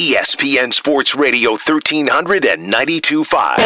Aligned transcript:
ESPN 0.00 0.72
Sports 0.72 1.14
Radio 1.14 1.50
1300 1.50 2.46
and 2.46 2.72
92.5. 2.72 3.58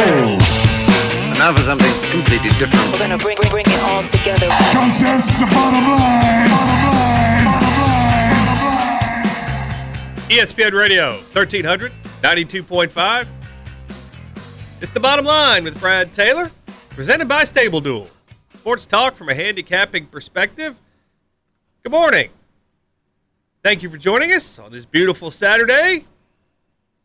Now 1.39 1.55
for 1.55 1.63
something 1.63 2.11
completely 2.11 2.49
different. 2.59 2.75
We're 2.91 2.99
gonna 2.99 3.19
bring, 3.19 3.37
bring, 3.37 3.51
bring 3.51 3.67
it 3.69 3.81
all 3.85 4.03
together. 4.03 4.49
Cause 4.49 5.01
that's 5.01 5.39
the 5.39 5.47
bottom 5.47 5.89
line. 5.91 6.49
Bottom 6.51 6.83
line. 6.91 7.45
Bottom 8.51 8.67
line. 10.19 10.29
ESPN 10.29 10.73
Radio 10.73 11.13
1300, 11.35 11.93
92.5. 12.23 13.29
It's 14.81 14.91
the 14.91 14.99
bottom 14.99 15.25
line 15.25 15.63
with 15.63 15.79
Brad 15.79 16.13
Taylor, 16.13 16.51
presented 16.91 17.29
by 17.29 17.45
Stable 17.45 17.81
Duel. 17.81 18.09
Sports 18.55 18.87
talk 18.87 19.15
from 19.15 19.29
a 19.29 19.35
handicapping 19.37 20.07
perspective. 20.07 20.81
Good 21.85 21.93
morning. 21.93 22.31
Thank 23.63 23.85
you 23.85 23.89
for 23.89 23.99
joining 23.99 24.33
us 24.33 24.59
on 24.59 24.73
this 24.73 24.85
beautiful 24.85 25.31
Saturday. 25.31 26.05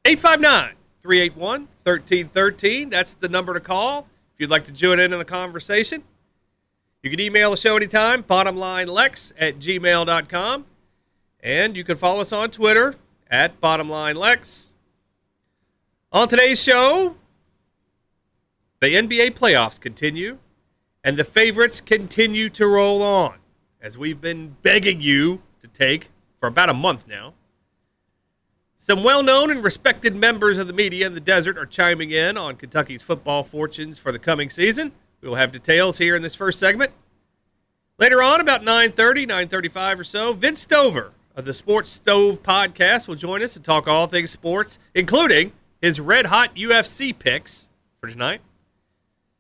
859 0.10 0.74
381 1.04 1.68
1313. 1.84 2.90
That's 2.90 3.14
the 3.14 3.30
number 3.30 3.54
to 3.54 3.60
call 3.60 4.08
if 4.34 4.40
you'd 4.40 4.50
like 4.50 4.66
to 4.66 4.72
join 4.72 5.00
in 5.00 5.14
on 5.14 5.20
the 5.20 5.26
conversation. 5.26 6.04
You 7.04 7.12
can 7.12 7.20
email 7.20 7.52
the 7.52 7.58
show 7.58 7.78
anytime, 7.78 8.24
bottomlinelex 8.24 9.34
at 9.38 9.60
gmail.com. 9.60 10.66
And 11.42 11.78
you 11.78 11.84
can 11.84 11.96
follow 11.96 12.22
us 12.22 12.34
on 12.34 12.50
Twitter 12.50 12.96
at 13.30 13.62
bottomlinelex. 13.62 14.74
On 16.12 16.28
today's 16.28 16.60
show, 16.60 17.16
the 18.80 18.88
NBA 18.88 19.38
playoffs 19.38 19.80
continue, 19.80 20.40
and 21.04 21.18
the 21.18 21.24
favorites 21.24 21.82
continue 21.82 22.50
to 22.50 22.66
roll 22.66 23.04
on, 23.04 23.36
as 23.80 23.96
we've 23.96 24.20
been 24.20 24.56
begging 24.64 25.02
you 25.02 25.44
to 25.62 25.68
take 25.68 26.10
for 26.40 26.48
about 26.48 26.70
a 26.70 26.74
month 26.74 27.08
now. 27.08 27.36
Some 28.82 29.04
well 29.04 29.22
known 29.22 29.52
and 29.52 29.62
respected 29.62 30.16
members 30.16 30.58
of 30.58 30.68
the 30.68 30.74
media 30.74 31.06
in 31.06 31.14
the 31.14 31.20
desert 31.20 31.58
are 31.58 31.66
chiming 31.66 32.12
in 32.12 32.38
on 32.38 32.56
Kentucky's 32.56 33.04
football 33.04 33.44
fortunes 33.44 34.00
for 34.00 34.14
the 34.14 34.18
coming 34.18 34.50
season. 34.50 34.94
We 35.20 35.28
will 35.28 35.36
have 35.36 35.52
details 35.52 35.98
here 35.98 36.16
in 36.16 36.22
this 36.22 36.34
first 36.34 36.60
segment. 36.60 36.94
Later 37.98 38.24
on, 38.24 38.40
about 38.40 38.62
9.30, 38.62 39.28
9.35 39.28 40.00
or 40.00 40.04
so, 40.06 40.32
Vince 40.32 40.62
Stover 40.62 41.12
of 41.36 41.44
the 41.44 41.54
Sports 41.54 41.92
Stove 41.92 42.42
podcast 42.42 43.10
will 43.10 43.16
join 43.16 43.44
us 43.44 43.54
to 43.54 43.60
talk 43.60 43.86
all 43.86 44.08
things 44.08 44.32
sports, 44.32 44.80
including 44.96 45.52
his 45.82 46.00
red-hot 46.00 46.56
UFC 46.56 47.18
picks 47.18 47.68
for 48.00 48.08
tonight. 48.08 48.40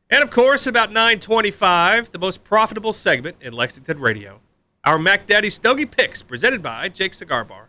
And 0.09 0.21
of 0.21 0.31
course, 0.31 0.67
about 0.67 0.91
9:25, 0.91 2.11
the 2.11 2.19
most 2.19 2.43
profitable 2.43 2.91
segment 2.91 3.37
in 3.39 3.53
Lexington 3.53 3.99
radio, 3.99 4.41
our 4.83 4.99
Mac 4.99 5.27
Daddy 5.27 5.49
Stogie 5.49 5.85
picks, 5.85 6.21
presented 6.21 6.61
by 6.61 6.89
Jake 6.89 7.13
Cigar 7.13 7.45
Bar. 7.45 7.68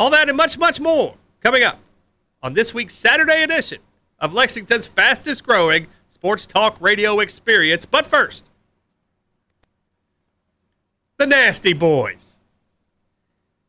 All 0.00 0.08
that 0.08 0.28
and 0.30 0.36
much, 0.36 0.56
much 0.56 0.80
more 0.80 1.14
coming 1.42 1.62
up 1.62 1.78
on 2.42 2.54
this 2.54 2.72
week's 2.72 2.94
Saturday 2.94 3.42
edition 3.42 3.82
of 4.18 4.32
Lexington's 4.32 4.86
fastest-growing 4.86 5.88
sports 6.08 6.46
talk 6.46 6.78
radio 6.80 7.20
experience. 7.20 7.84
But 7.84 8.06
first, 8.06 8.50
the 11.18 11.26
Nasty 11.26 11.74
Boys. 11.74 12.38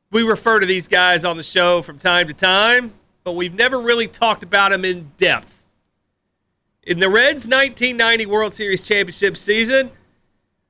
We 0.10 0.23
refer 0.23 0.62
to 0.62 0.66
these 0.66 0.88
guys 0.88 1.26
on 1.26 1.36
the 1.36 1.44
show 1.44 1.82
from 1.82 2.00
time 2.00 2.30
to 2.30 2.34
time, 2.34 2.94
but 3.26 3.34
we've 3.34 3.54
never 3.54 3.82
really 3.82 4.08
talked 4.08 4.42
about 4.42 4.72
them 4.72 4.86
in 4.86 5.12
depth. 5.18 5.62
In 6.84 7.00
the 7.02 7.10
Reds' 7.10 7.45
1990 7.45 8.26
World 8.28 8.54
Series 8.54 8.88
championship 8.88 9.36
season, 9.36 9.92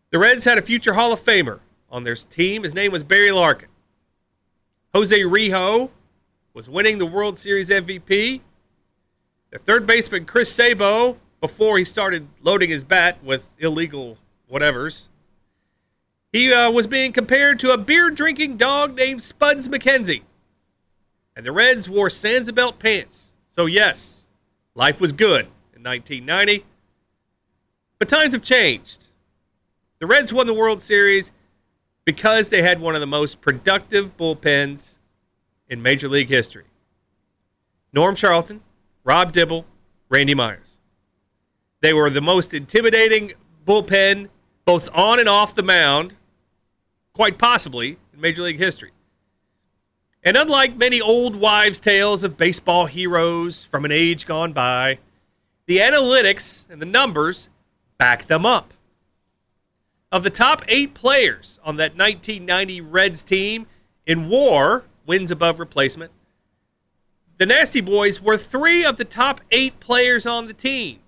the 0.10 0.18
Reds 0.18 0.44
had 0.44 0.58
a 0.58 0.64
future 0.64 0.94
Hall 0.96 1.14
of 1.14 1.20
Famer 1.20 1.60
on 1.92 2.04
their 2.04 2.16
team. 2.16 2.64
His 2.64 2.74
name 2.74 2.92
was 2.92 3.04
Barry 3.04 3.32
Larkin. 3.32 3.70
Jose 4.94 5.18
Rijo 5.18 5.90
was 6.54 6.70
winning 6.70 6.98
the 6.98 7.06
World 7.06 7.38
Series 7.38 7.70
MVP. 7.70 8.42
The 9.52 9.60
third 9.60 9.86
baseman, 9.86 10.26
Chris 10.26 10.54
Sabo, 10.54 11.18
before 11.40 11.78
he 11.78 11.86
started 11.86 12.28
loading 12.42 12.70
his 12.70 12.84
bat 12.84 13.24
with 13.24 13.50
illegal 13.58 14.18
whatevers, 14.52 15.08
he 16.34 16.54
uh, 16.54 16.70
was 16.72 16.88
being 16.88 17.14
compared 17.14 17.58
to 17.60 17.72
a 17.72 17.78
beer 17.78 18.10
drinking 18.10 18.58
dog 18.58 18.96
named 18.96 19.22
Spuds 19.22 19.70
MacKenzie. 19.70 20.24
And 21.38 21.46
the 21.46 21.54
Reds 21.54 21.90
wore 21.90 22.10
Sansabelt 22.10 22.78
pants. 22.78 23.38
So, 23.48 23.68
yes, 23.68 24.28
life 24.76 25.00
was 25.00 25.14
good 25.14 25.48
in 25.74 25.84
1990. 25.84 26.66
But 27.98 28.10
times 28.10 28.34
have 28.34 28.42
changed. 28.42 29.10
The 30.00 30.08
Reds 30.08 30.34
won 30.34 30.48
the 30.48 30.54
World 30.54 30.82
Series 30.82 31.32
because 32.12 32.50
they 32.50 32.62
had 32.62 32.82
one 32.82 32.94
of 32.94 33.00
the 33.00 33.08
most 33.08 33.40
productive 33.40 34.18
bullpens 34.18 34.98
in 35.70 35.82
Major 35.82 36.10
League 36.10 36.28
history. 36.28 36.66
Norm 37.94 38.16
Charlton, 38.16 38.60
Rob 39.06 39.32
Dibble, 39.32 39.66
Randy 40.10 40.36
Myers. 40.36 40.78
They 41.80 41.94
were 41.94 42.10
the 42.10 42.20
most 42.20 42.54
intimidating 42.54 43.32
bullpen, 43.66 44.28
both 44.66 44.90
on 44.94 45.22
and 45.22 45.30
off 45.30 45.56
the 45.56 45.64
mound, 45.64 46.18
quite 47.14 47.38
possibly 47.38 47.98
in 48.14 48.20
Major 48.20 48.44
League 48.44 48.60
history. 48.60 48.92
And 50.22 50.36
unlike 50.36 50.76
many 50.76 51.00
old 51.00 51.38
wives' 51.38 51.80
tales 51.80 52.26
of 52.26 52.36
baseball 52.36 52.88
heroes 52.88 53.64
from 53.64 53.86
an 53.86 53.94
age 53.94 54.26
gone 54.26 54.52
by, 54.52 55.00
the 55.66 55.78
analytics 55.78 56.70
and 56.70 56.82
the 56.82 56.86
numbers 56.86 57.48
back 57.98 58.26
them 58.26 58.46
up. 58.46 58.74
Of 60.12 60.24
the 60.24 60.30
top 60.30 60.64
eight 60.68 60.94
players 60.94 61.60
on 61.64 61.78
that 61.78 61.96
1990 61.96 62.82
Reds 62.82 63.24
team 63.24 63.68
in 64.06 64.28
war, 64.28 64.84
wins 65.06 65.32
above 65.32 65.60
replacement, 65.60 66.12
the 67.38 67.46
Nasty 67.46 67.82
Boys 67.82 68.22
were 68.22 68.38
three 68.38 68.86
of 68.86 68.98
the 68.98 69.06
top 69.06 69.42
eight 69.52 69.80
players 69.80 70.26
on 70.26 70.48
the 70.48 70.54
team 70.54 71.00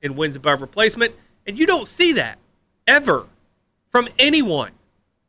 in 0.00 0.16
wins 0.16 0.36
above 0.36 0.62
replacement. 0.62 1.14
And 1.46 1.58
you 1.58 1.66
don't 1.66 1.86
see 1.86 2.12
that 2.14 2.38
ever 2.86 3.26
from 3.90 4.08
anyone. 4.18 4.72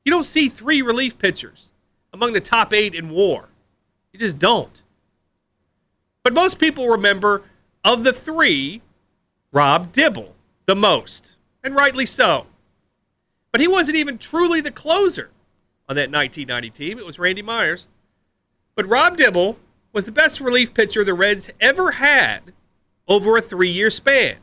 You 0.05 0.11
don't 0.11 0.23
see 0.23 0.47
three 0.47 0.81
relief 0.81 1.17
pitchers 1.17 1.71
among 2.13 2.33
the 2.33 2.41
top 2.41 2.73
eight 2.73 2.95
in 2.95 3.09
war. 3.09 3.49
You 4.13 4.19
just 4.19 4.39
don't. 4.39 4.81
But 6.23 6.33
most 6.33 6.59
people 6.59 6.87
remember 6.87 7.43
of 7.83 8.03
the 8.03 8.13
three, 8.13 8.81
Rob 9.51 9.91
Dibble 9.91 10.35
the 10.67 10.75
most, 10.75 11.35
and 11.63 11.75
rightly 11.75 12.05
so. 12.05 12.45
But 13.51 13.61
he 13.61 13.67
wasn't 13.67 13.97
even 13.97 14.17
truly 14.17 14.61
the 14.61 14.71
closer 14.71 15.31
on 15.87 15.95
that 15.95 16.11
1990 16.11 16.69
team. 16.69 16.99
It 16.99 17.05
was 17.05 17.19
Randy 17.19 17.41
Myers. 17.41 17.87
But 18.75 18.87
Rob 18.87 19.17
Dibble 19.17 19.57
was 19.91 20.05
the 20.05 20.11
best 20.11 20.39
relief 20.39 20.73
pitcher 20.73 21.03
the 21.03 21.13
Reds 21.13 21.49
ever 21.59 21.91
had 21.91 22.53
over 23.07 23.35
a 23.37 23.41
three 23.41 23.69
year 23.69 23.89
span. 23.89 24.37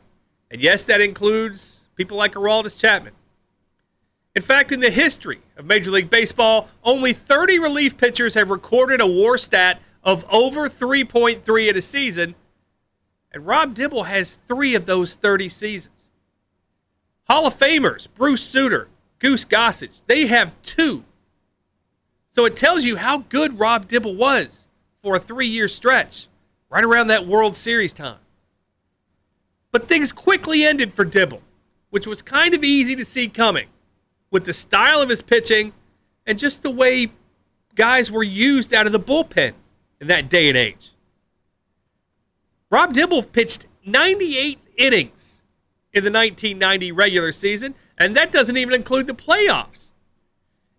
And 0.50 0.60
yes, 0.60 0.84
that 0.84 1.00
includes 1.00 1.88
people 1.94 2.16
like 2.16 2.34
Aroldis 2.34 2.80
Chapman. 2.80 3.14
In 4.34 4.42
fact, 4.42 4.70
in 4.70 4.80
the 4.80 4.90
history 4.90 5.40
of 5.56 5.64
Major 5.64 5.90
League 5.90 6.10
Baseball, 6.10 6.68
only 6.84 7.14
30 7.14 7.58
relief 7.58 7.96
pitchers 7.96 8.34
have 8.34 8.50
recorded 8.50 9.00
a 9.00 9.06
war 9.06 9.38
stat 9.38 9.80
of 10.04 10.24
over 10.30 10.68
3.3 10.68 11.68
in 11.70 11.76
a 11.76 11.82
season, 11.82 12.34
and 13.32 13.46
Rob 13.46 13.74
Dibble 13.74 14.04
has 14.04 14.38
three 14.46 14.74
of 14.74 14.84
those 14.84 15.14
30 15.14 15.48
seasons. 15.48 16.10
Hall 17.28 17.46
of 17.46 17.58
Famers, 17.58 18.06
Bruce 18.14 18.42
Sutter, 18.42 18.88
Goose 19.18 19.44
Gossage. 19.44 20.02
They 20.06 20.26
have 20.26 20.52
two. 20.62 21.04
So 22.30 22.44
it 22.44 22.56
tells 22.56 22.84
you 22.84 22.96
how 22.96 23.18
good 23.18 23.58
Rob 23.58 23.88
Dibble 23.88 24.14
was 24.14 24.68
for 25.02 25.16
a 25.16 25.20
three 25.20 25.46
year 25.46 25.68
stretch, 25.68 26.28
right 26.68 26.84
around 26.84 27.06
that 27.08 27.26
World 27.26 27.56
Series 27.56 27.92
time. 27.92 28.18
But 29.72 29.88
things 29.88 30.12
quickly 30.12 30.64
ended 30.64 30.92
for 30.92 31.04
Dibble, 31.04 31.42
which 31.90 32.06
was 32.06 32.22
kind 32.22 32.54
of 32.54 32.64
easy 32.64 32.94
to 32.96 33.04
see 33.04 33.28
coming 33.28 33.68
with 34.30 34.44
the 34.44 34.52
style 34.52 35.00
of 35.00 35.08
his 35.08 35.22
pitching 35.22 35.72
and 36.26 36.38
just 36.38 36.62
the 36.62 36.70
way 36.70 37.12
guys 37.74 38.10
were 38.10 38.22
used 38.22 38.74
out 38.74 38.86
of 38.86 38.92
the 38.92 39.00
bullpen 39.00 39.52
in 40.00 40.08
that 40.08 40.28
day 40.28 40.48
and 40.48 40.58
age. 40.58 40.90
Rob 42.70 42.92
Dibble 42.92 43.22
pitched 43.22 43.66
98 43.84 44.58
innings 44.76 45.42
in 45.92 46.02
the 46.04 46.10
1990 46.10 46.92
regular 46.92 47.32
season 47.32 47.74
and 47.98 48.14
that 48.16 48.32
doesn't 48.32 48.56
even 48.56 48.74
include 48.74 49.06
the 49.06 49.14
playoffs. 49.14 49.90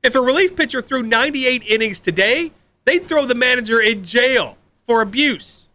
If 0.04 0.16
a 0.16 0.22
relief 0.22 0.56
pitcher 0.56 0.82
threw 0.82 1.04
98 1.04 1.64
innings 1.64 2.00
today, 2.00 2.52
they'd 2.86 3.06
throw 3.06 3.26
the 3.26 3.36
manager 3.36 3.82
in 3.82 4.04
jail 4.04 4.58
for 4.86 5.02
abuse. 5.02 5.68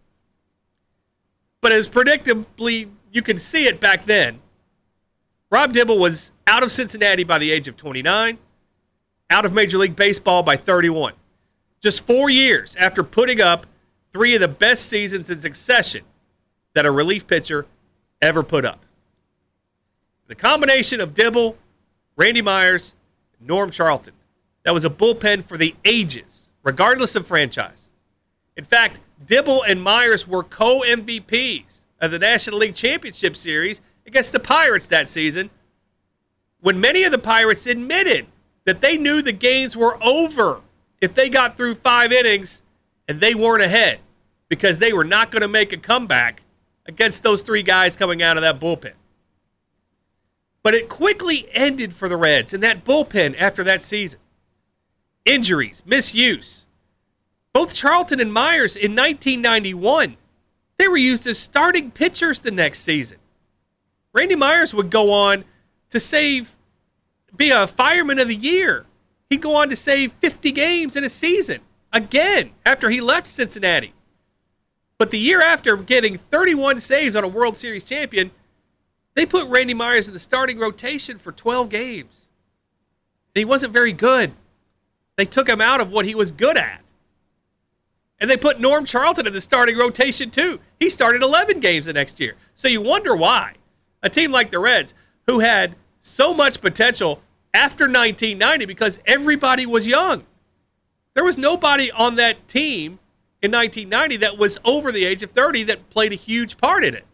But 1.60 1.72
as 1.72 1.88
predictably 1.90 2.90
you 3.12 3.22
could 3.22 3.40
see 3.40 3.66
it 3.66 3.80
back 3.80 4.04
then, 4.04 4.40
Rob 5.50 5.72
Dibble 5.72 5.98
was 5.98 6.32
out 6.46 6.62
of 6.62 6.72
Cincinnati 6.72 7.24
by 7.24 7.38
the 7.38 7.50
age 7.50 7.68
of 7.68 7.76
29, 7.76 8.38
out 9.30 9.44
of 9.44 9.52
Major 9.52 9.78
League 9.78 9.96
Baseball 9.96 10.42
by 10.42 10.56
31. 10.56 11.12
Just 11.82 12.06
four 12.06 12.30
years 12.30 12.74
after 12.76 13.02
putting 13.02 13.40
up 13.40 13.66
three 14.12 14.34
of 14.34 14.40
the 14.40 14.48
best 14.48 14.86
seasons 14.86 15.28
in 15.28 15.40
succession 15.40 16.04
that 16.74 16.86
a 16.86 16.90
relief 16.90 17.26
pitcher 17.26 17.66
ever 18.20 18.42
put 18.42 18.64
up. 18.64 18.84
The 20.32 20.36
combination 20.36 20.98
of 20.98 21.12
Dibble, 21.12 21.58
Randy 22.16 22.40
Myers, 22.40 22.94
Norm 23.38 23.70
Charlton. 23.70 24.14
That 24.62 24.72
was 24.72 24.86
a 24.86 24.88
bullpen 24.88 25.44
for 25.44 25.58
the 25.58 25.74
ages, 25.84 26.50
regardless 26.62 27.14
of 27.16 27.26
franchise. 27.26 27.90
In 28.56 28.64
fact, 28.64 29.00
Dibble 29.26 29.62
and 29.62 29.82
Myers 29.82 30.26
were 30.26 30.42
co 30.42 30.80
MVPs 30.80 31.84
of 32.00 32.12
the 32.12 32.18
National 32.18 32.60
League 32.60 32.74
Championship 32.74 33.36
Series 33.36 33.82
against 34.06 34.32
the 34.32 34.40
Pirates 34.40 34.86
that 34.86 35.06
season 35.06 35.50
when 36.62 36.80
many 36.80 37.04
of 37.04 37.12
the 37.12 37.18
Pirates 37.18 37.66
admitted 37.66 38.24
that 38.64 38.80
they 38.80 38.96
knew 38.96 39.20
the 39.20 39.32
games 39.32 39.76
were 39.76 40.02
over 40.02 40.62
if 41.02 41.12
they 41.12 41.28
got 41.28 41.58
through 41.58 41.74
five 41.74 42.10
innings 42.10 42.62
and 43.06 43.20
they 43.20 43.34
weren't 43.34 43.62
ahead 43.62 44.00
because 44.48 44.78
they 44.78 44.94
were 44.94 45.04
not 45.04 45.30
going 45.30 45.42
to 45.42 45.48
make 45.48 45.74
a 45.74 45.76
comeback 45.76 46.40
against 46.86 47.22
those 47.22 47.42
three 47.42 47.62
guys 47.62 47.96
coming 47.96 48.22
out 48.22 48.38
of 48.38 48.42
that 48.42 48.58
bullpen. 48.58 48.94
But 50.62 50.74
it 50.74 50.88
quickly 50.88 51.48
ended 51.52 51.92
for 51.92 52.08
the 52.08 52.16
Reds 52.16 52.54
in 52.54 52.60
that 52.60 52.84
bullpen 52.84 53.34
after 53.38 53.64
that 53.64 53.82
season. 53.82 54.20
Injuries, 55.24 55.82
misuse. 55.84 56.66
Both 57.52 57.74
Charlton 57.74 58.20
and 58.20 58.32
Myers 58.32 58.76
in 58.76 58.92
1991, 58.92 60.16
they 60.78 60.88
were 60.88 60.96
used 60.96 61.26
as 61.26 61.38
starting 61.38 61.90
pitchers 61.90 62.40
the 62.40 62.50
next 62.50 62.80
season. 62.80 63.18
Randy 64.12 64.36
Myers 64.36 64.74
would 64.74 64.90
go 64.90 65.12
on 65.12 65.44
to 65.90 66.00
save, 66.00 66.56
be 67.36 67.50
a 67.50 67.66
fireman 67.66 68.18
of 68.18 68.28
the 68.28 68.36
year. 68.36 68.86
He'd 69.30 69.42
go 69.42 69.54
on 69.56 69.68
to 69.68 69.76
save 69.76 70.12
50 70.14 70.52
games 70.52 70.96
in 70.96 71.04
a 71.04 71.08
season 71.08 71.60
again 71.92 72.50
after 72.64 72.90
he 72.90 73.00
left 73.00 73.26
Cincinnati. 73.26 73.94
But 74.98 75.10
the 75.10 75.18
year 75.18 75.40
after 75.40 75.76
getting 75.76 76.16
31 76.16 76.78
saves 76.80 77.16
on 77.16 77.24
a 77.24 77.28
World 77.28 77.56
Series 77.56 77.84
champion, 77.84 78.30
they 79.14 79.26
put 79.26 79.48
Randy 79.48 79.74
Myers 79.74 80.08
in 80.08 80.14
the 80.14 80.20
starting 80.20 80.58
rotation 80.58 81.18
for 81.18 81.32
12 81.32 81.68
games. 81.68 82.28
And 83.34 83.40
he 83.40 83.44
wasn't 83.44 83.72
very 83.72 83.92
good. 83.92 84.32
They 85.16 85.24
took 85.24 85.48
him 85.48 85.60
out 85.60 85.80
of 85.80 85.90
what 85.90 86.06
he 86.06 86.14
was 86.14 86.32
good 86.32 86.56
at. 86.56 86.80
And 88.20 88.30
they 88.30 88.36
put 88.36 88.60
Norm 88.60 88.84
Charlton 88.84 89.26
in 89.26 89.32
the 89.32 89.40
starting 89.40 89.76
rotation 89.76 90.30
too. 90.30 90.60
He 90.78 90.88
started 90.88 91.22
11 91.22 91.60
games 91.60 91.86
the 91.86 91.92
next 91.92 92.20
year. 92.20 92.36
So 92.54 92.68
you 92.68 92.80
wonder 92.80 93.16
why 93.16 93.54
a 94.02 94.08
team 94.08 94.32
like 94.32 94.50
the 94.50 94.58
Reds, 94.58 94.94
who 95.26 95.40
had 95.40 95.76
so 96.00 96.32
much 96.32 96.60
potential 96.60 97.20
after 97.54 97.84
1990 97.84 98.66
because 98.66 98.98
everybody 99.06 99.66
was 99.66 99.86
young. 99.86 100.24
There 101.14 101.24
was 101.24 101.36
nobody 101.36 101.90
on 101.90 102.14
that 102.16 102.48
team 102.48 102.98
in 103.42 103.50
1990 103.50 104.18
that 104.18 104.38
was 104.38 104.58
over 104.64 104.92
the 104.92 105.04
age 105.04 105.22
of 105.22 105.32
30 105.32 105.64
that 105.64 105.90
played 105.90 106.12
a 106.12 106.16
huge 106.16 106.56
part 106.56 106.84
in 106.84 106.94
it. 106.94 107.04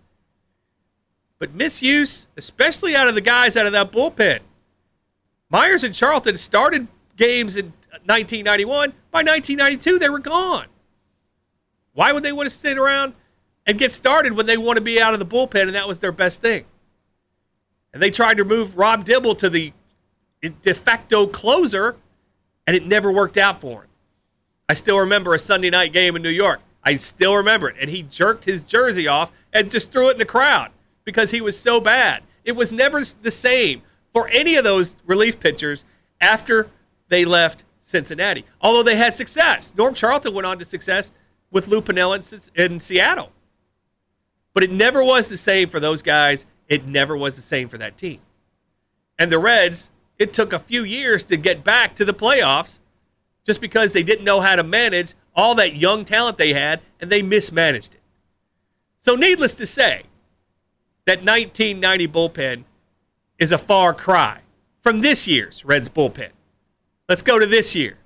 But 1.39 1.55
misuse, 1.55 2.29
especially 2.37 2.97
out 2.97 3.09
of 3.09 3.15
the 3.15 3.21
guys 3.21 3.57
out 3.57 3.67
of 3.67 3.73
that 3.73 3.93
bullpen. 3.93 4.41
Myers 5.51 5.85
and 5.85 5.95
Charlton 5.95 6.37
started 6.37 6.89
games 7.17 7.57
in 7.57 7.73
1991. 8.05 8.93
By 9.11 9.21
1992, 9.21 9.99
they 9.99 10.09
were 10.09 10.19
gone. 10.19 10.67
Why 11.95 12.13
would 12.13 12.23
they 12.23 12.33
want 12.33 12.49
to 12.49 12.55
sit 12.55 12.77
around 12.77 13.15
and 13.67 13.79
get 13.79 13.93
started 13.93 14.35
when 14.35 14.47
they 14.47 14.57
want 14.57 14.77
to 14.77 14.83
be 14.83 15.01
out 15.01 15.15
of 15.15 15.21
the 15.21 15.27
bullpen 15.27 15.63
and 15.63 15.75
that 15.75 15.89
was 15.89 16.01
their 16.01 16.13
best 16.13 16.41
thing? 16.41 16.65
And 17.93 18.03
they 18.03 18.11
tried 18.11 18.37
to 18.37 18.45
move 18.45 18.77
Rob 18.77 19.05
Dibble 19.05 19.35
to 19.37 19.49
the 19.49 19.73
de 20.41 20.75
facto 20.75 21.27
closer, 21.27 21.97
and 22.67 22.77
it 22.77 22.87
never 22.87 23.11
worked 23.11 23.37
out 23.37 23.61
for 23.61 23.83
him. 23.83 23.89
I 24.69 24.75
still 24.75 24.99
remember 24.99 25.35
a 25.35 25.39
Sunday 25.39 25.71
night 25.71 25.93
game 25.93 26.15
in 26.15 26.23
New 26.23 26.29
York. 26.29 26.61
I 26.85 26.97
still 26.97 27.35
remember 27.35 27.69
it. 27.69 27.77
And 27.81 27.91
he 27.91 28.03
jerked 28.03 28.45
his 28.45 28.65
jersey 28.65 29.09
off 29.09 29.33
and 29.53 29.71
just 29.71 29.91
threw 29.91 30.09
it 30.09 30.13
in 30.13 30.19
the 30.19 30.25
crowd 30.25 30.71
because 31.09 31.31
he 31.31 31.41
was 31.41 31.59
so 31.59 31.81
bad. 31.81 32.23
It 32.45 32.55
was 32.55 32.71
never 32.71 33.03
the 33.23 33.31
same 33.31 33.81
for 34.13 34.29
any 34.29 34.57
of 34.57 34.65
those 34.65 34.95
relief 35.07 35.41
pitchers 35.41 35.87
after 36.21 36.69
they 37.09 37.25
left 37.25 37.65
Cincinnati. 37.81 38.45
Although 38.61 38.83
they 38.83 38.97
had 38.97 39.15
success. 39.15 39.75
Norm 39.75 39.95
Charlton 39.95 40.35
went 40.35 40.45
on 40.45 40.59
to 40.59 40.67
success 40.67 41.11
with 41.51 41.67
Lou 41.67 41.81
Piniella 41.81 42.51
in, 42.55 42.73
in 42.73 42.79
Seattle. 42.79 43.33
But 44.53 44.65
it 44.65 44.71
never 44.71 45.03
was 45.03 45.29
the 45.29 45.39
same 45.39 45.71
for 45.71 45.81
those 45.81 46.03
guys. 46.03 46.45
It 46.69 46.87
never 46.87 47.17
was 47.17 47.37
the 47.37 47.43
same 47.43 47.69
for 47.69 47.79
that 47.79 47.97
team. 47.97 48.21
And 49.19 49.33
the 49.33 49.39
Reds, 49.39 49.89
it 50.19 50.35
took 50.35 50.53
a 50.53 50.59
few 50.59 50.85
years 50.85 51.25
to 51.25 51.39
get 51.39 51.65
back 51.65 51.95
to 51.95 52.05
the 52.05 52.13
playoffs 52.13 52.81
just 53.47 53.63
because 53.63 53.93
they 53.93 54.03
didn't 54.03 54.27
know 54.27 54.43
how 54.43 54.57
to 54.57 54.63
manage 54.63 55.15
all 55.35 55.55
that 55.55 55.75
young 55.75 56.05
talent 56.05 56.37
they 56.37 56.53
had 56.53 56.83
and 57.01 57.11
they 57.11 57.23
mismanaged 57.23 57.95
it. 57.95 58.03
So, 59.01 59.15
needless 59.15 59.55
to 59.55 59.65
say, 59.65 60.03
that 61.09 61.21
1990 61.21 62.07
bullpen 62.09 62.65
is 63.39 63.51
a 63.51 63.57
far 63.57 63.95
cry 63.95 64.41
from 64.81 65.01
this 65.01 65.27
year's 65.27 65.65
Reds 65.65 65.89
bullpen. 65.89 66.29
Let's 67.09 67.23
go 67.23 67.39
to 67.39 67.47
this 67.47 67.75
year. 67.75 67.97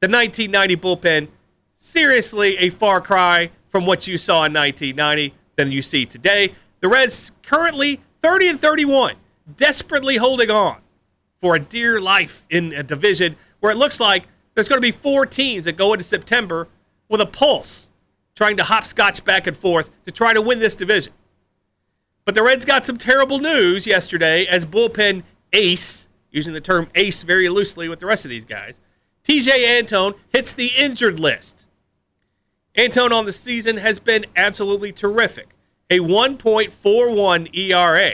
The 0.00 0.08
1990 0.08 0.76
bullpen, 0.76 1.28
seriously 1.76 2.58
a 2.58 2.70
far 2.70 3.00
cry 3.00 3.52
from 3.68 3.86
what 3.86 4.08
you 4.08 4.18
saw 4.18 4.42
in 4.44 4.52
1990 4.52 5.34
than 5.54 5.70
you 5.70 5.82
see 5.82 6.04
today. 6.04 6.52
The 6.80 6.88
Reds 6.88 7.30
currently 7.44 8.00
30 8.22 8.48
and 8.48 8.60
31, 8.60 9.14
desperately 9.56 10.16
holding 10.16 10.50
on 10.50 10.78
for 11.40 11.54
a 11.54 11.60
dear 11.60 12.00
life 12.00 12.44
in 12.50 12.72
a 12.72 12.82
division 12.82 13.36
where 13.60 13.70
it 13.70 13.76
looks 13.76 14.00
like 14.00 14.24
there's 14.54 14.68
going 14.68 14.78
to 14.78 14.84
be 14.84 14.90
four 14.90 15.26
teams 15.26 15.66
that 15.66 15.76
go 15.76 15.92
into 15.92 16.02
September 16.02 16.66
with 17.08 17.20
a 17.20 17.26
pulse, 17.26 17.92
trying 18.34 18.56
to 18.56 18.64
hopscotch 18.64 19.24
back 19.24 19.46
and 19.46 19.56
forth 19.56 19.90
to 20.06 20.10
try 20.10 20.34
to 20.34 20.42
win 20.42 20.58
this 20.58 20.74
division. 20.74 21.12
But 22.24 22.34
the 22.34 22.42
Reds 22.42 22.64
got 22.64 22.86
some 22.86 22.96
terrible 22.96 23.38
news 23.38 23.86
yesterday 23.86 24.46
as 24.46 24.64
bullpen 24.64 25.24
ace, 25.52 26.06
using 26.30 26.54
the 26.54 26.60
term 26.60 26.88
ace 26.94 27.22
very 27.22 27.48
loosely 27.48 27.88
with 27.88 28.00
the 28.00 28.06
rest 28.06 28.24
of 28.24 28.30
these 28.30 28.44
guys, 28.44 28.80
Tejay 29.24 29.64
Antone 29.64 30.14
hits 30.32 30.52
the 30.52 30.68
injured 30.76 31.20
list. 31.20 31.66
Antone 32.76 33.12
on 33.12 33.24
the 33.24 33.32
season 33.32 33.76
has 33.78 33.98
been 33.98 34.26
absolutely 34.36 34.92
terrific. 34.92 35.54
A 35.90 36.00
1.41 36.00 37.56
ERA 37.56 38.10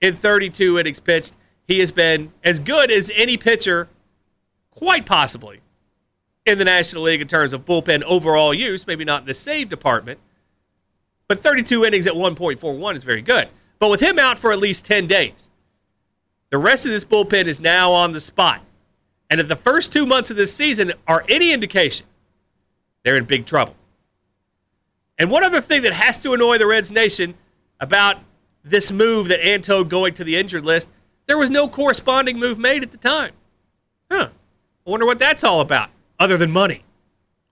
in 0.00 0.16
32 0.16 0.78
innings 0.78 1.00
pitched. 1.00 1.36
He 1.66 1.80
has 1.80 1.90
been 1.90 2.32
as 2.44 2.60
good 2.60 2.90
as 2.90 3.10
any 3.14 3.36
pitcher 3.36 3.88
quite 4.70 5.04
possibly 5.04 5.60
in 6.46 6.58
the 6.58 6.64
National 6.64 7.02
League 7.02 7.20
in 7.20 7.26
terms 7.26 7.52
of 7.52 7.64
bullpen 7.64 8.02
overall 8.04 8.54
use, 8.54 8.86
maybe 8.86 9.04
not 9.04 9.22
in 9.22 9.26
the 9.26 9.34
save 9.34 9.68
department. 9.68 10.20
But 11.28 11.42
32 11.42 11.84
innings 11.84 12.06
at 12.06 12.14
1.41 12.14 12.96
is 12.96 13.04
very 13.04 13.22
good. 13.22 13.48
But 13.78 13.90
with 13.90 14.00
him 14.00 14.18
out 14.18 14.38
for 14.38 14.50
at 14.50 14.58
least 14.58 14.84
10 14.86 15.06
days, 15.06 15.50
the 16.50 16.58
rest 16.58 16.86
of 16.86 16.92
this 16.92 17.04
bullpen 17.04 17.44
is 17.44 17.60
now 17.60 17.92
on 17.92 18.12
the 18.12 18.20
spot. 18.20 18.62
And 19.30 19.40
if 19.40 19.46
the 19.46 19.56
first 19.56 19.92
two 19.92 20.06
months 20.06 20.30
of 20.30 20.36
this 20.36 20.54
season 20.54 20.94
are 21.06 21.24
any 21.28 21.52
indication, 21.52 22.06
they're 23.04 23.16
in 23.16 23.24
big 23.24 23.44
trouble. 23.44 23.76
And 25.18 25.30
one 25.30 25.44
other 25.44 25.60
thing 25.60 25.82
that 25.82 25.92
has 25.92 26.22
to 26.22 26.32
annoy 26.32 26.58
the 26.58 26.66
Reds 26.66 26.90
Nation 26.90 27.34
about 27.78 28.18
this 28.64 28.90
move 28.90 29.28
that 29.28 29.46
Antone 29.46 29.88
going 29.88 30.14
to 30.14 30.24
the 30.24 30.36
injured 30.36 30.64
list, 30.64 30.88
there 31.26 31.36
was 31.36 31.50
no 31.50 31.68
corresponding 31.68 32.38
move 32.38 32.58
made 32.58 32.82
at 32.82 32.90
the 32.90 32.96
time. 32.96 33.32
Huh. 34.10 34.30
I 34.86 34.90
wonder 34.90 35.04
what 35.04 35.18
that's 35.18 35.44
all 35.44 35.60
about, 35.60 35.90
other 36.18 36.38
than 36.38 36.50
money. 36.50 36.84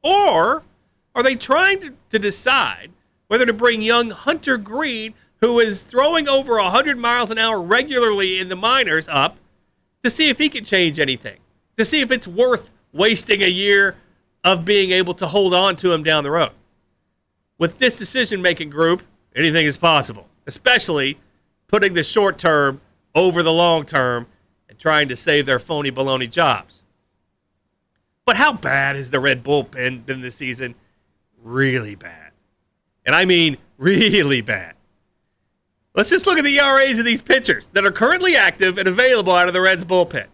Or 0.03 0.63
are 1.15 1.23
they 1.23 1.35
trying 1.35 1.81
to, 1.81 1.93
to 2.11 2.19
decide 2.19 2.91
whether 3.29 3.47
to 3.47 3.53
bring 3.53 3.83
young 3.83 4.11
Hunter 4.11 4.57
Greene, 4.57 5.15
who 5.41 5.59
is 5.61 5.83
throwing 5.83 6.29
over 6.29 6.55
100 6.55 6.99
miles 6.99 7.31
an 7.31 7.39
hour 7.39 7.61
regularly 7.61 8.39
in 8.39 8.49
the 8.49 8.57
minors, 8.57 9.09
up 9.09 9.37
to 10.03 10.11
see 10.11 10.29
if 10.29 10.39
he 10.39 10.49
can 10.49 10.65
change 10.65 10.99
anything, 10.99 11.39
to 11.77 11.85
see 11.85 12.01
if 12.01 12.11
it's 12.11 12.29
worth 12.29 12.71
wasting 12.93 13.43
a 13.43 13.49
year 13.49 13.97
of 14.45 14.65
being 14.65 14.93
able 14.93 15.15
to 15.15 15.27
hold 15.27 15.53
on 15.53 15.77
to 15.77 15.93
him 15.93 16.03
down 16.03 16.25
the 16.25 16.31
road? 16.31 16.53
With 17.59 17.79
this 17.79 17.99
decision 17.99 18.43
making 18.43 18.71
group, 18.71 19.03
anything 19.35 19.67
is 19.67 19.77
possible, 19.77 20.29
especially 20.47 21.19
putting 21.69 21.95
the 21.95 22.03
short 22.03 22.39
term 22.39 22.81
over 23.15 23.43
the 23.43 23.53
long 23.53 23.85
term 23.85 24.27
and 24.69 24.79
trying 24.79 25.09
to 25.09 25.17
save 25.17 25.47
their 25.47 25.59
phony 25.59 25.91
baloney 25.91 26.31
jobs. 26.31 26.83
But 28.25 28.37
how 28.37 28.53
bad 28.53 28.97
has 28.97 29.11
the 29.11 29.21
Red 29.21 29.43
Bull 29.43 29.63
been, 29.63 30.03
been 30.03 30.21
this 30.21 30.37
season? 30.37 30.75
Really 31.43 31.95
bad. 31.95 32.26
And 33.07 33.15
I 33.15 33.25
mean 33.25 33.57
really 33.79 34.41
bad. 34.43 34.75
Let's 35.95 36.11
just 36.11 36.27
look 36.27 36.37
at 36.37 36.45
the 36.45 36.59
ERAs 36.59 36.99
of 36.99 37.07
these 37.07 37.23
pitchers 37.23 37.69
that 37.69 37.87
are 37.87 37.91
currently 37.91 38.37
active 38.37 38.77
and 38.77 38.87
available 38.87 39.33
out 39.33 39.49
of 39.49 39.55
the 39.55 39.61
Reds 39.63 39.85
bullpen. 39.85 40.27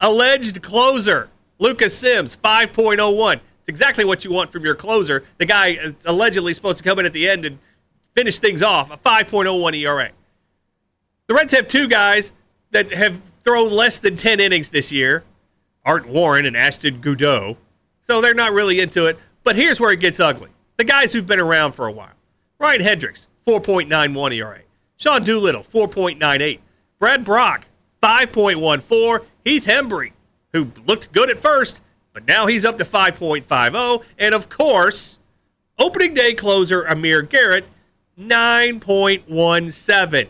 Alleged 0.00 0.62
closer, 0.62 1.28
Lucas 1.58 1.96
Sims, 1.96 2.36
5.01. 2.36 3.34
It's 3.34 3.68
exactly 3.68 4.04
what 4.04 4.24
you 4.24 4.30
want 4.32 4.52
from 4.52 4.64
your 4.64 4.76
closer. 4.76 5.24
The 5.38 5.46
guy 5.46 5.78
allegedly 6.04 6.54
supposed 6.54 6.78
to 6.78 6.84
come 6.84 7.00
in 7.00 7.06
at 7.06 7.12
the 7.12 7.28
end 7.28 7.44
and 7.44 7.58
finish 8.14 8.38
things 8.38 8.62
off, 8.62 8.92
a 8.92 8.96
5.01 8.96 9.76
ERA. 9.78 10.10
The 11.26 11.34
Reds 11.34 11.52
have 11.52 11.66
two 11.66 11.88
guys 11.88 12.32
that 12.70 12.92
have 12.92 13.22
thrown 13.42 13.70
less 13.70 13.98
than 13.98 14.16
10 14.16 14.38
innings 14.38 14.70
this 14.70 14.92
year 14.92 15.24
Art 15.84 16.06
Warren 16.06 16.46
and 16.46 16.56
Ashton 16.56 17.00
Goudeau. 17.00 17.56
So 18.02 18.20
they're 18.20 18.34
not 18.34 18.52
really 18.52 18.80
into 18.80 19.06
it. 19.06 19.18
But 19.42 19.56
here's 19.56 19.80
where 19.80 19.90
it 19.90 19.98
gets 19.98 20.20
ugly. 20.20 20.50
The 20.76 20.84
guys 20.84 21.12
who've 21.12 21.26
been 21.26 21.40
around 21.40 21.72
for 21.72 21.86
a 21.86 21.92
while. 21.92 22.12
Ryan 22.58 22.80
Hendrix, 22.80 23.28
4.91 23.46 24.34
ERA. 24.34 24.60
Sean 24.96 25.24
Doolittle, 25.24 25.62
4.98. 25.62 26.60
Brad 26.98 27.24
Brach, 27.24 27.66
5.14. 28.02 29.24
Heath 29.44 29.66
Hembree, 29.66 30.12
who 30.52 30.70
looked 30.86 31.12
good 31.12 31.30
at 31.30 31.40
first, 31.40 31.80
But 32.12 32.26
now 32.26 32.46
he's 32.46 32.64
up 32.64 32.78
to 32.78 32.84
5.50. 32.84 34.04
And 34.18 34.34
of 34.34 34.48
course, 34.48 35.18
opening 35.78 36.14
day 36.14 36.34
closer 36.34 36.82
Amir 36.82 37.22
Garrett, 37.22 37.66
9.17. 38.18 40.28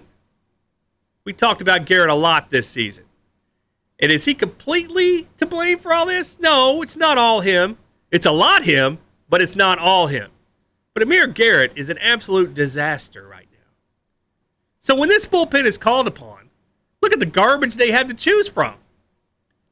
We 1.24 1.32
talked 1.32 1.62
about 1.62 1.86
Garrett 1.86 2.10
a 2.10 2.14
lot 2.14 2.50
this 2.50 2.68
season. 2.68 3.04
And 4.00 4.10
is 4.10 4.24
he 4.24 4.34
completely 4.34 5.28
to 5.36 5.46
blame 5.46 5.78
for 5.78 5.92
all 5.92 6.06
this? 6.06 6.40
No, 6.40 6.82
it's 6.82 6.96
not 6.96 7.18
all 7.18 7.40
him. 7.40 7.78
It's 8.10 8.26
a 8.26 8.32
lot 8.32 8.64
him, 8.64 8.98
but 9.32 9.40
it's 9.40 9.56
not 9.56 9.78
all 9.78 10.08
him. 10.08 10.30
But 10.92 11.02
Amir 11.02 11.26
Garrett 11.26 11.72
is 11.74 11.88
an 11.88 11.96
absolute 11.96 12.52
disaster 12.52 13.26
right 13.26 13.48
now. 13.50 13.70
So 14.80 14.94
when 14.94 15.08
this 15.08 15.24
bullpen 15.24 15.64
is 15.64 15.78
called 15.78 16.06
upon, 16.06 16.50
look 17.00 17.14
at 17.14 17.18
the 17.18 17.24
garbage 17.24 17.76
they 17.76 17.92
have 17.92 18.08
to 18.08 18.14
choose 18.14 18.50
from. 18.50 18.74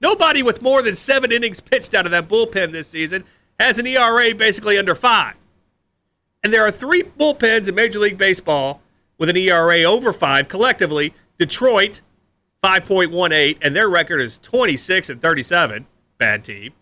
Nobody 0.00 0.42
with 0.42 0.62
more 0.62 0.80
than 0.80 0.94
seven 0.94 1.30
innings 1.30 1.60
pitched 1.60 1.92
out 1.92 2.06
of 2.06 2.12
that 2.12 2.26
bullpen 2.26 2.72
this 2.72 2.88
season 2.88 3.22
has 3.58 3.78
an 3.78 3.86
ERA 3.86 4.34
basically 4.34 4.78
under 4.78 4.94
five. 4.94 5.34
And 6.42 6.54
there 6.54 6.64
are 6.64 6.70
three 6.70 7.02
bullpens 7.02 7.68
in 7.68 7.74
Major 7.74 7.98
League 7.98 8.16
Baseball 8.16 8.80
with 9.18 9.28
an 9.28 9.36
ERA 9.36 9.82
over 9.82 10.10
five 10.10 10.48
collectively. 10.48 11.12
Detroit, 11.36 12.00
5.18, 12.64 13.58
and 13.60 13.76
their 13.76 13.90
record 13.90 14.22
is 14.22 14.38
26 14.38 15.10
and 15.10 15.20
37. 15.20 15.86
Bad 16.16 16.44
team. 16.44 16.72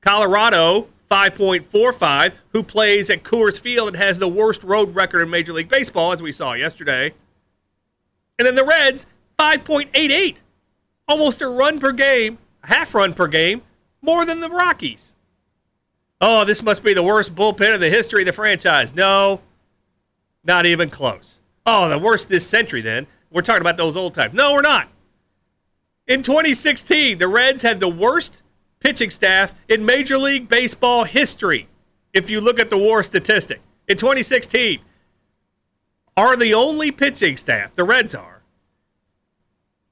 Colorado, 0.00 0.88
5.45, 1.10 2.32
who 2.50 2.62
plays 2.62 3.08
at 3.10 3.22
Coors 3.22 3.60
Field 3.60 3.88
and 3.88 3.96
has 3.96 4.18
the 4.18 4.28
worst 4.28 4.62
road 4.62 4.94
record 4.94 5.22
in 5.22 5.30
Major 5.30 5.52
League 5.52 5.68
Baseball, 5.68 6.12
as 6.12 6.22
we 6.22 6.32
saw 6.32 6.52
yesterday. 6.52 7.14
And 8.38 8.46
then 8.46 8.54
the 8.54 8.64
Reds, 8.64 9.06
5.88, 9.38 10.42
almost 11.06 11.40
a 11.40 11.48
run 11.48 11.78
per 11.78 11.92
game, 11.92 12.38
half 12.64 12.94
run 12.94 13.14
per 13.14 13.26
game, 13.26 13.62
more 14.02 14.24
than 14.24 14.40
the 14.40 14.50
Rockies. 14.50 15.14
Oh, 16.20 16.44
this 16.44 16.62
must 16.62 16.82
be 16.82 16.94
the 16.94 17.02
worst 17.02 17.34
bullpen 17.34 17.74
in 17.74 17.80
the 17.80 17.88
history 17.88 18.22
of 18.22 18.26
the 18.26 18.32
franchise. 18.32 18.94
No, 18.94 19.40
not 20.44 20.66
even 20.66 20.90
close. 20.90 21.40
Oh, 21.64 21.88
the 21.88 21.98
worst 21.98 22.28
this 22.28 22.46
century, 22.46 22.82
then. 22.82 23.06
We're 23.30 23.42
talking 23.42 23.60
about 23.60 23.76
those 23.76 23.96
old 23.96 24.14
times. 24.14 24.34
No, 24.34 24.52
we're 24.52 24.62
not. 24.62 24.88
In 26.06 26.22
2016, 26.22 27.18
the 27.18 27.28
Reds 27.28 27.62
had 27.62 27.80
the 27.80 27.88
worst 27.88 28.42
pitching 28.80 29.10
staff 29.10 29.54
in 29.68 29.84
Major 29.84 30.18
League 30.18 30.48
Baseball 30.48 31.04
history. 31.04 31.68
If 32.12 32.30
you 32.30 32.40
look 32.40 32.58
at 32.58 32.70
the 32.70 32.78
war 32.78 33.02
statistic, 33.02 33.60
in 33.86 33.96
2016, 33.96 34.80
are 36.16 36.36
the 36.36 36.54
only 36.54 36.90
pitching 36.90 37.36
staff, 37.36 37.74
the 37.74 37.84
Reds 37.84 38.14
are, 38.14 38.42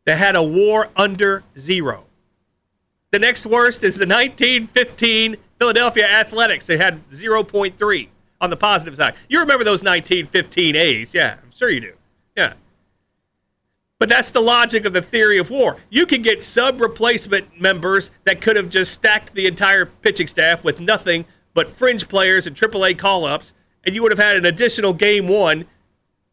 that 0.04 0.18
had 0.18 0.36
a 0.36 0.42
war 0.42 0.88
under 0.96 1.44
zero. 1.58 2.04
The 3.10 3.18
next 3.18 3.46
worst 3.46 3.84
is 3.84 3.94
the 3.94 4.06
1915 4.06 5.36
Philadelphia 5.58 6.06
Athletics. 6.06 6.66
They 6.66 6.76
had 6.76 7.08
0.3 7.10 8.08
on 8.40 8.50
the 8.50 8.56
positive 8.56 8.96
side. 8.96 9.14
You 9.28 9.40
remember 9.40 9.64
those 9.64 9.82
1915 9.82 10.76
A's? 10.76 11.14
Yeah, 11.14 11.36
I'm 11.42 11.50
sure 11.52 11.70
you 11.70 11.80
do. 11.80 11.92
But 13.98 14.08
that's 14.08 14.30
the 14.30 14.40
logic 14.40 14.84
of 14.84 14.92
the 14.92 15.00
theory 15.00 15.38
of 15.38 15.50
war. 15.50 15.78
You 15.88 16.04
can 16.04 16.20
get 16.20 16.42
sub 16.42 16.80
replacement 16.80 17.60
members 17.60 18.10
that 18.24 18.40
could 18.40 18.56
have 18.56 18.68
just 18.68 18.92
stacked 18.92 19.34
the 19.34 19.46
entire 19.46 19.86
pitching 19.86 20.26
staff 20.26 20.64
with 20.64 20.80
nothing 20.80 21.24
but 21.54 21.70
fringe 21.70 22.06
players 22.06 22.46
and 22.46 22.54
AAA 22.54 22.98
call 22.98 23.24
ups, 23.24 23.54
and 23.84 23.94
you 23.94 24.02
would 24.02 24.12
have 24.12 24.18
had 24.18 24.36
an 24.36 24.44
additional 24.44 24.92
game 24.92 25.28
one 25.28 25.64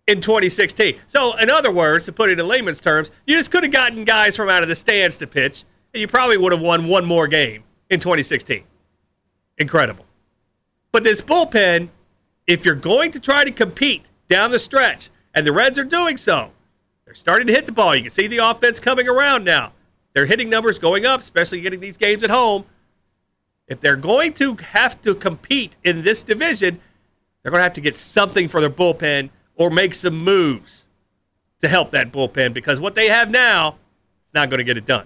in 0.08 0.20
2016. 0.20 1.00
So, 1.08 1.38
in 1.38 1.50
other 1.50 1.72
words, 1.72 2.05
to 2.05 2.12
put 2.12 2.29
it 2.29 2.39
in 2.39 2.48
layman's 2.48 2.82
terms, 2.82 3.12
you 3.25 3.38
just 3.38 3.50
could 3.50 3.63
have 3.63 3.72
gotten 3.72 4.03
guys 4.03 4.36
from 4.36 4.50
out 4.50 4.63
of 4.63 4.70
the 4.70 4.75
stands 4.75 5.15
to 5.17 5.27
pitch, 5.27 5.63
and 5.93 6.01
you 6.01 6.08
probably 6.08 6.36
would 6.36 6.51
have 6.51 6.62
won 6.62 6.88
one 6.89 7.05
more 7.05 7.27
game 7.27 7.63
in 7.89 8.01
2016. 8.01 8.63
Incredible. 9.58 10.05
But 10.91 11.03
this 11.03 11.22
bullpen, 11.22 11.89
if 12.46 12.65
you're 12.65 12.75
going 12.75 13.12
to 13.12 13.20
try 13.22 13.46
to 13.46 13.51
compete 13.51 14.10
down 14.27 14.51
the 14.51 14.60
stretch, 14.60 15.10
and 15.34 15.48
the 15.48 15.53
Reds 15.53 15.79
are 15.79 15.86
doing 15.86 16.17
so, 16.17 16.51
they're 17.13 17.20
starting 17.20 17.46
to 17.46 17.53
hit 17.53 17.67
the 17.67 17.72
ball. 17.72 17.96
You 17.96 18.01
can 18.01 18.10
see 18.10 18.25
the 18.25 18.39
offense 18.39 18.79
coming 18.79 19.08
around 19.08 19.43
now. 19.43 19.72
They're 20.13 20.25
hitting 20.25 20.50
numbers 20.50 20.79
going 20.79 21.05
up, 21.05 21.20
especially 21.20 21.62
getting 21.62 21.79
these 21.79 21.96
games 21.96 22.24
at 22.24 22.32
home. 22.32 22.65
If 23.67 23.79
they're 23.82 23.96
going 23.96 24.34
to 24.34 24.55
have 24.55 25.00
to 25.03 25.13
compete 25.13 25.77
in 25.84 26.01
this 26.01 26.24
division, 26.24 26.79
they're 27.43 27.51
going 27.51 27.60
to 27.60 27.65
have 27.65 27.74
to 27.74 27.82
get 27.82 27.96
something 27.96 28.48
for 28.48 28.62
their 28.62 28.70
bullpen 28.72 29.29
or 29.53 29.70
make 29.70 29.93
some 29.93 30.17
moves 30.24 30.88
to 31.62 31.67
help 31.67 31.91
that 31.91 32.12
bullpen 32.12 32.51
because 32.51 32.79
what 32.79 32.96
they 32.96 33.10
have 33.10 33.29
now 33.29 33.77
is 34.25 34.34
not 34.34 34.50
going 34.50 34.58
to 34.58 34.63
get 34.63 34.77
it 34.77 34.88
done. 34.88 35.05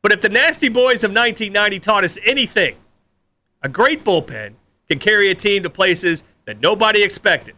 But 0.00 0.12
if 0.12 0.22
the 0.22 0.30
Nasty 0.30 0.70
Boys 0.70 1.04
of 1.04 1.10
1990 1.10 1.80
taught 1.80 2.04
us 2.04 2.16
anything, 2.24 2.76
a 3.62 3.68
great 3.68 4.06
bullpen 4.06 4.54
can 4.88 4.98
carry 4.98 5.28
a 5.28 5.34
team 5.34 5.64
to 5.64 5.70
places 5.70 6.24
that 6.46 6.62
nobody 6.62 7.02
expected. 7.02 7.56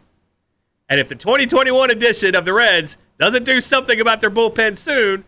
And 0.89 0.99
if 0.99 1.07
the 1.07 1.15
2021 1.15 1.91
edition 1.91 2.35
of 2.35 2.43
the 2.43 2.51
Reds 2.51 2.97
doesn't 3.19 3.43
do 3.43 3.61
something 3.61 3.99
about 3.99 4.21
their 4.21 4.29
bullpen 4.29 4.77
soon, 4.77 5.23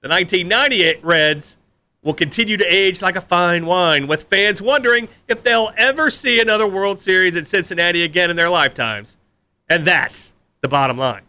the 0.00 0.08
1998 0.08 1.04
Reds 1.04 1.58
will 2.02 2.14
continue 2.14 2.56
to 2.56 2.64
age 2.64 3.00
like 3.00 3.14
a 3.14 3.20
fine 3.20 3.64
wine, 3.64 4.08
with 4.08 4.24
fans 4.24 4.60
wondering 4.60 5.08
if 5.28 5.42
they'll 5.42 5.72
ever 5.76 6.10
see 6.10 6.40
another 6.40 6.66
World 6.66 6.98
Series 6.98 7.36
in 7.36 7.44
Cincinnati 7.44 8.02
again 8.02 8.28
in 8.30 8.36
their 8.36 8.50
lifetimes. 8.50 9.16
And 9.68 9.86
that's 9.86 10.34
the 10.60 10.68
bottom 10.68 10.98
line. 10.98 11.22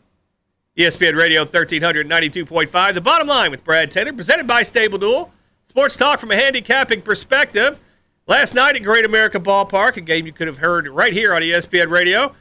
ESPN 0.77 1.15
Radio 1.15 1.45
1392.5, 1.45 2.93
the 2.95 3.01
bottom 3.01 3.27
line 3.27 3.51
with 3.51 3.63
Brad 3.63 3.91
Taylor, 3.91 4.11
presented 4.11 4.47
by 4.47 4.63
Stable 4.63 4.97
Duel. 4.97 5.31
Sports 5.65 5.95
talk 5.95 6.19
from 6.19 6.31
a 6.31 6.35
handicapping 6.35 7.03
perspective. 7.03 7.79
Last 8.25 8.55
night 8.55 8.75
at 8.75 8.83
Great 8.83 9.05
America 9.05 9.39
Ballpark, 9.39 9.97
a 9.97 10.01
game 10.01 10.25
you 10.25 10.33
could 10.33 10.47
have 10.47 10.57
heard 10.57 10.87
right 10.87 11.13
here 11.13 11.35
on 11.35 11.43
ESPN 11.43 11.89
Radio. 11.91 12.33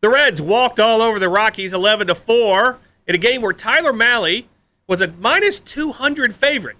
The 0.00 0.10
Reds 0.10 0.40
walked 0.40 0.78
all 0.78 1.02
over 1.02 1.18
the 1.18 1.28
Rockies 1.28 1.72
11 1.72 2.06
to 2.06 2.14
4 2.14 2.78
in 3.06 3.14
a 3.14 3.18
game 3.18 3.42
where 3.42 3.52
Tyler 3.52 3.92
Mahle 3.92 4.44
was 4.86 5.02
a 5.02 5.08
minus 5.08 5.58
200 5.60 6.34
favorite. 6.34 6.76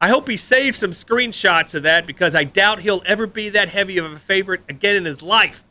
I 0.00 0.08
hope 0.08 0.28
he 0.28 0.36
saves 0.36 0.78
some 0.78 0.90
screenshots 0.90 1.74
of 1.74 1.82
that 1.84 2.06
because 2.06 2.34
I 2.34 2.44
doubt 2.44 2.80
he'll 2.80 3.02
ever 3.06 3.26
be 3.26 3.48
that 3.50 3.70
heavy 3.70 3.96
of 3.96 4.04
a 4.04 4.18
favorite 4.18 4.62
again 4.68 4.96
in 4.96 5.04
his 5.04 5.22
life. 5.22 5.64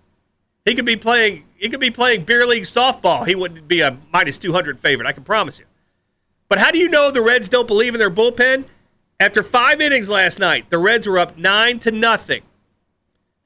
He 0.63 0.73
could 0.73 0.85
be 0.85 0.95
playing 0.95 1.43
he 1.57 1.69
could 1.69 1.79
be 1.79 1.91
playing 1.91 2.25
beer 2.25 2.45
league 2.45 2.63
softball. 2.63 3.25
He 3.27 3.35
wouldn't 3.35 3.67
be 3.67 3.81
a 3.81 3.97
minus 4.11 4.37
200 4.37 4.79
favorite, 4.79 5.07
I 5.07 5.11
can 5.11 5.23
promise 5.23 5.59
you. 5.59 5.65
But 6.49 6.59
how 6.59 6.71
do 6.71 6.79
you 6.79 6.89
know 6.89 7.11
the 7.11 7.21
Reds 7.21 7.49
don't 7.49 7.67
believe 7.67 7.93
in 7.93 7.99
their 7.99 8.11
bullpen? 8.11 8.65
After 9.19 9.41
5 9.43 9.79
innings 9.79 10.09
last 10.09 10.39
night, 10.39 10.69
the 10.69 10.77
Reds 10.77 11.07
were 11.07 11.19
up 11.19 11.37
9 11.37 11.79
to 11.79 11.91
nothing. 11.91 12.43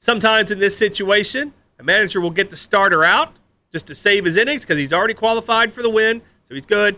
Sometimes 0.00 0.50
in 0.50 0.58
this 0.58 0.76
situation, 0.76 1.52
a 1.80 1.82
manager 1.82 2.20
will 2.20 2.30
get 2.30 2.50
the 2.50 2.56
starter 2.56 3.02
out 3.02 3.34
just 3.72 3.86
to 3.86 3.94
save 3.94 4.24
his 4.24 4.36
innings 4.36 4.62
because 4.62 4.78
he's 4.78 4.92
already 4.92 5.14
qualified 5.14 5.72
for 5.72 5.82
the 5.82 5.90
win, 5.90 6.20
so 6.44 6.54
he's 6.54 6.66
good. 6.66 6.96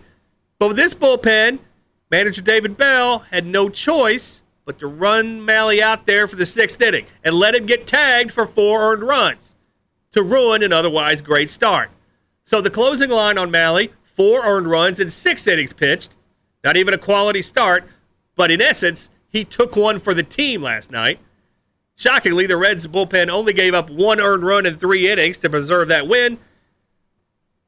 But 0.59 0.69
with 0.69 0.77
this 0.77 0.93
bullpen, 0.93 1.61
manager 2.11 2.43
David 2.43 2.77
Bell 2.77 3.21
had 3.31 3.47
no 3.47 3.69
choice 3.69 4.43
but 4.65 4.79
to 4.81 4.87
run 4.87 5.41
Mahle 5.41 5.81
out 5.81 6.07
there 6.07 6.27
for 6.27 6.37
the 6.37 6.47
sixth 6.47 6.81
inning 6.83 7.07
and 7.25 7.35
let 7.35 7.55
him 7.55 7.65
get 7.65 7.87
tagged 7.87 8.33
for 8.33 8.45
four 8.45 8.93
earned 8.93 9.03
runs 9.03 9.57
to 10.13 10.23
ruin 10.23 10.63
an 10.63 10.73
otherwise 10.73 11.23
great 11.23 11.51
start. 11.51 11.91
So 12.45 12.61
the 12.61 12.71
closing 12.71 13.11
line 13.11 13.39
on 13.39 13.51
Mahle, 13.51 13.91
four 14.03 14.45
earned 14.45 14.67
runs 14.67 15.01
and 15.01 15.13
six 15.13 15.47
innings 15.47 15.73
pitched. 15.73 16.17
Not 16.65 16.77
even 16.77 16.95
a 16.95 16.99
quality 16.99 17.43
start, 17.43 17.85
but 18.37 18.51
in 18.51 18.61
essence, 18.61 19.11
he 19.29 19.45
took 19.45 19.77
one 19.77 19.99
for 19.99 20.13
the 20.13 20.23
team 20.23 20.63
last 20.63 20.91
night. 20.91 21.19
Shockingly, 21.97 22.47
the 22.47 22.57
Reds 22.57 22.87
bullpen 22.87 23.29
only 23.29 23.53
gave 23.53 23.75
up 23.75 23.91
one 23.91 24.21
earned 24.21 24.45
run 24.45 24.67
in 24.67 24.77
three 24.77 25.11
innings 25.11 25.39
to 25.39 25.51
preserve 25.51 25.89
that 25.89 26.09
win. 26.09 26.39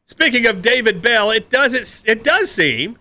Speaking 0.06 0.46
of 0.46 0.62
David 0.62 1.00
Bell, 1.00 1.30
it 1.30 1.48
does 1.50 2.04
it 2.06 2.24
does 2.24 2.50
seem 2.50 2.98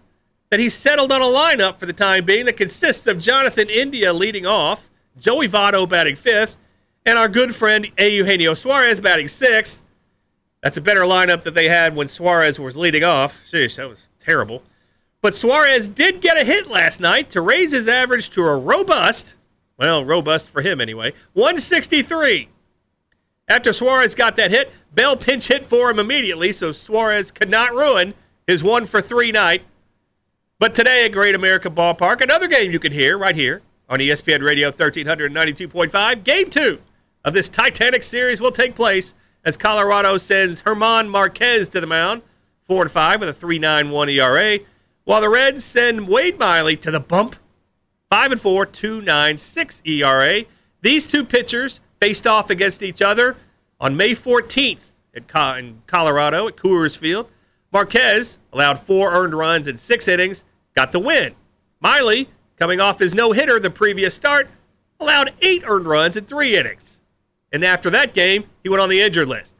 that 0.49 0.59
he's 0.59 0.75
settled 0.75 1.11
on 1.11 1.21
a 1.21 1.25
lineup 1.25 1.79
for 1.79 1.85
the 1.85 1.93
time 1.93 2.25
being 2.25 2.45
that 2.45 2.57
consists 2.57 3.07
of 3.07 3.17
Jonathan 3.17 3.69
India 3.69 4.13
leading 4.13 4.45
off, 4.45 4.89
Joey 5.17 5.47
Votto 5.47 5.89
batting 5.89 6.15
fifth, 6.15 6.57
and 7.05 7.17
our 7.17 7.27
good 7.27 7.55
friend 7.55 7.89
Eugenio 7.97 8.53
Suarez 8.53 8.99
batting 8.99 9.27
sixth. 9.27 9.81
That's 10.61 10.77
a 10.77 10.81
better 10.81 11.01
lineup 11.01 11.43
that 11.43 11.55
they 11.55 11.67
had 11.67 11.95
when 11.95 12.07
Suarez 12.07 12.59
was 12.59 12.77
leading 12.77 13.03
off. 13.03 13.41
Sheesh, 13.51 13.75
that 13.75 13.89
was 13.89 14.07
terrible. 14.19 14.63
But 15.21 15.35
Suarez 15.35 15.89
did 15.89 16.21
get 16.21 16.39
a 16.39 16.45
hit 16.45 16.67
last 16.67 17.01
night 17.01 17.29
to 17.31 17.41
raise 17.41 17.71
his 17.71 17.87
average 17.87 18.29
to 18.31 18.45
a 18.45 18.55
robust 18.55 19.35
well, 19.77 20.05
robust 20.05 20.49
for 20.49 20.61
him 20.61 20.79
anyway. 20.79 21.13
163. 21.33 22.49
After 23.47 23.73
Suarez 23.73 24.15
got 24.15 24.35
that 24.37 24.51
hit, 24.51 24.71
Bell 24.93 25.17
pinch 25.17 25.47
hit 25.47 25.67
for 25.69 25.89
him 25.89 25.99
immediately, 25.99 26.51
so 26.51 26.71
Suarez 26.71 27.31
could 27.31 27.49
not 27.49 27.73
ruin 27.73 28.13
his 28.47 28.63
one 28.63 28.85
for 28.85 29.01
three 29.01 29.31
night. 29.31 29.63
But 30.59 30.75
today 30.75 31.05
at 31.05 31.11
Great 31.11 31.35
America 31.35 31.69
Ballpark, 31.69 32.21
another 32.21 32.47
game 32.47 32.71
you 32.71 32.79
can 32.79 32.91
hear 32.91 33.17
right 33.17 33.35
here 33.35 33.61
on 33.89 33.99
ESPN 33.99 34.41
Radio 34.41 34.71
1392.5. 34.71 36.23
Game 36.23 36.49
two 36.49 36.79
of 37.25 37.33
this 37.33 37.49
Titanic 37.49 38.03
series 38.03 38.39
will 38.39 38.51
take 38.51 38.75
place 38.75 39.13
as 39.43 39.57
Colorado 39.57 40.17
sends 40.17 40.61
Germán 40.61 41.09
Marquez 41.09 41.67
to 41.69 41.81
the 41.81 41.87
mound, 41.87 42.21
4 42.67 42.85
to 42.85 42.89
5 42.89 43.19
with 43.21 43.29
a 43.29 43.45
3.91 43.45 44.13
ERA, 44.13 44.59
while 45.03 45.19
the 45.19 45.29
Reds 45.29 45.63
send 45.63 46.07
Wade 46.07 46.39
Miley 46.39 46.77
to 46.77 46.91
the 46.91 46.99
bump 46.99 47.35
5 48.13 48.33
and 48.33 48.41
4, 48.41 48.67
2.96 48.67 49.87
ERA. 49.87 50.45
These 50.81 51.07
two 51.07 51.25
pitchers 51.25 51.81
faced 51.99 52.27
off 52.27 52.51
against 52.51 52.83
each 52.83 53.01
other 53.01 53.37
on 53.79 53.97
May 53.97 54.11
14th 54.11 54.91
at 55.15 55.27
Co- 55.27 55.55
in 55.55 55.81
Colorado 55.87 56.47
at 56.47 56.55
Coors 56.55 56.95
Field. 56.95 57.27
Marquez 57.71 58.37
allowed 58.51 58.85
four 58.85 59.15
earned 59.15 59.33
runs 59.33 59.67
in 59.67 59.77
six 59.77 60.07
innings, 60.07 60.43
got 60.75 60.91
the 60.91 60.99
win. 60.99 61.33
Miley, 61.79 62.29
coming 62.55 62.79
off 62.79 62.99
his 62.99 63.15
no 63.15 63.31
hitter 63.31 63.59
the 63.59 63.71
previous 63.71 64.13
start, 64.13 64.47
allowed 64.99 65.33
eight 65.41 65.63
earned 65.65 65.87
runs 65.87 66.15
in 66.15 66.25
three 66.25 66.55
innings. 66.55 67.01
And 67.51 67.63
after 67.63 67.89
that 67.89 68.13
game, 68.13 68.43
he 68.61 68.69
went 68.69 68.83
on 68.83 68.89
the 68.89 69.01
injured 69.01 69.27
list. 69.27 69.55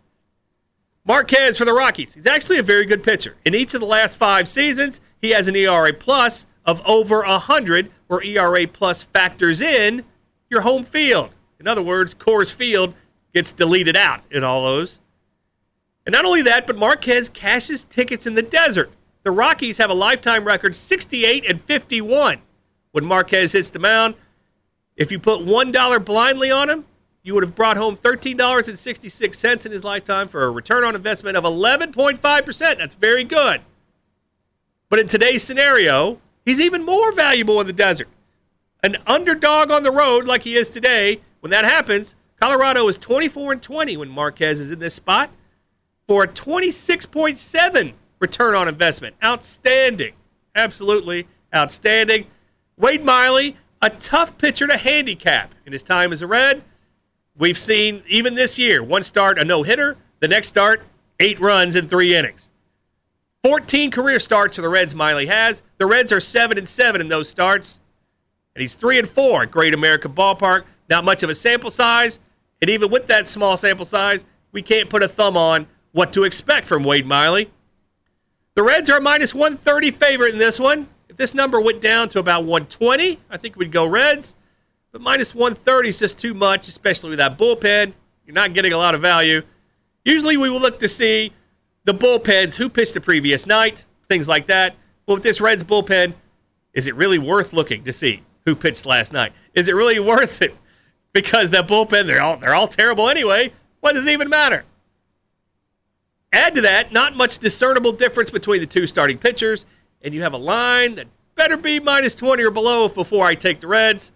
Marquez 1.06 1.58
for 1.58 1.66
the 1.66 1.74
Rockies. 1.74 2.14
He's 2.14 2.28
actually 2.28 2.60
a 2.60 2.64
very 2.64 2.86
good 2.86 3.02
pitcher. 3.02 3.36
In 3.46 3.56
each 3.56 3.74
of 3.74 3.80
the 3.80 3.88
last 3.88 4.16
five 4.16 4.48
seasons, 4.48 5.02
he 5.20 5.32
has 5.32 5.48
an 5.48 5.56
ERA 5.56 5.92
plus 5.92 6.46
of 6.66 6.82
over 6.86 7.24
100, 7.24 7.92
where 8.14 8.24
ERA 8.24 8.68
plus 8.68 9.04
factors 9.04 9.62
in 9.62 10.04
your 10.50 10.62
home 10.62 10.84
field. 10.84 11.32
In 11.60 11.68
other 11.68 11.82
words, 11.82 12.14
Coors 12.14 12.54
Field 12.54 12.94
gets 13.34 13.52
deleted 13.52 13.98
out 13.98 14.28
in 14.32 14.44
all 14.44 14.64
those. 14.64 15.00
And 16.06 16.14
not 16.14 16.26
only 16.26 16.44
that, 16.44 16.68
but 16.68 16.78
Marquez 16.78 17.30
cashes 17.30 17.84
tickets 17.86 18.28
in 18.28 18.36
the 18.36 18.42
desert. 18.42 18.92
The 19.24 19.32
Rockies 19.32 19.78
have 19.78 19.90
a 19.90 19.96
lifetime 19.96 20.46
record 20.46 20.76
68 20.76 21.50
and 21.50 21.62
51 21.64 22.40
when 22.92 23.06
Marquez 23.06 23.54
hits 23.54 23.70
the 23.70 23.80
mound. 23.80 24.16
If 24.96 25.12
you 25.12 25.18
put 25.18 25.40
$1 25.40 26.06
blindly 26.06 26.52
on 26.52 26.70
him, 26.70 26.86
you 27.24 27.34
would 27.34 27.44
have 27.44 27.56
brought 27.56 27.78
home 27.78 27.96
$13.66 27.96 29.66
in 29.66 29.72
his 29.72 29.84
lifetime 29.84 30.28
for 30.28 30.44
a 30.44 30.52
return 30.52 30.84
on 30.84 30.94
investment 30.94 31.38
of 31.38 31.46
11.5%. 31.46 32.60
That's 32.78 32.96
very 32.96 33.24
good. 33.24 33.62
But 34.90 35.00
in 35.00 35.08
today's 35.08 35.42
scenario, 35.42 36.20
he's 36.46 36.62
even 36.62 36.84
more 36.84 37.12
valuable 37.12 37.60
in 37.62 37.68
the 37.68 37.74
desert. 37.74 38.08
An 38.84 38.98
underdog 39.08 39.72
on 39.72 39.84
the 39.84 39.92
road 39.92 40.26
like 40.26 40.44
he 40.44 40.56
is 40.56 40.70
today, 40.70 41.22
when 41.40 41.52
that 41.52 41.66
happens, 41.66 42.16
Colorado 42.40 42.88
is 42.88 42.98
24 42.98 43.54
and 43.54 43.62
20 43.62 43.98
when 43.98 44.10
Marquez 44.10 44.60
is 44.60 44.72
in 44.72 44.80
this 44.80 44.94
spot 44.94 45.30
for 46.08 46.24
a 46.24 46.28
26.7 46.28 47.94
return 48.20 48.56
on 48.56 48.68
investment. 48.68 49.16
Outstanding. 49.24 50.14
Absolutely 50.56 51.28
outstanding. 51.56 52.28
Wade 52.78 53.06
Miley, 53.06 53.56
a 53.82 53.90
tough 53.90 54.38
pitcher 54.38 54.68
to 54.68 54.78
handicap 54.78 55.54
in 55.66 55.74
his 55.74 55.84
time 55.84 56.12
as 56.12 56.22
a 56.22 56.28
Red. 56.28 56.64
We've 57.38 57.58
seen 57.58 58.04
even 58.08 58.36
this 58.36 58.60
year, 58.60 58.84
one 58.84 59.04
start, 59.04 59.40
a 59.40 59.46
no 59.46 59.64
hitter, 59.64 59.98
the 60.20 60.28
next 60.28 60.48
start, 60.48 60.84
eight 61.20 61.40
runs 61.40 61.76
in 61.76 61.88
three 61.88 62.16
innings. 62.16 62.50
14 63.44 63.92
career 63.92 64.20
starts 64.20 64.56
for 64.56 64.62
the 64.62 64.70
Reds, 64.70 64.96
Miley 64.96 65.26
has. 65.26 65.64
The 65.78 65.86
Reds 65.86 66.14
are 66.14 66.22
7 66.22 66.58
and 66.58 66.68
7 66.68 67.02
in 67.02 67.10
those 67.10 67.28
starts. 67.28 67.82
And 68.56 68.62
he's 68.62 68.76
3 68.76 69.00
and 69.00 69.10
4 69.10 69.44
at 69.44 69.52
Great 69.52 69.74
American 69.74 70.14
Ballpark. 70.14 70.64
Not 70.90 71.04
much 71.04 71.24
of 71.24 71.30
a 71.30 71.36
sample 71.36 71.70
size. 71.70 72.22
And 72.62 72.70
even 72.70 72.90
with 72.90 73.08
that 73.08 73.28
small 73.28 73.58
sample 73.58 73.84
size, 73.84 74.24
we 74.54 74.62
can't 74.62 74.90
put 74.90 75.04
a 75.04 75.10
thumb 75.10 75.36
on 75.36 75.68
what 75.92 76.14
to 76.14 76.24
expect 76.24 76.68
from 76.68 76.86
Wade 76.86 77.06
Miley. 77.06 77.52
The 78.56 78.64
Reds 78.64 78.90
are 78.90 79.02
minus 79.02 79.36
130 79.36 79.92
favorite 79.92 80.34
in 80.34 80.40
this 80.40 80.58
one. 80.58 80.88
If 81.10 81.18
this 81.18 81.34
number 81.34 81.60
went 81.60 81.82
down 81.82 82.08
to 82.10 82.20
about 82.20 82.46
120, 82.46 83.20
I 83.30 83.38
think 83.38 83.58
we'd 83.58 83.74
go 83.74 83.86
Reds. 83.86 84.36
But 84.94 85.02
minus 85.02 85.36
130 85.36 85.90
is 85.90 86.00
just 86.00 86.18
too 86.18 86.34
much, 86.34 86.70
especially 86.70 87.10
with 87.10 87.20
that 87.20 87.38
bullpen. 87.38 87.92
You're 88.26 88.36
not 88.36 88.54
getting 88.54 88.72
a 88.72 88.78
lot 88.78 88.96
of 88.96 89.02
value. 89.02 89.42
Usually 90.06 90.38
we 90.38 90.50
will 90.50 90.62
look 90.62 90.80
to 90.80 90.88
see 90.88 91.34
the 91.86 91.94
bullpens, 91.94 92.56
who 92.56 92.70
pitched 92.70 92.94
the 92.94 93.02
previous 93.02 93.46
night, 93.46 93.86
things 94.08 94.28
like 94.28 94.48
that. 94.48 94.76
Well, 95.06 95.16
with 95.16 95.24
this 95.24 95.42
Reds 95.42 95.64
bullpen, 95.64 96.14
is 96.74 96.88
it 96.88 96.96
really 96.96 97.20
worth 97.20 97.54
looking 97.54 97.84
to 97.84 97.94
see 97.94 98.24
who 98.46 98.56
pitched 98.56 98.86
last 98.86 99.14
night? 99.14 99.34
Is 99.54 99.68
it 99.68 99.76
really 99.76 100.00
worth 100.00 100.42
it? 100.42 100.56
Because 101.12 101.52
that 101.52 101.68
bullpen, 101.68 102.08
they're 102.08 102.22
all 102.22 102.38
they're 102.38 102.56
all 102.56 102.68
terrible 102.68 103.10
anyway. 103.10 103.54
What 103.82 103.94
does 103.94 104.06
it 104.08 104.12
even 104.12 104.30
matter? 104.30 104.66
Add 106.32 106.56
to 106.56 106.62
that, 106.62 106.92
not 106.92 107.16
much 107.16 107.38
discernible 107.38 107.92
difference 107.92 108.32
between 108.32 108.60
the 108.60 108.66
two 108.66 108.88
starting 108.88 109.20
pitchers, 109.20 109.68
and 110.02 110.14
you 110.14 110.24
have 110.24 110.34
a 110.34 110.38
line 110.38 110.96
that 110.96 111.08
better 111.36 111.58
be 111.58 111.80
minus 111.80 112.16
20 112.16 112.42
or 112.44 112.50
below 112.50 112.88
before 112.88 113.26
I 113.26 113.36
take 113.36 113.60
the 113.60 113.68
Reds. 113.68 114.12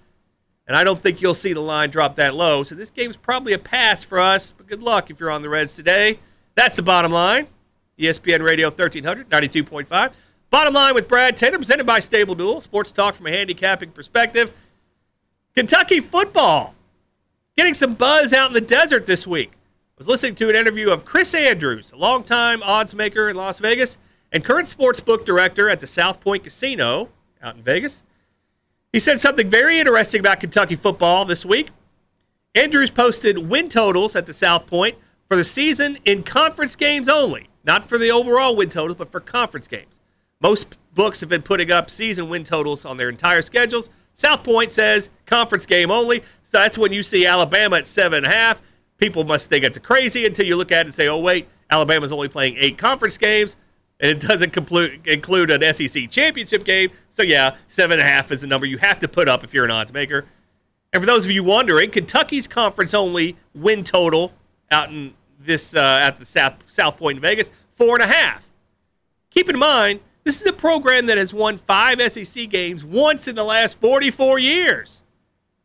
And 0.67 0.75
I 0.75 0.83
don't 0.83 0.99
think 0.99 1.21
you'll 1.21 1.33
see 1.33 1.53
the 1.53 1.61
line 1.61 1.91
drop 1.91 2.15
that 2.15 2.33
low. 2.35 2.63
So 2.63 2.75
this 2.75 2.89
game's 2.89 3.15
probably 3.15 3.53
a 3.53 3.59
pass 3.59 4.03
for 4.03 4.19
us, 4.19 4.51
but 4.51 4.67
good 4.67 4.81
luck 4.81 5.09
if 5.09 5.19
you're 5.19 5.31
on 5.31 5.41
the 5.41 5.49
Reds 5.49 5.75
today. 5.75 6.19
That's 6.55 6.75
the 6.75 6.81
bottom 6.81 7.11
line. 7.11 7.47
ESPN 7.99 8.43
Radio 8.43 8.67
1300, 8.67 9.29
92.5. 9.29 10.13
Bottom 10.49 10.73
line 10.73 10.93
with 10.93 11.07
Brad 11.07 11.35
Taylor, 11.35 11.57
presented 11.57 11.85
by 11.85 11.99
Stable 11.99 12.35
Duel. 12.35 12.61
Sports 12.61 12.91
talk 12.91 13.15
from 13.15 13.27
a 13.27 13.31
handicapping 13.31 13.91
perspective. 13.91 14.51
Kentucky 15.55 15.99
football 15.99 16.75
getting 17.57 17.73
some 17.73 17.95
buzz 17.95 18.33
out 18.33 18.47
in 18.47 18.53
the 18.53 18.61
desert 18.61 19.05
this 19.05 19.25
week. 19.25 19.51
I 19.51 19.97
was 19.97 20.07
listening 20.07 20.35
to 20.35 20.49
an 20.49 20.55
interview 20.55 20.91
of 20.91 21.03
Chris 21.05 21.33
Andrews, 21.33 21.91
a 21.91 21.95
longtime 21.95 22.61
odds 22.61 22.93
maker 22.93 23.29
in 23.29 23.35
Las 23.35 23.57
Vegas 23.59 23.97
and 24.31 24.43
current 24.43 24.67
sportsbook 24.67 25.25
director 25.25 25.69
at 25.69 25.79
the 25.79 25.87
South 25.87 26.19
Point 26.19 26.43
Casino 26.43 27.09
out 27.41 27.55
in 27.55 27.63
Vegas. 27.63 28.03
He 28.93 28.99
said 28.99 29.19
something 29.19 29.49
very 29.49 29.79
interesting 29.79 30.19
about 30.19 30.39
Kentucky 30.39 30.75
football 30.75 31.25
this 31.25 31.45
week. 31.45 31.69
Andrews 32.53 32.91
posted 32.91 33.37
win 33.37 33.69
totals 33.69 34.15
at 34.15 34.25
the 34.25 34.33
South 34.33 34.67
Point 34.67 34.95
for 35.27 35.35
the 35.35 35.43
season 35.43 35.97
in 36.05 36.23
conference 36.23 36.75
games 36.75 37.09
only, 37.09 37.49
not 37.67 37.87
for 37.87 37.97
the 37.97 38.09
overall 38.09 38.55
win 38.55 38.69
totals, 38.69 38.97
but 38.97 39.11
for 39.11 39.19
conference 39.19 39.67
games. 39.67 39.99
Most 40.41 40.77
books 40.95 41.19
have 41.19 41.29
been 41.29 41.41
putting 41.41 41.69
up 41.69 41.89
season 41.89 42.29
win 42.29 42.43
totals 42.43 42.85
on 42.85 42.97
their 42.97 43.09
entire 43.09 43.41
schedules. 43.41 43.89
South 44.13 44.43
Point 44.43 44.71
says 44.71 45.09
conference 45.25 45.65
game 45.65 45.91
only, 45.91 46.21
so 46.41 46.57
that's 46.57 46.77
when 46.77 46.91
you 46.91 47.03
see 47.03 47.25
Alabama 47.25 47.77
at 47.77 47.85
seven 47.85 48.23
and 48.23 48.25
a 48.25 48.35
half. 48.35 48.61
People 48.97 49.23
must 49.23 49.49
think 49.49 49.63
it's 49.63 49.77
crazy 49.77 50.25
until 50.25 50.45
you 50.45 50.55
look 50.55 50.71
at 50.71 50.81
it 50.81 50.87
and 50.87 50.95
say, 50.95 51.07
"Oh 51.07 51.19
wait, 51.19 51.47
Alabama's 51.69 52.11
only 52.11 52.29
playing 52.29 52.55
eight 52.57 52.77
conference 52.77 53.17
games." 53.17 53.55
and 53.99 54.11
it 54.11 54.19
doesn't 54.19 54.55
include 55.07 55.49
an 55.49 55.73
SEC 55.73 56.09
championship 56.09 56.63
game. 56.63 56.91
So 57.09 57.23
yeah, 57.23 57.55
seven 57.67 57.99
and 57.99 58.07
a 58.07 58.11
half 58.11 58.31
is 58.31 58.41
the 58.41 58.47
number 58.47 58.65
you 58.65 58.77
have 58.77 58.99
to 58.99 59.07
put 59.07 59.27
up 59.27 59.43
if 59.43 59.53
you're 59.53 59.65
an 59.65 59.71
odds 59.71 59.93
maker. 59.93 60.25
And 60.93 61.01
for 61.01 61.07
those 61.07 61.25
of 61.25 61.31
you 61.31 61.43
wondering, 61.43 61.91
Kentucky's 61.91 62.47
conference 62.47 62.93
only 62.93 63.37
win 63.53 63.83
total 63.83 64.33
out 64.71 64.89
in 64.89 65.13
this 65.39 65.75
uh, 65.75 65.99
at 66.01 66.17
the 66.17 66.25
South 66.25 66.55
South 66.65 66.97
Point 66.97 67.17
in 67.17 67.21
Vegas 67.21 67.51
four 67.75 67.95
and 67.95 68.03
a 68.03 68.13
half. 68.13 68.47
Keep 69.29 69.49
in 69.49 69.59
mind, 69.59 69.99
this 70.23 70.41
is 70.41 70.47
a 70.47 70.53
program 70.53 71.05
that 71.05 71.17
has 71.17 71.33
won 71.33 71.57
five 71.57 72.01
SEC 72.11 72.49
games 72.49 72.83
once 72.83 73.27
in 73.27 73.35
the 73.35 73.43
last 73.43 73.79
44 73.79 74.39
years. 74.39 75.03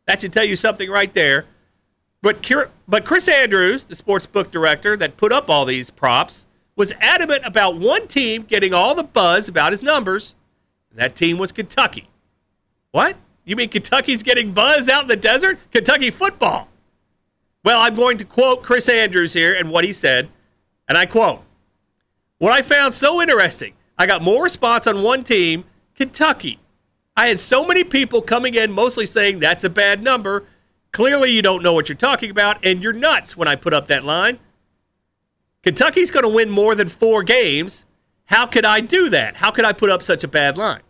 That 0.05 0.21
should 0.21 0.33
tell 0.33 0.45
you 0.45 0.55
something 0.55 0.89
right 0.89 1.13
there. 1.13 1.45
But 2.21 2.49
but 2.87 3.03
Chris 3.03 3.27
Andrews, 3.27 3.85
the 3.85 3.95
sports 3.95 4.25
book 4.25 4.51
director 4.51 4.95
that 4.95 5.17
put 5.17 5.33
up 5.33 5.49
all 5.49 5.65
these 5.65 5.89
props, 5.89 6.45
was 6.75 6.93
adamant 7.01 7.45
about 7.45 7.77
one 7.77 8.07
team 8.07 8.43
getting 8.43 8.73
all 8.73 8.95
the 8.95 9.03
buzz 9.03 9.49
about 9.49 9.73
his 9.73 9.83
numbers, 9.83 10.35
and 10.89 10.99
that 10.99 11.15
team 11.15 11.37
was 11.37 11.51
Kentucky. 11.51 12.09
What? 12.91 13.17
You 13.43 13.55
mean 13.57 13.69
Kentucky's 13.69 14.23
getting 14.23 14.53
buzz 14.53 14.87
out 14.87 15.01
in 15.01 15.07
the 15.09 15.17
desert? 15.17 15.59
Kentucky 15.71 16.09
football. 16.09 16.69
Well, 17.63 17.79
I'm 17.79 17.93
going 17.93 18.17
to 18.17 18.25
quote 18.25 18.61
Chris 18.61 18.89
Andrews 18.89 19.33
here 19.33 19.53
and 19.53 19.69
what 19.69 19.85
he 19.85 19.93
said, 19.93 20.29
and 20.87 20.97
I 20.97 21.05
quote 21.05 21.41
What 22.37 22.51
I 22.51 22.61
found 22.61 22.93
so 22.93 23.21
interesting, 23.21 23.73
I 23.97 24.05
got 24.05 24.21
more 24.21 24.43
response 24.43 24.85
on 24.85 25.01
one 25.01 25.23
team, 25.23 25.63
Kentucky. 25.95 26.59
I 27.15 27.27
had 27.27 27.39
so 27.39 27.65
many 27.65 27.83
people 27.83 28.21
coming 28.21 28.55
in 28.55 28.71
mostly 28.71 29.05
saying 29.05 29.39
that's 29.39 29.63
a 29.63 29.69
bad 29.69 30.03
number. 30.03 30.45
Clearly, 30.91 31.31
you 31.31 31.41
don't 31.41 31.63
know 31.63 31.73
what 31.73 31.87
you're 31.87 31.95
talking 31.95 32.29
about, 32.29 32.63
and 32.65 32.83
you're 32.83 32.91
nuts 32.91 33.37
when 33.37 33.47
I 33.47 33.55
put 33.55 33.73
up 33.73 33.87
that 33.87 34.03
line. 34.03 34.39
Kentucky's 35.63 36.11
going 36.11 36.23
to 36.23 36.29
win 36.29 36.49
more 36.49 36.75
than 36.75 36.89
four 36.89 37.23
games. 37.23 37.85
How 38.25 38.45
could 38.45 38.65
I 38.65 38.81
do 38.81 39.09
that? 39.09 39.37
How 39.37 39.51
could 39.51 39.63
I 39.63 39.71
put 39.71 39.89
up 39.89 40.01
such 40.01 40.23
a 40.23 40.27
bad 40.27 40.57
line? 40.57 40.81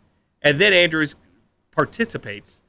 And 0.41 0.59
then 0.59 0.73
Andrews 0.73 1.15
participates. 1.71 2.62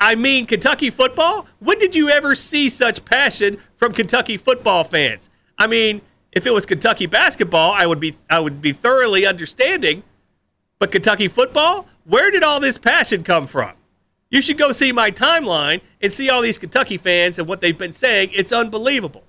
I 0.00 0.14
mean, 0.14 0.46
Kentucky 0.46 0.90
football? 0.90 1.46
When 1.60 1.78
did 1.78 1.94
you 1.94 2.10
ever 2.10 2.34
see 2.34 2.68
such 2.68 3.04
passion 3.04 3.58
from 3.76 3.92
Kentucky 3.92 4.36
football 4.36 4.84
fans? 4.84 5.30
I 5.58 5.66
mean, 5.66 6.00
if 6.32 6.46
it 6.46 6.52
was 6.52 6.66
Kentucky 6.66 7.06
basketball, 7.06 7.72
I 7.72 7.86
would 7.86 8.00
be 8.00 8.14
I 8.28 8.40
would 8.40 8.60
be 8.60 8.72
thoroughly 8.72 9.24
understanding. 9.24 10.02
But 10.78 10.90
Kentucky 10.90 11.28
football? 11.28 11.86
Where 12.04 12.30
did 12.30 12.42
all 12.42 12.60
this 12.60 12.76
passion 12.76 13.22
come 13.22 13.46
from? 13.46 13.72
You 14.30 14.42
should 14.42 14.58
go 14.58 14.72
see 14.72 14.90
my 14.90 15.10
timeline 15.10 15.80
and 16.02 16.12
see 16.12 16.28
all 16.28 16.42
these 16.42 16.58
Kentucky 16.58 16.96
fans 16.96 17.38
and 17.38 17.46
what 17.46 17.60
they've 17.60 17.78
been 17.78 17.92
saying. 17.92 18.30
It's 18.32 18.52
unbelievable. 18.52 19.22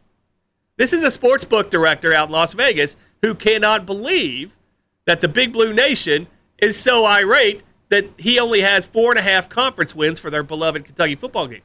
This 0.78 0.94
is 0.94 1.04
a 1.04 1.12
sports 1.12 1.46
book 1.46 1.70
director 1.70 2.14
out 2.14 2.28
in 2.30 2.34
Las 2.34 2.54
Vegas 2.54 2.98
who 3.22 3.36
cannot 3.36 3.86
believe 3.86 4.58
that 5.06 5.22
the 5.22 5.28
Big 5.28 5.54
Blue 5.54 5.74
Nation 5.74 6.28
is 6.58 6.78
so 6.78 7.06
irate 7.06 7.64
that 7.90 8.06
he 8.18 8.40
only 8.40 8.62
has 8.62 8.86
four 8.86 9.12
and 9.12 9.20
a 9.20 9.22
half 9.22 9.50
conference 9.50 9.96
wins 9.96 10.20
for 10.20 10.30
their 10.30 10.44
beloved 10.44 10.86
Kentucky 10.86 11.16
football 11.16 11.48
games. 11.48 11.64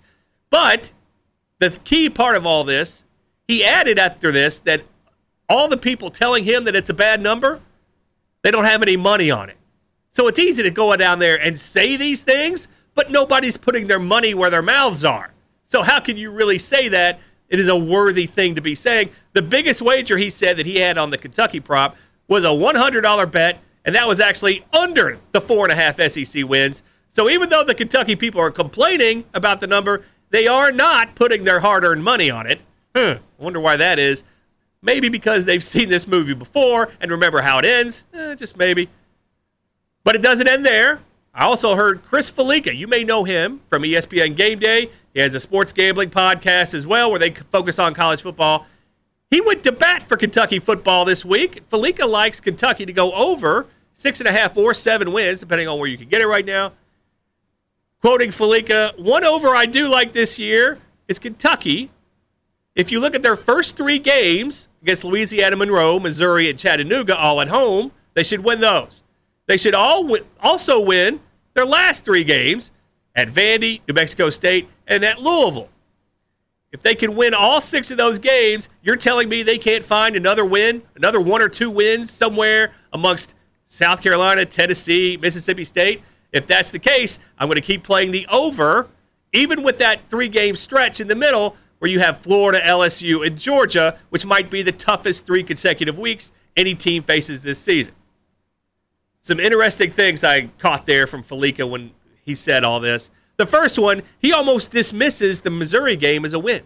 But 0.50 0.92
the 1.58 1.70
key 1.84 2.10
part 2.10 2.36
of 2.36 2.46
all 2.46 2.64
this, 2.64 3.04
he 3.46 3.64
added 3.64 3.98
after 3.98 4.32
this 4.32 4.58
that 4.60 4.82
all 5.48 5.68
the 5.68 5.76
people 5.76 6.10
telling 6.10 6.44
him 6.44 6.64
that 6.64 6.76
it's 6.76 6.90
a 6.90 6.94
bad 6.94 7.20
number, 7.20 7.60
they 8.42 8.50
don't 8.50 8.64
have 8.64 8.82
any 8.82 8.96
money 8.96 9.30
on 9.30 9.50
it. 9.50 9.56
So 10.12 10.26
it's 10.26 10.38
easy 10.38 10.62
to 10.62 10.70
go 10.70 10.94
down 10.96 11.18
there 11.18 11.40
and 11.40 11.58
say 11.58 11.96
these 11.96 12.22
things, 12.22 12.68
but 12.94 13.10
nobody's 13.10 13.56
putting 13.56 13.86
their 13.86 13.98
money 13.98 14.34
where 14.34 14.50
their 14.50 14.62
mouths 14.62 15.04
are. 15.04 15.32
So 15.66 15.82
how 15.82 16.00
can 16.00 16.16
you 16.16 16.30
really 16.30 16.58
say 16.58 16.88
that 16.88 17.20
it 17.48 17.60
is 17.60 17.68
a 17.68 17.76
worthy 17.76 18.26
thing 18.26 18.54
to 18.56 18.60
be 18.60 18.74
saying? 18.74 19.10
The 19.34 19.42
biggest 19.42 19.82
wager 19.82 20.16
he 20.16 20.30
said 20.30 20.56
that 20.56 20.66
he 20.66 20.78
had 20.78 20.98
on 20.98 21.10
the 21.10 21.18
Kentucky 21.18 21.60
prop 21.60 21.96
was 22.26 22.44
a 22.44 22.48
$100 22.48 23.30
bet, 23.30 23.60
and 23.84 23.94
that 23.94 24.06
was 24.06 24.20
actually 24.20 24.64
under 24.72 25.18
the 25.32 25.40
four 25.40 25.64
and 25.64 25.72
a 25.72 25.76
half 25.76 26.00
SEC 26.00 26.46
wins. 26.48 26.82
So 27.08 27.28
even 27.28 27.48
though 27.48 27.64
the 27.64 27.74
Kentucky 27.74 28.14
people 28.16 28.40
are 28.40 28.50
complaining 28.50 29.24
about 29.34 29.60
the 29.60 29.66
number, 29.66 30.04
they 30.30 30.46
are 30.46 30.70
not 30.70 31.14
putting 31.14 31.44
their 31.44 31.60
hard-earned 31.60 32.04
money 32.04 32.30
on 32.30 32.46
it. 32.46 32.62
Huh, 32.94 33.18
I 33.38 33.42
wonder 33.42 33.60
why 33.60 33.76
that 33.76 33.98
is. 33.98 34.22
Maybe 34.82 35.08
because 35.08 35.44
they've 35.44 35.62
seen 35.74 35.88
this 35.88 36.06
movie 36.06 36.34
before 36.34 36.90
and 37.00 37.10
remember 37.10 37.42
how 37.42 37.58
it 37.58 37.64
ends. 37.64 38.04
Eh, 38.14 38.34
just 38.34 38.56
maybe. 38.56 38.88
But 40.04 40.14
it 40.14 40.22
doesn't 40.22 40.48
end 40.48 40.64
there. 40.64 41.00
I 41.34 41.44
also 41.44 41.76
heard 41.76 42.02
Chris 42.02 42.30
Fallica. 42.30 42.74
You 42.76 42.88
may 42.88 43.04
know 43.04 43.24
him 43.24 43.60
from 43.68 43.82
ESPN 43.82 44.34
Game 44.36 44.58
Day. 44.58 44.90
He 45.14 45.20
has 45.20 45.34
a 45.34 45.40
sports 45.40 45.72
gambling 45.72 46.10
podcast 46.10 46.74
as 46.74 46.86
well 46.86 47.10
where 47.10 47.20
they 47.20 47.30
focus 47.30 47.78
on 47.78 47.94
college 47.94 48.22
football. 48.22 48.66
He 49.30 49.40
went 49.40 49.62
to 49.62 49.72
bat 49.72 50.02
for 50.02 50.16
Kentucky 50.16 50.58
football 50.58 51.04
this 51.04 51.24
week. 51.24 51.62
Fallica 51.68 52.04
likes 52.04 52.40
Kentucky 52.40 52.84
to 52.84 52.92
go 52.92 53.12
over 53.12 53.66
six 53.94 54.20
and 54.20 54.28
a 54.28 54.32
half 54.32 54.56
or 54.56 54.74
seven 54.74 55.12
wins, 55.12 55.40
depending 55.40 55.68
on 55.68 55.78
where 55.78 55.88
you 55.88 55.96
can 55.96 56.08
get 56.08 56.20
it 56.20 56.26
right 56.26 56.44
now. 56.44 56.72
Quoting 58.00 58.30
Fallica, 58.30 58.98
one 58.98 59.24
over 59.24 59.54
I 59.54 59.66
do 59.66 59.86
like 59.86 60.12
this 60.12 60.38
year 60.38 60.78
is 61.06 61.18
Kentucky. 61.18 61.90
If 62.74 62.90
you 62.90 62.98
look 62.98 63.14
at 63.14 63.22
their 63.22 63.36
first 63.36 63.76
three 63.76 63.98
games 63.98 64.68
against 64.82 65.04
Louisiana 65.04 65.54
Monroe, 65.54 66.00
Missouri, 66.00 66.48
and 66.50 66.58
Chattanooga, 66.58 67.16
all 67.16 67.40
at 67.40 67.48
home, 67.48 67.92
they 68.14 68.22
should 68.22 68.42
win 68.42 68.60
those. 68.60 69.02
They 69.46 69.56
should 69.56 69.74
all 69.74 70.16
also 70.40 70.80
win 70.80 71.20
their 71.54 71.66
last 71.66 72.04
three 72.04 72.24
games 72.24 72.72
at 73.14 73.28
Vandy, 73.28 73.80
New 73.86 73.94
Mexico 73.94 74.30
State, 74.30 74.68
and 74.86 75.04
at 75.04 75.20
Louisville. 75.20 75.68
If 76.72 76.82
they 76.82 76.94
can 76.94 77.16
win 77.16 77.34
all 77.34 77.60
six 77.60 77.90
of 77.90 77.96
those 77.96 78.18
games, 78.18 78.68
you're 78.82 78.96
telling 78.96 79.28
me 79.28 79.42
they 79.42 79.58
can't 79.58 79.84
find 79.84 80.14
another 80.14 80.44
win, 80.44 80.82
another 80.94 81.20
one 81.20 81.42
or 81.42 81.48
two 81.48 81.70
wins 81.70 82.10
somewhere 82.10 82.72
amongst 82.92 83.34
South 83.66 84.02
Carolina, 84.02 84.44
Tennessee, 84.44 85.16
Mississippi 85.20 85.64
State? 85.64 86.02
If 86.32 86.46
that's 86.46 86.70
the 86.70 86.78
case, 86.78 87.18
I'm 87.38 87.48
going 87.48 87.56
to 87.56 87.60
keep 87.60 87.82
playing 87.82 88.12
the 88.12 88.26
over, 88.28 88.88
even 89.32 89.62
with 89.62 89.78
that 89.78 90.08
three 90.08 90.28
game 90.28 90.54
stretch 90.54 91.00
in 91.00 91.08
the 91.08 91.16
middle 91.16 91.56
where 91.80 91.90
you 91.90 91.98
have 91.98 92.20
Florida, 92.20 92.60
LSU, 92.60 93.26
and 93.26 93.38
Georgia, 93.38 93.98
which 94.10 94.24
might 94.24 94.50
be 94.50 94.62
the 94.62 94.72
toughest 94.72 95.26
three 95.26 95.42
consecutive 95.42 95.98
weeks 95.98 96.30
any 96.56 96.74
team 96.74 97.02
faces 97.02 97.42
this 97.42 97.58
season. 97.58 97.94
Some 99.22 99.40
interesting 99.40 99.90
things 99.90 100.22
I 100.22 100.48
caught 100.58 100.86
there 100.86 101.06
from 101.06 101.22
Fallica 101.22 101.68
when 101.68 101.90
he 102.22 102.34
said 102.34 102.64
all 102.64 102.80
this. 102.80 103.10
The 103.40 103.46
first 103.46 103.78
one, 103.78 104.02
he 104.18 104.34
almost 104.34 104.70
dismisses 104.70 105.40
the 105.40 105.48
Missouri 105.48 105.96
game 105.96 106.26
as 106.26 106.34
a 106.34 106.38
win. 106.38 106.62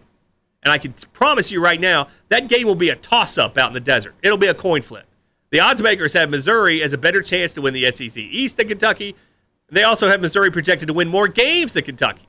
And 0.61 0.73
I 0.73 0.77
can 0.77 0.91
promise 1.13 1.49
you 1.49 1.63
right 1.63 1.79
now, 1.79 2.09
that 2.27 2.49
game 2.49 2.67
will 2.67 2.75
be 2.75 2.89
a 2.89 2.97
toss 2.97 3.37
up 3.37 3.57
out 3.57 3.69
in 3.69 3.73
the 3.73 3.79
desert. 3.79 4.13
It'll 4.21 4.37
be 4.37 4.47
a 4.47 4.53
coin 4.53 4.81
flip. 4.81 5.05
The 5.51 5.61
odds 5.61 5.81
makers 5.81 6.11
have 6.11 6.29
Missouri 6.29 6.83
as 6.83 6.91
a 6.91 6.97
better 6.97 7.21
chance 7.21 7.53
to 7.53 7.61
win 7.61 7.73
the 7.73 7.89
SEC 7.93 8.17
East 8.17 8.57
than 8.57 8.67
Kentucky. 8.67 9.15
They 9.69 9.83
also 9.83 10.09
have 10.09 10.19
Missouri 10.19 10.51
projected 10.51 10.89
to 10.89 10.93
win 10.93 11.07
more 11.07 11.29
games 11.29 11.71
than 11.71 11.85
Kentucky. 11.85 12.27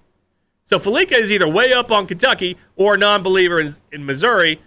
So 0.63 0.79
Fallica 0.79 1.17
is 1.17 1.33
either 1.33 1.49
way 1.49 1.73
up 1.73 1.91
on 1.91 2.07
Kentucky 2.07 2.57
or 2.77 2.95
a 2.95 2.99
non 2.99 3.25
believer 3.25 3.59
in, 3.59 3.75
in 3.91 4.07
Missouri. 4.07 4.61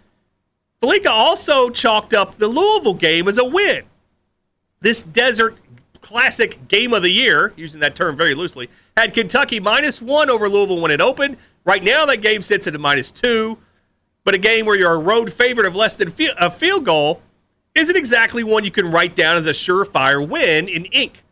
Fallica 0.82 1.10
also 1.10 1.70
chalked 1.70 2.14
up 2.14 2.36
the 2.36 2.50
Louisville 2.50 2.96
game 2.96 3.30
as 3.30 3.38
a 3.38 3.46
win. 3.46 3.84
This 4.82 5.04
desert 5.04 5.62
classic 6.02 6.68
game 6.68 6.94
of 6.94 7.02
the 7.02 7.10
year, 7.10 7.54
using 7.56 7.80
that 7.82 7.96
term 7.96 8.16
very 8.16 8.36
loosely, 8.36 8.70
had 8.98 9.14
Kentucky 9.14 9.60
minus 9.60 10.02
one 10.02 10.30
over 10.30 10.50
Louisville 10.50 10.82
when 10.82 10.92
it 10.92 11.02
opened. 11.02 11.38
Right 11.66 11.84
now, 11.84 12.06
that 12.06 12.22
game 12.22 12.42
sits 12.42 12.68
at 12.68 12.76
a 12.76 12.80
minus 12.80 13.12
two. 13.12 13.58
But 14.24 14.36
a 14.36 14.38
game 14.38 14.66
where 14.66 14.78
you're 14.78 14.94
a 14.94 14.98
road 14.98 15.32
favorite 15.32 15.66
of 15.66 15.76
less 15.76 15.96
than 15.96 16.14
a 16.40 16.52
field 16.52 16.86
goal 16.86 17.22
isn't 17.76 17.96
exactly 17.96 18.44
one 18.44 18.64
you 18.64 18.72
can 18.72 18.92
write 18.92 19.16
down 19.16 19.38
as 19.38 19.48
a 19.48 19.52
surefire 19.52 20.28
win 20.28 20.68
in 20.68 20.86
ink. 20.86 21.24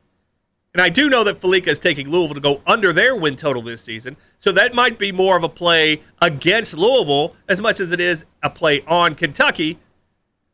And 0.74 0.82
I 0.82 0.90
do 0.90 1.10
know 1.10 1.24
that 1.24 1.42
Fallica 1.42 1.68
is 1.68 1.80
taking 1.80 2.10
Louisville 2.10 2.36
to 2.36 2.42
go 2.42 2.62
under 2.68 2.94
their 2.94 3.16
win 3.16 3.36
total 3.36 3.62
this 3.62 3.82
season. 3.82 4.16
So 4.38 4.52
that 4.52 4.76
might 4.76 5.00
be 5.00 5.12
more 5.12 5.36
of 5.36 5.44
a 5.44 5.50
play 5.50 6.02
against 6.22 6.78
Louisville 6.78 7.36
as 7.48 7.62
much 7.62 7.80
as 7.80 7.92
it 7.92 8.00
is 8.00 8.26
a 8.44 8.50
play 8.50 8.84
on 8.88 9.16
Kentucky. 9.16 9.80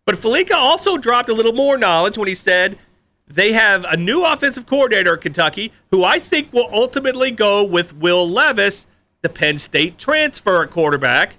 But 0.06 0.16
Fallica 0.16 0.56
also 0.56 0.98
dropped 0.98 1.30
a 1.30 1.34
little 1.34 1.54
more 1.54 1.78
knowledge 1.78 2.18
when 2.18 2.28
he 2.28 2.36
said 2.36 2.78
they 3.28 3.54
have 3.54 3.86
a 3.86 3.98
new 3.98 4.26
offensive 4.26 4.66
coordinator 4.66 5.16
at 5.16 5.22
Kentucky 5.22 5.72
who 5.92 6.04
I 6.04 6.20
think 6.20 6.52
will 6.52 6.70
ultimately 6.72 7.32
go 7.32 7.64
with 7.64 7.96
Will 7.96 8.30
Levis, 8.30 8.88
the 9.22 9.30
Penn 9.30 9.58
State 9.58 9.98
transfer 9.98 10.66
quarterback. 10.68 11.38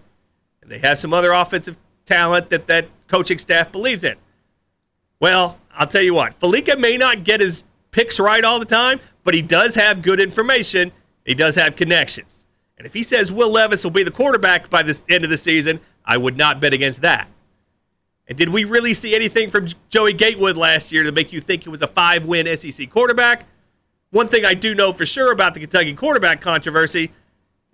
And 0.63 0.71
they 0.71 0.79
have 0.79 0.99
some 0.99 1.13
other 1.13 1.33
offensive 1.33 1.77
talent 2.07 2.51
that 2.51 2.67
that 2.67 2.89
coaching 3.09 3.39
staff 3.39 3.71
believes 3.71 4.03
in. 4.05 4.17
Well, 5.21 5.59
I'll 5.73 5.87
tell 5.87 6.03
you 6.03 6.15
what, 6.15 6.39
Fallica 6.39 6.79
may 6.79 6.97
not 6.97 7.25
get 7.25 7.41
his 7.41 7.65
picks 7.91 8.19
right 8.19 8.45
all 8.45 8.59
the 8.59 8.65
time, 8.65 9.01
but 9.23 9.35
he 9.35 9.43
does 9.43 9.75
have 9.75 10.03
good 10.03 10.21
information. 10.21 10.93
He 11.25 11.35
does 11.35 11.55
have 11.57 11.77
connections. 11.77 12.47
And 12.77 12.87
if 12.87 12.93
he 12.93 13.03
says 13.03 13.31
Will 13.31 13.51
Levis 13.51 13.85
will 13.85 13.91
be 13.91 14.03
the 14.03 14.11
quarterback 14.11 14.69
by 14.69 14.83
the 14.83 15.01
end 15.09 15.25
of 15.25 15.31
the 15.31 15.37
season, 15.37 15.81
I 16.05 16.17
would 16.17 16.37
not 16.37 16.61
bet 16.61 16.75
against 16.75 17.03
that. 17.03 17.29
And 18.27 18.39
did 18.39 18.49
we 18.49 18.65
really 18.65 18.95
see 18.95 19.15
anything 19.15 19.51
from 19.51 19.69
Joey 19.89 20.15
Gatewood 20.15 20.57
last 20.57 20.91
year 20.93 21.03
to 21.03 21.13
make 21.13 21.33
you 21.33 21.41
think 21.41 21.65
he 21.65 21.69
was 21.69 21.83
a 21.83 21.87
five 21.87 22.25
win 22.25 22.57
SEC 22.57 22.89
quarterback? 22.91 23.47
One 24.11 24.29
thing 24.29 24.45
I 24.45 24.55
do 24.55 24.75
know 24.75 24.93
for 24.93 25.05
sure 25.05 25.33
about 25.33 25.55
the 25.55 25.61
Kentucky 25.61 25.95
quarterback 25.95 26.41
controversy, 26.41 27.11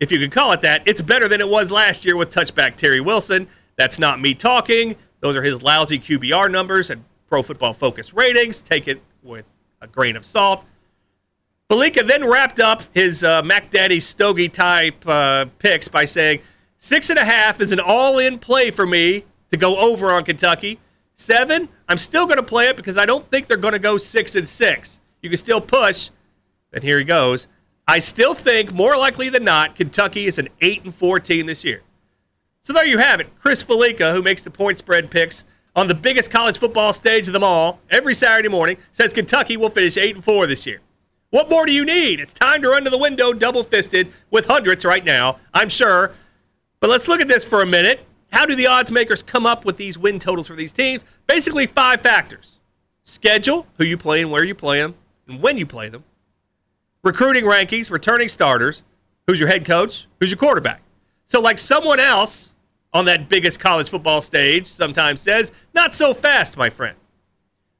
if 0.01 0.11
you 0.11 0.19
can 0.19 0.31
call 0.31 0.53
it 0.53 0.63
that, 0.63 0.87
it's 0.89 1.03
better 1.03 1.29
than 1.29 1.41
it 1.41 1.49
was 1.49 1.71
last 1.71 2.05
year 2.05 2.17
with 2.17 2.31
touchback 2.31 2.77
Terry 2.77 3.01
Wilson. 3.01 3.47
That's 3.77 3.99
not 3.99 4.21
me 4.21 4.35
talking. 4.35 4.97
Those 5.21 5.37
are 5.37 5.43
his 5.43 5.63
lousy 5.63 5.99
QBR 5.99 6.51
numbers 6.51 6.91
and 6.91 7.05
pro 7.29 7.43
football 7.43 7.75
focus 7.75 8.13
ratings. 8.13 8.63
Take 8.63 8.89
it 8.89 9.03
with 9.23 9.45
a 9.81 9.87
grain 9.87 10.17
of 10.17 10.25
salt. 10.25 10.65
Fallica 11.69 12.05
then 12.05 12.27
wrapped 12.27 12.59
up 12.59 12.83
his 12.93 13.23
uh, 13.23 13.43
Mac 13.43 13.71
Daddy 13.71 14.01
Stogie 14.01 14.49
type 14.49 15.07
uh, 15.07 15.45
picks 15.61 15.87
by 15.87 16.05
saying 16.05 16.41
six 16.79 17.11
and 17.11 17.19
a 17.19 17.25
half 17.25 17.61
is 17.61 17.71
an 17.71 17.79
all 17.79 18.19
in 18.19 18.39
play 18.39 18.71
for 18.71 18.87
me 18.87 19.25
to 19.51 19.57
go 19.57 19.79
over 19.79 20.11
on 20.11 20.25
Kentucky. 20.25 20.79
Seven, 21.15 21.69
I'm 21.89 21.99
still 21.99 22.27
going 22.27 22.39
to 22.39 22.43
play 22.43 22.69
it 22.69 22.77
because 22.77 22.97
I 22.97 23.05
don't 23.05 23.27
think 23.27 23.47
they're 23.47 23.57
going 23.57 23.73
to 23.73 23.79
go 23.79 23.99
six 23.99 24.35
and 24.35 24.49
six. 24.49 25.01
You 25.23 25.29
can 25.29 25.39
still 25.39 25.61
push. 25.61 26.11
And 26.73 26.83
here 26.83 26.99
he 26.99 27.05
goes. 27.05 27.49
I 27.87 27.99
still 27.99 28.35
think 28.35 28.73
more 28.73 28.97
likely 28.97 29.29
than 29.29 29.45
not, 29.45 29.75
Kentucky 29.75 30.27
is 30.27 30.39
an 30.39 30.49
eight 30.61 30.85
and 30.85 30.95
four 30.95 31.19
team 31.19 31.47
this 31.47 31.65
year. 31.65 31.83
So 32.63 32.73
there 32.73 32.87
you 32.87 32.99
have 32.99 33.21
it. 33.21 33.35
Chris 33.37 33.63
Fallica, 33.63 34.13
who 34.13 34.23
makes 34.23 34.43
the 34.43 34.51
point 34.51 34.79
spread 34.79 35.11
picks 35.11 35.45
on 35.75 35.89
the 35.89 35.95
biggest 35.95 36.31
college 36.31 36.59
football 36.59 36.93
stage 36.93 37.27
of 37.27 37.33
them 37.33 37.43
all 37.43 37.81
every 37.91 38.15
Saturday 38.15 38.49
morning, 38.49 38.77
says 38.93 39.13
Kentucky 39.13 39.57
will 39.57 39.71
finish 39.71 39.97
eight 39.97 40.15
and 40.15 40.25
four 40.25 40.47
this 40.47 40.67
year. 40.67 40.81
What 41.31 41.49
more 41.49 41.65
do 41.65 41.73
you 41.73 41.85
need? 41.85 42.21
It's 42.21 42.35
time 42.35 42.61
to 42.63 42.69
run 42.69 42.85
to 42.85 42.91
the 42.91 42.99
window 42.99 43.33
double 43.33 43.63
fisted 43.63 44.13
with 44.31 44.47
hundreds 44.47 44.85
right 44.85 45.05
now, 45.05 45.39
I'm 45.55 45.69
sure. 45.69 46.13
But 46.81 46.91
let's 46.91 47.09
look 47.09 47.21
at 47.21 47.29
this 47.29 47.45
for 47.45 47.63
a 47.63 47.67
minute. 47.67 48.05
How 48.33 48.47
do 48.47 48.55
the 48.55 48.67
odds 48.67 48.93
makers 48.93 49.23
come 49.23 49.47
up 49.47 49.65
with 49.65 49.77
these 49.77 49.99
win 49.99 50.19
totals 50.19 50.47
for 50.47 50.55
these 50.55 50.73
teams? 50.73 51.05
Basically, 51.27 51.67
five 51.67 52.01
factors 52.01 52.59
schedule, 53.03 53.67
who 53.77 53.85
you 53.85 53.97
play 53.97 54.23
and 54.23 54.31
where 54.31 54.45
you 54.45 54.55
play 54.55 54.81
them, 54.81 54.95
and 55.27 55.43
when 55.43 55.57
you 55.57 55.67
play 55.67 55.89
them, 55.89 56.05
recruiting 57.03 57.45
rankings, 57.45 57.91
returning 57.91 58.29
starters, 58.29 58.83
who's 59.27 59.41
your 59.41 59.49
head 59.49 59.65
coach, 59.65 60.07
who's 60.21 60.31
your 60.31 60.39
quarterback. 60.39 60.83
So, 61.27 61.41
like 61.41 61.59
someone 61.59 62.01
else 62.01 62.55
on 62.93 63.05
that 63.07 63.29
biggest 63.29 63.61
college 63.61 63.89
football 63.89 64.21
stage 64.21 64.67
sometimes 64.67 65.21
says, 65.21 65.53
not 65.75 65.95
so 65.95 66.13
fast, 66.13 66.57
my 66.57 66.69
friend. 66.69 66.97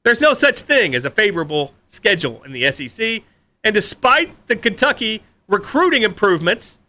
There's 0.03 0.21
no 0.21 0.33
such 0.33 0.61
thing 0.61 0.95
as 0.95 1.05
a 1.05 1.09
favorable 1.09 1.73
schedule 1.87 2.41
in 2.43 2.51
the 2.51 2.71
SEC. 2.71 3.21
And 3.63 3.73
despite 3.73 4.47
the 4.47 4.55
Kentucky 4.55 5.21
recruiting 5.47 6.03
improvements, 6.03 6.79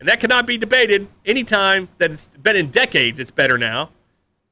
and 0.00 0.08
that 0.08 0.20
cannot 0.20 0.46
be 0.46 0.58
debated 0.58 1.08
anytime 1.24 1.88
that 1.98 2.10
it's 2.10 2.28
been 2.42 2.56
in 2.56 2.70
decades, 2.70 3.18
it's 3.18 3.30
better 3.30 3.56
now. 3.56 3.90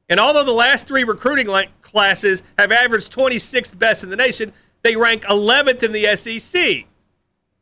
And 0.08 0.20
although 0.20 0.44
the 0.44 0.52
last 0.52 0.86
three 0.86 1.04
recruiting 1.04 1.48
classes 1.82 2.42
have 2.58 2.72
averaged 2.72 3.12
26th 3.12 3.78
best 3.78 4.02
in 4.02 4.10
the 4.10 4.16
nation, 4.16 4.52
they 4.82 4.96
rank 4.96 5.22
11th 5.24 5.82
in 5.82 5.92
the 5.92 6.16
SEC. 6.16 6.84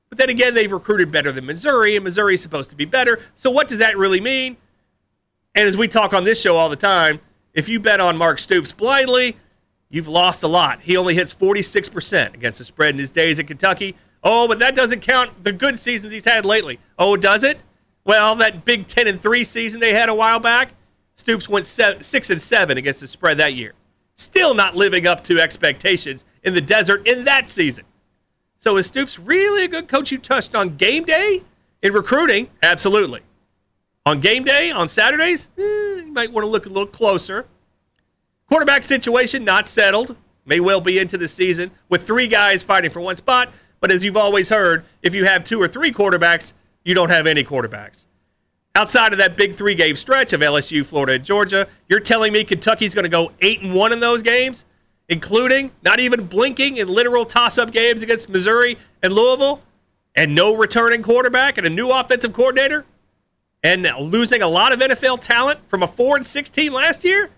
But 0.09 0.19
then 0.19 0.29
again, 0.29 0.53
they've 0.53 0.71
recruited 0.71 1.11
better 1.11 1.33
than 1.33 1.47
Missouri, 1.47 1.97
and 1.97 2.05
Missouri 2.05 2.35
is 2.35 2.43
supposed 2.43 2.71
to 2.71 2.77
be 2.77 2.85
better. 2.85 3.21
So 3.35 3.51
what 3.51 3.69
does 3.69 3.79
that 3.79 3.97
really 3.97 4.21
mean? 4.21 4.57
And 5.55 5.69
as 5.69 5.77
we 5.77 5.89
talk 5.89 6.13
on 6.13 6.25
this 6.25 6.41
show 6.41 6.57
all 6.57 6.69
the 6.69 6.77
time, 6.77 7.21
if 7.55 7.69
you 7.69 7.81
bet 7.81 8.01
on 8.01 8.17
Mark 8.17 8.39
Stoops 8.39 8.73
blindly, 8.73 9.37
you've 9.89 10.09
lost 10.09 10.43
a 10.43 10.49
lot. 10.49 10.81
He 10.83 10.97
only 10.97 11.15
hits 11.15 11.35
46% 11.35 12.35
against 12.35 12.59
the 12.59 12.65
spread 12.65 12.95
in 12.95 12.99
his 12.99 13.11
days 13.11 13.39
at 13.39 13.47
Kentucky. 13.47 13.95
Oh, 14.25 14.49
but 14.49 14.59
that 14.59 14.75
doesn't 14.75 15.01
count 15.01 15.45
the 15.45 15.53
good 15.53 15.79
seasons 15.79 16.13
he's 16.13 16.25
had 16.25 16.45
lately. 16.45 16.79
Oh, 16.99 17.17
does 17.17 17.45
it? 17.45 17.63
Well, 18.05 18.35
that 18.37 18.65
big 18.65 18.87
10 18.89 19.07
and 19.07 19.23
3 19.23 19.45
season 19.45 19.81
they 19.81 19.95
had 19.95 20.09
a 20.09 20.15
while 20.15 20.41
back, 20.41 20.75
Stoops 21.15 21.49
went 21.49 21.67
6 21.67 22.31
and 22.31 22.41
7 22.41 22.79
against 22.79 23.01
the 23.01 23.07
spread 23.07 23.39
that 23.39 23.55
year. 23.55 23.75
Still 24.17 24.55
not 24.55 24.75
living 24.75 25.07
up 25.07 25.23
to 25.25 25.41
expectations 25.41 26.25
in 26.43 26.55
the 26.55 26.61
desert 26.61 27.07
in 27.07 27.25
that 27.25 27.49
season. 27.49 27.85
So 28.59 28.77
is 28.77 28.87
Stoops 28.87 29.19
really 29.19 29.65
a 29.65 29.69
good 29.69 29.89
coach? 29.89 30.11
You 30.11 30.19
touched 30.19 30.55
on 30.55 30.77
game 30.77 31.05
day 31.05 31.43
in 31.83 31.93
recruiting, 31.93 32.49
absolutely. 32.63 33.21
On 34.05 34.21
game 34.21 34.45
day 34.45 34.71
on 34.71 34.89
Saturdays, 34.89 35.49
eh, 35.59 35.63
you 35.63 36.13
might 36.13 36.33
want 36.33 36.45
to 36.45 36.49
look 36.49 36.67
a 36.67 36.69
little 36.69 36.87
closer. 36.87 37.47
Quarterback 38.49 38.83
situation 38.83 39.45
not 39.45 39.67
settled. 39.67 40.17
May 40.45 40.61
well 40.61 40.81
be 40.81 40.99
into 40.99 41.17
the 41.17 41.29
season 41.29 41.71
with 41.89 42.07
three 42.07 42.27
guys 42.27 42.63
fighting 42.63 42.91
for 42.91 43.01
one 43.01 43.17
spot. 43.17 43.53
But 43.81 43.91
as 43.91 44.05
you've 44.05 44.17
always 44.17 44.49
heard, 44.49 44.85
if 45.03 45.15
you 45.15 45.25
have 45.25 45.45
two 45.45 45.61
or 45.61 45.69
three 45.69 45.93
quarterbacks, 45.93 46.53
you 46.85 46.95
don't 46.95 47.11
have 47.11 47.27
any 47.27 47.45
quarterbacks. 47.45 48.07
Outside 48.75 49.13
of 49.13 49.19
that 49.19 49.37
big 49.37 49.55
three 49.55 49.75
game 49.75 49.97
stretch 49.97 50.33
of 50.33 50.41
LSU, 50.41 50.85
Florida, 50.85 51.15
and 51.15 51.25
Georgia, 51.25 51.69
you're 51.89 52.01
telling 52.01 52.33
me 52.33 52.43
Kentucky's 52.43 52.95
going 52.95 53.05
to 53.05 53.09
go 53.09 53.33
eight 53.41 53.61
and 53.61 53.75
one 53.75 53.93
in 53.93 54.01
those 54.01 54.23
games, 54.23 54.65
including 55.09 55.71
not 55.83 56.01
even 56.01 56.27
blinking 56.27 56.79
in 56.79 56.89
literal 56.89 57.27
toss 57.27 57.59
up 57.59 57.71
games 57.71 58.03
against 58.03 58.29
Missouri 58.29 58.79
and 59.03 59.13
Louisville, 59.13 59.61
and 60.15 60.35
no 60.35 60.55
returning 60.55 61.03
quarterback 61.03 61.59
and 61.59 61.67
a 61.67 61.71
new 61.71 61.91
offensive 61.91 62.33
coordinator, 62.33 62.87
and 63.63 63.83
losing 63.99 64.43
a 64.43 64.49
lot 64.49 64.73
of 64.73 64.81
NFL 64.81 65.21
talent 65.21 65.61
from 65.69 65.83
a 65.83 65.87
four 65.87 66.17
and 66.17 66.27
sixteen 66.27 66.73
last 66.73 67.05
year. 67.05 67.31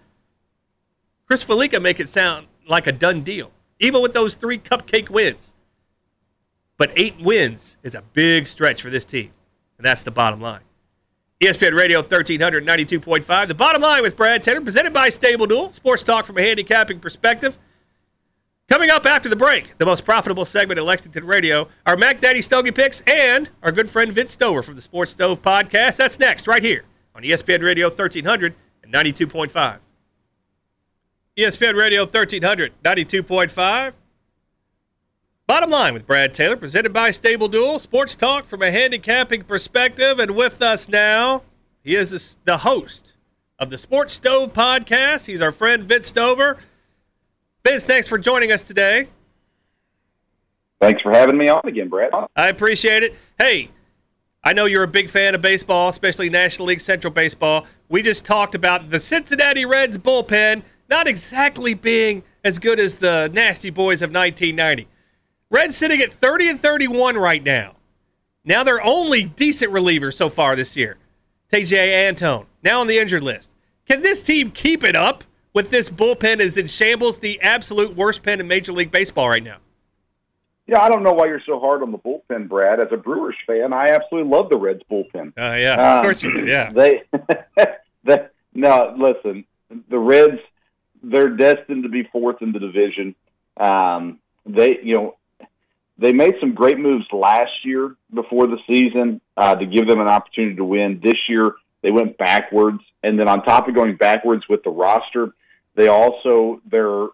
Chris 1.26 1.42
Fallica 1.44 1.80
make 1.80 1.98
it 1.98 2.08
sound 2.08 2.46
like 2.68 2.86
a 2.86 2.92
done 2.92 3.22
deal, 3.22 3.50
even 3.80 4.02
with 4.02 4.12
those 4.12 4.36
three 4.36 4.58
cupcake 4.58 5.10
wins. 5.10 5.54
But 6.76 6.92
eight 6.96 7.20
wins 7.20 7.76
is 7.82 7.94
a 7.94 8.02
big 8.02 8.46
stretch 8.46 8.82
for 8.82 8.90
this 8.90 9.04
team, 9.04 9.30
and 9.78 9.84
that's 9.86 10.02
the 10.02 10.10
bottom 10.10 10.40
line. 10.40 10.60
ESPN 11.40 11.76
Radio 11.76 11.98
1300 11.98 12.66
92.5. 12.66 13.48
The 13.48 13.54
bottom 13.54 13.82
line 13.82 14.02
with 14.02 14.16
Brad 14.16 14.42
Taylor, 14.42 14.60
presented 14.60 14.92
by 14.92 15.08
Stable 15.08 15.46
Duel, 15.46 15.72
sports 15.72 16.02
talk 16.02 16.26
from 16.26 16.38
a 16.38 16.42
handicapping 16.42 17.00
perspective. 17.00 17.58
Coming 18.66 18.88
up 18.90 19.04
after 19.04 19.28
the 19.28 19.36
break, 19.36 19.76
the 19.76 19.84
most 19.84 20.06
profitable 20.06 20.46
segment 20.46 20.78
at 20.78 20.84
Lexington 20.84 21.26
Radio, 21.26 21.68
our 21.84 21.98
Mac 21.98 22.20
Daddy 22.20 22.40
Stogie 22.40 22.70
picks, 22.70 23.02
and 23.02 23.50
our 23.62 23.70
good 23.70 23.90
friend 23.90 24.10
Vince 24.10 24.32
Stover 24.32 24.62
from 24.62 24.74
the 24.74 24.80
Sports 24.80 25.10
Stove 25.10 25.42
podcast. 25.42 25.96
That's 25.96 26.18
next, 26.18 26.46
right 26.46 26.62
here 26.62 26.84
on 27.14 27.22
ESPN 27.22 27.62
Radio 27.62 27.88
1300 27.88 28.54
and 28.82 28.92
92.5. 28.92 29.78
ESPN 31.36 31.76
Radio 31.76 32.04
1300, 32.04 32.72
92.5. 32.82 33.92
Bottom 35.46 35.68
line 35.68 35.92
with 35.92 36.06
Brad 36.06 36.32
Taylor, 36.32 36.56
presented 36.56 36.94
by 36.94 37.10
Stable 37.10 37.48
Duel, 37.48 37.78
sports 37.78 38.16
talk 38.16 38.46
from 38.46 38.62
a 38.62 38.70
handicapping 38.70 39.42
perspective. 39.44 40.18
And 40.18 40.30
with 40.34 40.62
us 40.62 40.88
now, 40.88 41.42
he 41.82 41.96
is 41.96 42.08
the, 42.08 42.36
the 42.46 42.56
host 42.56 43.18
of 43.58 43.68
the 43.68 43.76
Sports 43.76 44.14
Stove 44.14 44.54
podcast. 44.54 45.26
He's 45.26 45.42
our 45.42 45.52
friend 45.52 45.84
Vince 45.84 46.08
Stover. 46.08 46.56
Vince, 47.62 47.84
thanks 47.84 48.08
for 48.08 48.16
joining 48.16 48.52
us 48.52 48.66
today. 48.66 49.08
Thanks 50.80 51.02
for 51.02 51.12
having 51.12 51.36
me 51.36 51.48
on 51.48 51.60
again, 51.64 51.90
Brad. 51.90 52.12
I 52.34 52.48
appreciate 52.48 53.02
it. 53.02 53.14
Hey, 53.38 53.68
I 54.42 54.54
know 54.54 54.64
you're 54.64 54.84
a 54.84 54.88
big 54.88 55.10
fan 55.10 55.34
of 55.34 55.42
baseball, 55.42 55.90
especially 55.90 56.30
National 56.30 56.68
League 56.68 56.80
Central 56.80 57.12
Baseball. 57.12 57.66
We 57.90 58.00
just 58.00 58.24
talked 58.24 58.54
about 58.54 58.88
the 58.88 58.98
Cincinnati 58.98 59.66
Reds 59.66 59.98
bullpen 59.98 60.62
not 60.88 61.06
exactly 61.06 61.74
being 61.74 62.22
as 62.44 62.58
good 62.58 62.80
as 62.80 62.96
the 62.96 63.30
nasty 63.34 63.68
boys 63.68 64.00
of 64.00 64.10
1990. 64.10 64.88
Reds 65.54 65.76
sitting 65.76 66.00
at 66.00 66.12
30 66.12 66.48
and 66.48 66.60
31 66.60 67.16
right 67.16 67.42
now. 67.42 67.76
Now 68.44 68.64
they're 68.64 68.82
only 68.82 69.22
decent 69.22 69.72
relievers 69.72 70.14
so 70.14 70.28
far 70.28 70.56
this 70.56 70.76
year. 70.76 70.96
Tejay 71.52 72.08
Antone, 72.08 72.46
now 72.64 72.80
on 72.80 72.88
the 72.88 72.98
injured 72.98 73.22
list. 73.22 73.52
Can 73.88 74.00
this 74.00 74.24
team 74.24 74.50
keep 74.50 74.82
it 74.82 74.96
up 74.96 75.22
with 75.52 75.70
this 75.70 75.88
bullpen 75.88 76.40
is 76.40 76.56
in 76.56 76.66
shambles, 76.66 77.18
the 77.18 77.40
absolute 77.40 77.94
worst 77.94 78.24
pen 78.24 78.40
in 78.40 78.48
Major 78.48 78.72
League 78.72 78.90
Baseball 78.90 79.28
right 79.28 79.44
now? 79.44 79.58
Yeah, 80.66 80.80
I 80.80 80.88
don't 80.88 81.04
know 81.04 81.12
why 81.12 81.26
you're 81.26 81.42
so 81.46 81.60
hard 81.60 81.82
on 81.82 81.92
the 81.92 81.98
bullpen, 81.98 82.48
Brad. 82.48 82.80
As 82.80 82.88
a 82.90 82.96
Brewers 82.96 83.36
fan, 83.46 83.72
I 83.72 83.90
absolutely 83.90 84.32
love 84.32 84.48
the 84.50 84.56
Reds 84.56 84.82
bullpen. 84.90 85.28
Uh, 85.38 85.54
yeah, 85.56 85.74
Um, 85.74 85.98
of 85.98 86.02
course 86.02 86.22
you 86.24 86.32
do. 86.32 86.46
Yeah. 86.46 86.72
They, 86.72 87.02
they, 88.04 88.26
no, 88.54 88.92
listen, 88.98 89.44
the 89.88 90.00
Reds, 90.00 90.40
they're 91.00 91.28
destined 91.28 91.84
to 91.84 91.88
be 91.88 92.02
fourth 92.10 92.42
in 92.42 92.50
the 92.50 92.58
division. 92.58 93.14
Um, 93.56 94.18
they, 94.46 94.80
you 94.82 94.94
know, 94.96 95.16
they 95.98 96.12
made 96.12 96.34
some 96.40 96.54
great 96.54 96.78
moves 96.78 97.06
last 97.12 97.52
year 97.64 97.94
before 98.12 98.46
the 98.46 98.58
season 98.68 99.20
uh, 99.36 99.54
to 99.54 99.66
give 99.66 99.86
them 99.86 100.00
an 100.00 100.08
opportunity 100.08 100.56
to 100.56 100.64
win. 100.64 101.00
This 101.02 101.18
year, 101.28 101.52
they 101.82 101.90
went 101.90 102.18
backwards, 102.18 102.80
and 103.02 103.18
then 103.18 103.28
on 103.28 103.44
top 103.44 103.68
of 103.68 103.74
going 103.74 103.96
backwards 103.96 104.44
with 104.48 104.62
the 104.64 104.70
roster, 104.70 105.32
they 105.76 105.88
also 105.88 106.60
their 106.70 107.08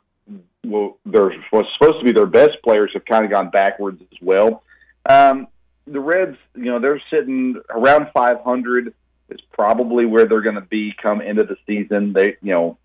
well, 0.65 0.99
their 1.07 1.33
supposed 1.51 1.99
to 1.99 2.05
be 2.05 2.13
their 2.13 2.27
best 2.27 2.59
players 2.63 2.91
have 2.95 3.05
kind 3.05 3.25
of 3.25 3.31
gone 3.31 3.51
backwards 3.51 4.01
as 4.01 4.19
well. 4.21 4.63
Um, 5.09 5.49
the 5.87 6.01
Reds, 6.01 6.37
you 6.55 6.67
know, 6.67 6.79
they're 6.79 7.03
sitting 7.11 7.57
around 7.71 8.09
500 8.13 8.95
is 9.31 9.41
probably 9.53 10.07
where 10.07 10.27
they're 10.27 10.43
going 10.43 10.57
to 10.57 10.61
be 10.61 10.93
come 11.01 11.21
end 11.21 11.39
of 11.39 11.49
the 11.49 11.57
season. 11.67 12.13
They, 12.13 12.37
you 12.43 12.53
know, 12.53 12.79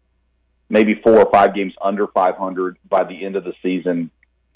maybe 0.69 0.99
four 1.03 1.19
or 1.19 1.29
five 1.31 1.53
games 1.53 1.73
under 1.81 2.07
500 2.07 2.77
by 2.87 3.03
the 3.03 3.25
end 3.25 3.35
of 3.35 3.43
the 3.43 3.53
season. 3.61 4.09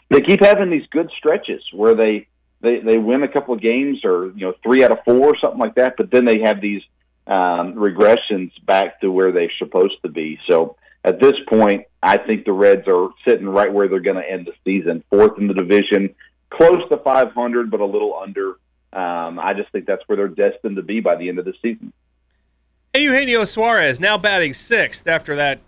They 0.10 0.22
keep 0.22 0.44
having 0.44 0.70
these 0.70 0.88
good 0.92 1.10
stretches 1.18 1.64
where 1.72 1.94
they 1.94 2.28
they 2.62 2.80
they 2.80 2.98
win 2.98 3.24
a 3.24 3.28
couple 3.28 3.54
of 3.54 3.62
games 3.62 4.04
or 4.04 4.32
you 4.36 4.48
know 4.48 4.54
three 4.64 4.84
out 4.84 4.92
of 4.92 5.00
four 5.06 5.28
or 5.28 5.38
something 5.40 5.60
like 5.60 5.76
that, 5.76 5.96
but 5.98 6.12
then 6.12 6.26
they 6.26 6.40
have 6.40 6.62
these 6.62 6.82
um, 7.28 7.76
regressions 7.76 8.52
back 8.66 9.00
to 9.02 9.12
where 9.12 9.32
they're 9.32 9.52
supposed 9.60 10.02
to 10.02 10.10
be. 10.10 10.40
So 10.50 10.78
at 11.04 11.22
this 11.22 11.36
point, 11.48 11.86
I 12.02 12.18
think 12.18 12.46
the 12.46 12.52
Reds 12.52 12.88
are 12.88 13.10
sitting 13.26 13.48
right 13.48 13.72
where 13.72 13.88
they're 13.88 14.00
going 14.00 14.22
to 14.22 14.30
end 14.30 14.48
the 14.48 14.54
season, 14.66 15.04
fourth 15.10 15.38
in 15.38 15.48
the 15.48 15.54
division, 15.54 16.16
close 16.50 16.82
to 16.90 16.98
500, 16.98 17.72
but 17.72 17.80
a 17.80 17.86
little 17.86 18.20
under. 18.20 18.58
Um, 18.92 19.40
I 19.40 19.54
just 19.56 19.72
think 19.72 19.86
that's 19.86 20.02
where 20.08 20.16
they're 20.16 20.28
destined 20.28 20.78
to 20.78 20.82
be 20.82 21.00
by 21.00 21.16
the 21.16 21.30
end 21.30 21.38
of 21.40 21.46
the 21.46 21.54
season. 21.62 21.94
Eugenio 22.96 23.46
Suarez 23.46 24.00
now 24.00 24.18
batting 24.18 24.54
sixth 24.54 25.08
after 25.08 25.36
that 25.36 25.60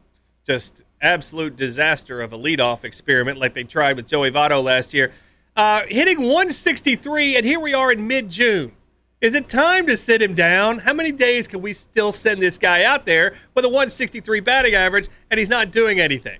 just 0.45 0.83
absolute 1.01 1.55
disaster 1.55 2.21
of 2.21 2.33
a 2.33 2.37
leadoff 2.37 2.83
experiment 2.83 3.37
like 3.39 3.53
they 3.53 3.63
tried 3.63 3.95
with 3.95 4.07
Joey 4.07 4.31
Votto 4.31 4.63
last 4.63 4.93
year. 4.93 5.11
Uh, 5.55 5.81
hitting 5.87 6.21
163, 6.21 7.35
and 7.35 7.45
here 7.45 7.59
we 7.59 7.73
are 7.73 7.91
in 7.91 8.07
mid 8.07 8.29
June. 8.29 8.71
Is 9.19 9.35
it 9.35 9.49
time 9.49 9.85
to 9.87 9.95
sit 9.97 10.21
him 10.21 10.33
down? 10.33 10.79
How 10.79 10.93
many 10.93 11.11
days 11.11 11.47
can 11.47 11.61
we 11.61 11.73
still 11.73 12.11
send 12.11 12.41
this 12.41 12.57
guy 12.57 12.83
out 12.83 13.05
there 13.05 13.35
with 13.53 13.65
a 13.65 13.69
163 13.69 14.39
batting 14.39 14.73
average 14.73 15.07
and 15.29 15.37
he's 15.37 15.49
not 15.49 15.71
doing 15.71 15.99
anything? 15.99 16.39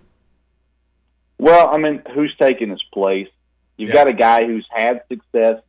Well, 1.38 1.70
I 1.72 1.78
mean, 1.78 2.02
who's 2.16 2.36
taking 2.40 2.70
his 2.70 2.82
place? 2.94 3.28
You've 3.78 3.90
Yeah. 3.90 3.96
got 3.96 4.08
a 4.08 4.14
guy 4.14 4.46
who's 4.46 4.68
had 4.72 5.02
success 5.12 5.62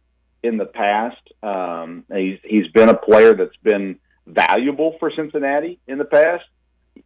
in 0.43 0.57
the 0.57 0.65
past. 0.67 1.21
Um, 1.43 2.05
he's 2.15 2.39
he's 2.45 2.69
been 2.69 2.89
a 2.89 2.97
player 2.97 3.35
that's 3.35 3.57
been 3.63 3.99
valuable 4.27 4.97
for 4.99 5.11
Cincinnati 5.11 5.79
in 5.87 5.99
the 5.99 6.05
past. 6.05 6.45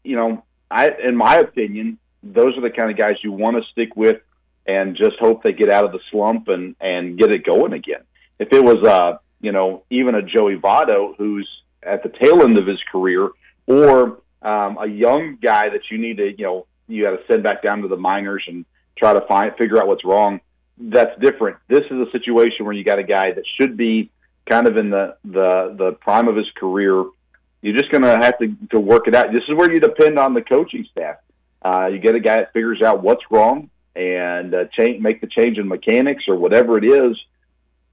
You 0.04 0.16
know, 0.16 0.44
I 0.70 0.90
in 0.90 1.16
my 1.16 1.36
opinion, 1.36 1.98
those 2.22 2.56
are 2.56 2.60
the 2.60 2.70
kind 2.70 2.90
of 2.90 2.96
guys 2.96 3.16
you 3.22 3.32
want 3.32 3.56
to 3.56 3.62
stick 3.70 3.96
with 3.96 4.20
and 4.66 4.96
just 4.96 5.16
hope 5.18 5.42
they 5.42 5.52
get 5.52 5.70
out 5.70 5.84
of 5.84 5.92
the 5.92 6.00
slump 6.10 6.48
and 6.48 6.76
and 6.80 7.18
get 7.18 7.30
it 7.30 7.44
going 7.44 7.72
again. 7.72 8.02
If 8.38 8.52
it 8.52 8.62
was 8.62 8.82
uh, 8.84 9.18
you 9.40 9.52
know, 9.52 9.84
even 9.90 10.14
a 10.14 10.22
Joey 10.22 10.56
Votto 10.56 11.16
who's 11.16 11.48
at 11.82 12.02
the 12.02 12.08
tail 12.08 12.42
end 12.42 12.58
of 12.58 12.66
his 12.66 12.80
career 12.90 13.30
or 13.66 14.18
um, 14.42 14.78
a 14.78 14.86
young 14.86 15.36
guy 15.40 15.68
that 15.68 15.90
you 15.90 15.98
need 15.98 16.16
to, 16.18 16.30
you 16.36 16.44
know, 16.44 16.66
you 16.88 17.04
got 17.04 17.10
to 17.12 17.22
send 17.28 17.42
back 17.42 17.62
down 17.62 17.82
to 17.82 17.88
the 17.88 17.96
minors 17.96 18.44
and 18.46 18.64
try 18.96 19.12
to 19.12 19.20
find 19.22 19.52
figure 19.56 19.78
out 19.78 19.86
what's 19.86 20.04
wrong. 20.04 20.40
That's 20.78 21.18
different. 21.20 21.56
This 21.68 21.84
is 21.90 22.08
a 22.08 22.10
situation 22.12 22.64
where 22.64 22.74
you 22.74 22.84
got 22.84 22.98
a 22.98 23.04
guy 23.04 23.32
that 23.32 23.44
should 23.58 23.76
be 23.76 24.10
kind 24.48 24.66
of 24.66 24.76
in 24.76 24.90
the 24.90 25.16
the 25.24 25.74
the 25.76 25.92
prime 26.00 26.28
of 26.28 26.36
his 26.36 26.50
career. 26.56 27.04
You're 27.62 27.76
just 27.76 27.90
going 27.90 28.02
to 28.02 28.16
have 28.16 28.38
to 28.38 28.54
to 28.70 28.80
work 28.80 29.08
it 29.08 29.14
out. 29.14 29.32
This 29.32 29.42
is 29.48 29.54
where 29.54 29.72
you 29.72 29.80
depend 29.80 30.18
on 30.18 30.34
the 30.34 30.42
coaching 30.42 30.86
staff. 30.90 31.16
Uh, 31.62 31.86
you 31.86 31.98
get 31.98 32.14
a 32.14 32.20
guy 32.20 32.36
that 32.36 32.52
figures 32.52 32.82
out 32.82 33.02
what's 33.02 33.22
wrong 33.30 33.70
and 33.96 34.54
uh, 34.54 34.64
change, 34.72 35.02
make 35.02 35.20
the 35.20 35.26
change 35.26 35.58
in 35.58 35.66
mechanics 35.66 36.24
or 36.28 36.36
whatever 36.36 36.78
it 36.78 36.84
is. 36.84 37.16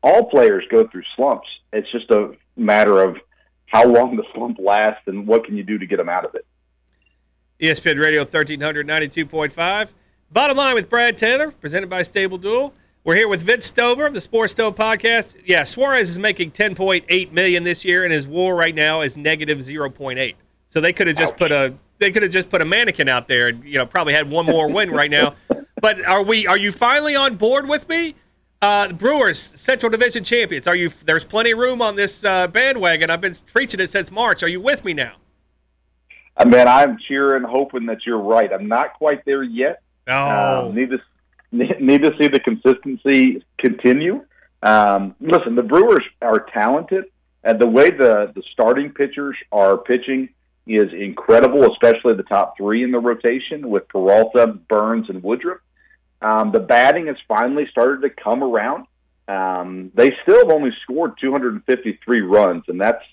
All 0.04 0.26
players 0.26 0.66
go 0.70 0.88
through 0.88 1.04
slumps. 1.16 1.48
It's 1.72 1.90
just 1.92 2.12
a 2.12 2.36
matter 2.58 3.02
of 3.02 3.18
how 3.66 3.88
long 3.88 4.16
the 4.16 4.24
slump 4.36 4.60
lasts 4.60 5.04
and 5.08 5.26
what 5.26 5.46
can 5.46 5.56
you 5.56 5.64
do 5.64 5.78
to 5.80 5.86
get 5.86 5.98
them 5.98 6.10
out 6.10 6.26
of 6.26 6.36
it. 6.36 6.46
ESPN 7.60 8.00
Radio 8.00 8.22
1300 8.22 8.88
92.5. 8.88 9.94
Bottom 10.32 10.58
line 10.58 10.76
with 10.76 10.90
Brad 10.90 11.18
Taylor, 11.18 11.52
presented 11.52 11.90
by 11.90 12.02
Stable 12.02 12.38
Duel. 12.38 12.74
We're 13.06 13.16
here 13.16 13.28
with 13.28 13.42
Vince 13.42 13.66
Stover 13.66 14.06
of 14.06 14.14
the 14.14 14.22
Sports 14.22 14.54
Stove 14.54 14.76
podcast. 14.76 15.36
Yeah, 15.46 15.66
Suarez 15.66 16.10
is 16.10 16.18
making 16.18 16.52
10.8 16.52 17.32
million 17.34 17.64
this 17.64 17.84
year, 17.84 18.06
and 18.06 18.14
his 18.14 18.26
WAR 18.26 18.56
right 18.56 18.74
now 18.74 19.02
is 19.02 19.18
negative 19.18 19.58
0.8. 19.58 20.36
So 20.70 20.80
they 20.80 20.94
could 20.94 21.08
have 21.08 21.18
just 21.18 21.36
put 21.36 21.52
a 21.52 21.76
they 22.00 22.12
could 22.12 22.24
have 22.24 22.32
just 22.32 22.50
put 22.50 22.62
a 22.62 22.66
mannequin 22.66 23.10
out 23.10 23.28
there, 23.28 23.48
and 23.48 23.62
you 23.66 23.78
know 23.78 23.86
probably 23.86 24.14
had 24.14 24.30
one 24.30 24.46
more 24.46 24.70
win 24.72 24.90
right 24.92 25.12
now. 25.12 25.36
But 25.82 26.06
are 26.06 26.24
we? 26.24 26.48
Are 26.48 26.58
you 26.58 26.72
finally 26.72 27.14
on 27.14 27.36
board 27.36 27.68
with 27.68 27.90
me? 27.90 28.16
Uh, 28.62 28.94
Brewers 28.94 29.38
Central 29.38 29.90
Division 29.90 30.24
champions. 30.24 30.66
Are 30.66 30.78
you? 30.78 30.88
There's 30.88 31.26
plenty 31.26 31.52
of 31.52 31.60
room 31.60 31.82
on 31.82 31.98
this 31.98 32.24
uh, 32.24 32.48
bandwagon. 32.48 33.10
I've 33.10 33.20
been 33.20 33.36
preaching 33.52 33.82
it 33.82 33.90
since 33.90 34.10
March. 34.10 34.44
Are 34.44 34.48
you 34.48 34.62
with 34.62 34.86
me 34.86 34.94
now? 34.94 35.16
I 36.38 36.46
mean, 36.46 36.70
I'm 36.70 36.98
cheering, 37.06 37.44
hoping 37.44 37.86
that 37.88 38.06
you're 38.06 38.18
right. 38.22 38.50
I'm 38.54 38.70
not 38.70 38.94
quite 38.94 39.26
there 39.26 39.44
yet. 39.44 39.82
Oh, 40.08 40.68
Um, 40.70 40.76
needless, 40.76 41.02
need 41.54 42.04
to 42.04 42.14
see 42.20 42.28
the 42.28 42.40
consistency 42.40 43.44
continue. 43.58 44.26
Um, 44.62 45.16
listen, 45.20 45.56
the 45.56 45.64
Brewers 45.64 46.04
are 46.22 46.40
talented, 46.40 47.06
and 47.44 47.60
the 47.60 47.68
way 47.68 47.92
the 47.92 48.32
the 48.36 48.44
starting 48.52 48.92
pitchers 48.92 49.38
are 49.52 49.78
pitching 49.78 50.30
is 50.66 50.92
incredible, 50.94 51.72
especially 51.72 52.14
the 52.14 52.24
top 52.24 52.58
three 52.58 52.84
in 52.84 52.92
the 52.92 53.00
rotation 53.00 53.70
with 53.70 53.88
Peralta, 53.90 54.48
Burnes, 54.48 55.10
and 55.10 55.22
Woodruff. 55.22 55.60
Um, 56.22 56.52
the 56.52 56.60
batting 56.60 57.08
has 57.08 57.18
finally 57.28 57.68
started 57.70 58.02
to 58.02 58.10
come 58.10 58.44
around. 58.44 58.86
Um, 59.28 59.92
they 59.94 60.16
still 60.24 60.40
have 60.40 60.50
only 60.50 60.72
scored 60.84 61.14
253 61.20 62.22
runs, 62.22 62.64
and 62.68 62.80
that's 62.80 63.04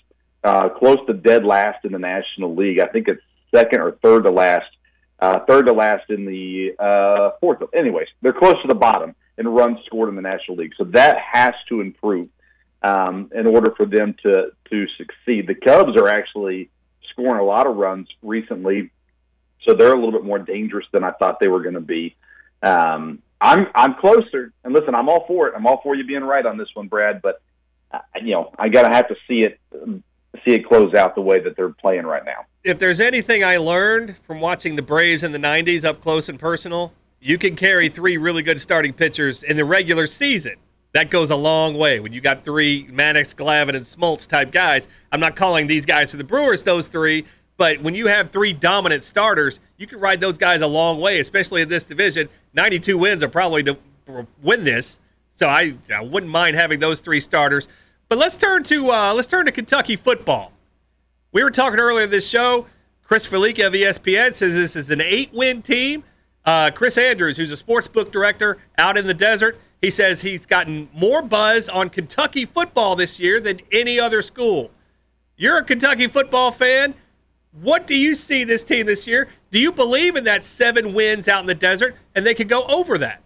uh, 0.43 0.69
close 0.69 0.99
to 1.07 1.13
dead 1.13 1.43
last 1.45 1.83
in 1.83 1.91
the 1.91 1.99
National 1.99 2.55
League. 2.55 2.79
I 2.79 2.87
think 2.87 3.09
it's 3.09 3.21
second 3.53 3.81
or 3.81 3.91
third 4.01 4.23
to 4.23 4.31
last, 4.31 4.69
uh, 5.21 5.39
third 5.47 5.67
to 5.67 5.73
last 5.73 6.09
in 6.09 6.25
the 6.25 6.73
uh, 6.79 7.31
fourth. 7.39 7.61
Anyways, 7.73 8.07
they're 8.21 8.33
close 8.33 8.59
to 8.61 8.67
the 8.67 8.75
bottom 8.75 9.15
in 9.37 9.47
runs 9.47 9.77
scored 9.85 10.09
in 10.09 10.15
the 10.15 10.21
National 10.21 10.57
League, 10.57 10.73
so 10.77 10.83
that 10.85 11.17
has 11.19 11.53
to 11.69 11.81
improve 11.81 12.27
um, 12.81 13.29
in 13.33 13.45
order 13.47 13.71
for 13.75 13.85
them 13.85 14.15
to 14.23 14.51
to 14.69 14.87
succeed. 14.97 15.47
The 15.47 15.55
Cubs 15.55 15.95
are 15.95 16.07
actually 16.07 16.69
scoring 17.11 17.39
a 17.39 17.43
lot 17.43 17.67
of 17.67 17.75
runs 17.75 18.07
recently, 18.23 18.89
so 19.65 19.73
they're 19.73 19.93
a 19.93 19.95
little 19.95 20.11
bit 20.11 20.23
more 20.23 20.39
dangerous 20.39 20.85
than 20.91 21.03
I 21.03 21.11
thought 21.11 21.39
they 21.39 21.47
were 21.47 21.61
going 21.61 21.75
to 21.75 21.81
be. 21.81 22.15
Um, 22.63 23.21
I'm 23.39 23.67
I'm 23.75 23.95
closer, 23.95 24.53
and 24.63 24.73
listen, 24.73 24.95
I'm 24.95 25.09
all 25.09 25.25
for 25.27 25.47
it. 25.47 25.53
I'm 25.55 25.67
all 25.67 25.81
for 25.83 25.95
you 25.95 26.03
being 26.03 26.23
right 26.23 26.45
on 26.45 26.57
this 26.57 26.69
one, 26.73 26.87
Brad. 26.87 27.21
But 27.21 27.41
uh, 27.91 27.99
you 28.21 28.31
know, 28.31 28.51
I 28.57 28.69
gotta 28.69 28.93
have 28.93 29.07
to 29.09 29.15
see 29.27 29.43
it 29.43 29.59
see 30.45 30.53
it 30.53 30.67
close 30.67 30.93
out 30.93 31.15
the 31.15 31.21
way 31.21 31.39
that 31.39 31.55
they're 31.55 31.69
playing 31.69 32.05
right 32.05 32.25
now. 32.25 32.45
If 32.63 32.77
there's 32.77 33.01
anything 33.01 33.43
I 33.43 33.57
learned 33.57 34.15
from 34.17 34.39
watching 34.39 34.75
the 34.75 34.83
Braves 34.83 35.23
in 35.23 35.31
the 35.31 35.39
'90s 35.39 35.83
up 35.83 35.99
close 35.99 36.29
and 36.29 36.37
personal, 36.37 36.93
you 37.19 37.39
can 37.39 37.55
carry 37.55 37.89
three 37.89 38.17
really 38.17 38.43
good 38.43 38.61
starting 38.61 38.93
pitchers 38.93 39.41
in 39.41 39.57
the 39.57 39.65
regular 39.65 40.05
season. 40.05 40.53
That 40.93 41.09
goes 41.09 41.31
a 41.31 41.35
long 41.35 41.75
way 41.75 41.99
when 41.99 42.13
you 42.13 42.21
got 42.21 42.43
three 42.45 42.85
Maddux, 42.85 43.33
Glavine, 43.33 43.75
and 43.75 43.83
Smoltz 43.83 44.27
type 44.27 44.51
guys. 44.51 44.87
I'm 45.11 45.19
not 45.19 45.35
calling 45.35 45.65
these 45.65 45.87
guys 45.87 46.11
for 46.11 46.17
the 46.17 46.23
Brewers 46.23 46.61
those 46.61 46.87
three, 46.87 47.25
but 47.57 47.81
when 47.81 47.95
you 47.95 48.05
have 48.05 48.29
three 48.29 48.53
dominant 48.53 49.03
starters, 49.03 49.59
you 49.77 49.87
can 49.87 49.99
ride 49.99 50.21
those 50.21 50.37
guys 50.37 50.61
a 50.61 50.67
long 50.67 51.01
way, 51.01 51.19
especially 51.19 51.63
in 51.63 51.69
this 51.69 51.83
division. 51.83 52.29
92 52.53 52.95
wins 52.95 53.23
are 53.23 53.29
probably 53.29 53.63
to 53.63 53.77
win 54.43 54.63
this, 54.63 54.99
so 55.31 55.47
I, 55.47 55.75
I 55.91 56.01
wouldn't 56.03 56.31
mind 56.31 56.55
having 56.55 56.79
those 56.79 56.99
three 56.99 57.21
starters. 57.21 57.67
But 58.07 58.19
let's 58.19 58.35
turn 58.35 58.63
to 58.65 58.91
uh, 58.91 59.13
let's 59.15 59.27
turn 59.27 59.45
to 59.47 59.51
Kentucky 59.51 59.95
football. 59.95 60.51
We 61.33 61.43
were 61.43 61.49
talking 61.49 61.79
earlier 61.79 62.07
this 62.07 62.27
show. 62.27 62.65
Chris 63.03 63.25
Fallica 63.25 63.67
of 63.67 63.73
ESPN 63.73 64.33
says 64.33 64.53
this 64.53 64.75
is 64.75 64.91
an 64.91 64.99
eight-win 64.99 65.61
team. 65.61 66.03
Uh, 66.43 66.71
Chris 66.71 66.97
Andrews, 66.97 67.37
who's 67.37 67.51
a 67.51 67.57
sports 67.57 67.87
book 67.87 68.11
director 68.11 68.57
out 68.77 68.97
in 68.97 69.07
the 69.07 69.13
desert, 69.13 69.57
he 69.81 69.89
says 69.89 70.21
he's 70.21 70.45
gotten 70.45 70.89
more 70.93 71.21
buzz 71.21 71.69
on 71.69 71.89
Kentucky 71.89 72.45
football 72.45 72.95
this 72.95 73.19
year 73.19 73.39
than 73.39 73.61
any 73.71 73.99
other 73.99 74.21
school. 74.21 74.71
You're 75.37 75.57
a 75.57 75.63
Kentucky 75.63 76.07
football 76.07 76.51
fan. 76.51 76.95
What 77.51 77.87
do 77.87 77.95
you 77.95 78.13
see 78.13 78.43
this 78.43 78.63
team 78.63 78.85
this 78.85 79.07
year? 79.07 79.29
Do 79.51 79.59
you 79.59 79.71
believe 79.71 80.15
in 80.15 80.23
that 80.25 80.43
seven 80.43 80.93
wins 80.93 81.27
out 81.27 81.41
in 81.41 81.45
the 81.45 81.55
desert 81.55 81.95
and 82.13 82.25
they 82.25 82.33
could 82.33 82.49
go 82.49 82.63
over 82.65 82.97
that? 82.97 83.21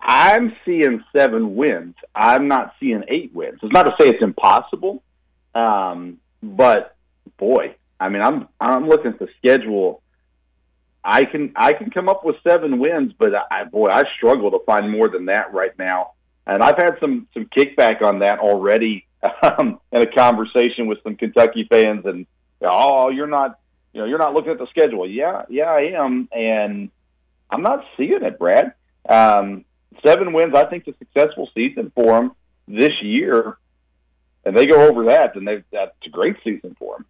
I'm 0.00 0.56
seeing 0.64 1.04
seven 1.14 1.56
wins. 1.56 1.94
I'm 2.14 2.48
not 2.48 2.74
seeing 2.80 3.02
eight 3.08 3.34
wins. 3.34 3.58
It's 3.62 3.72
not 3.72 3.84
to 3.84 3.94
say 4.00 4.08
it's 4.08 4.22
impossible, 4.22 5.02
um, 5.54 6.18
but 6.42 6.96
boy, 7.36 7.74
I 8.00 8.08
mean, 8.08 8.22
I'm 8.22 8.48
I'm 8.60 8.88
looking 8.88 9.12
at 9.12 9.18
the 9.18 9.28
schedule. 9.38 10.02
I 11.04 11.24
can 11.24 11.52
I 11.56 11.72
can 11.72 11.90
come 11.90 12.08
up 12.08 12.24
with 12.24 12.36
seven 12.46 12.78
wins, 12.78 13.12
but 13.18 13.32
I, 13.50 13.64
boy, 13.64 13.88
I 13.88 14.04
struggle 14.16 14.50
to 14.50 14.58
find 14.66 14.90
more 14.90 15.08
than 15.08 15.26
that 15.26 15.52
right 15.52 15.76
now. 15.78 16.12
And 16.46 16.62
I've 16.62 16.76
had 16.76 16.96
some 17.00 17.28
some 17.34 17.46
kickback 17.46 18.02
on 18.02 18.20
that 18.20 18.38
already 18.38 19.06
um, 19.42 19.80
in 19.92 20.02
a 20.02 20.06
conversation 20.06 20.86
with 20.86 21.02
some 21.02 21.16
Kentucky 21.16 21.66
fans, 21.70 22.04
and 22.06 22.26
oh, 22.62 23.10
you're 23.10 23.26
not 23.26 23.58
you 23.92 24.00
know 24.00 24.06
you're 24.06 24.18
not 24.18 24.34
looking 24.34 24.52
at 24.52 24.58
the 24.58 24.66
schedule. 24.68 25.08
Yeah, 25.08 25.42
yeah, 25.48 25.70
I 25.70 25.92
am, 25.96 26.28
and 26.32 26.90
I'm 27.50 27.62
not 27.62 27.84
seeing 27.96 28.22
it, 28.22 28.38
Brad. 28.38 28.74
Um, 29.08 29.64
seven 30.04 30.32
wins, 30.32 30.54
I 30.54 30.64
think, 30.66 30.86
is 30.86 30.94
a 30.94 30.98
successful 30.98 31.48
season 31.54 31.90
for 31.94 32.18
them 32.18 32.32
this 32.66 33.02
year, 33.02 33.56
and 34.44 34.56
they 34.56 34.66
go 34.66 34.88
over 34.88 35.04
that, 35.04 35.34
then 35.34 35.44
they 35.44 35.62
that's 35.72 35.92
a 36.06 36.10
great 36.10 36.36
season 36.44 36.74
for 36.78 36.96
them. 36.96 37.06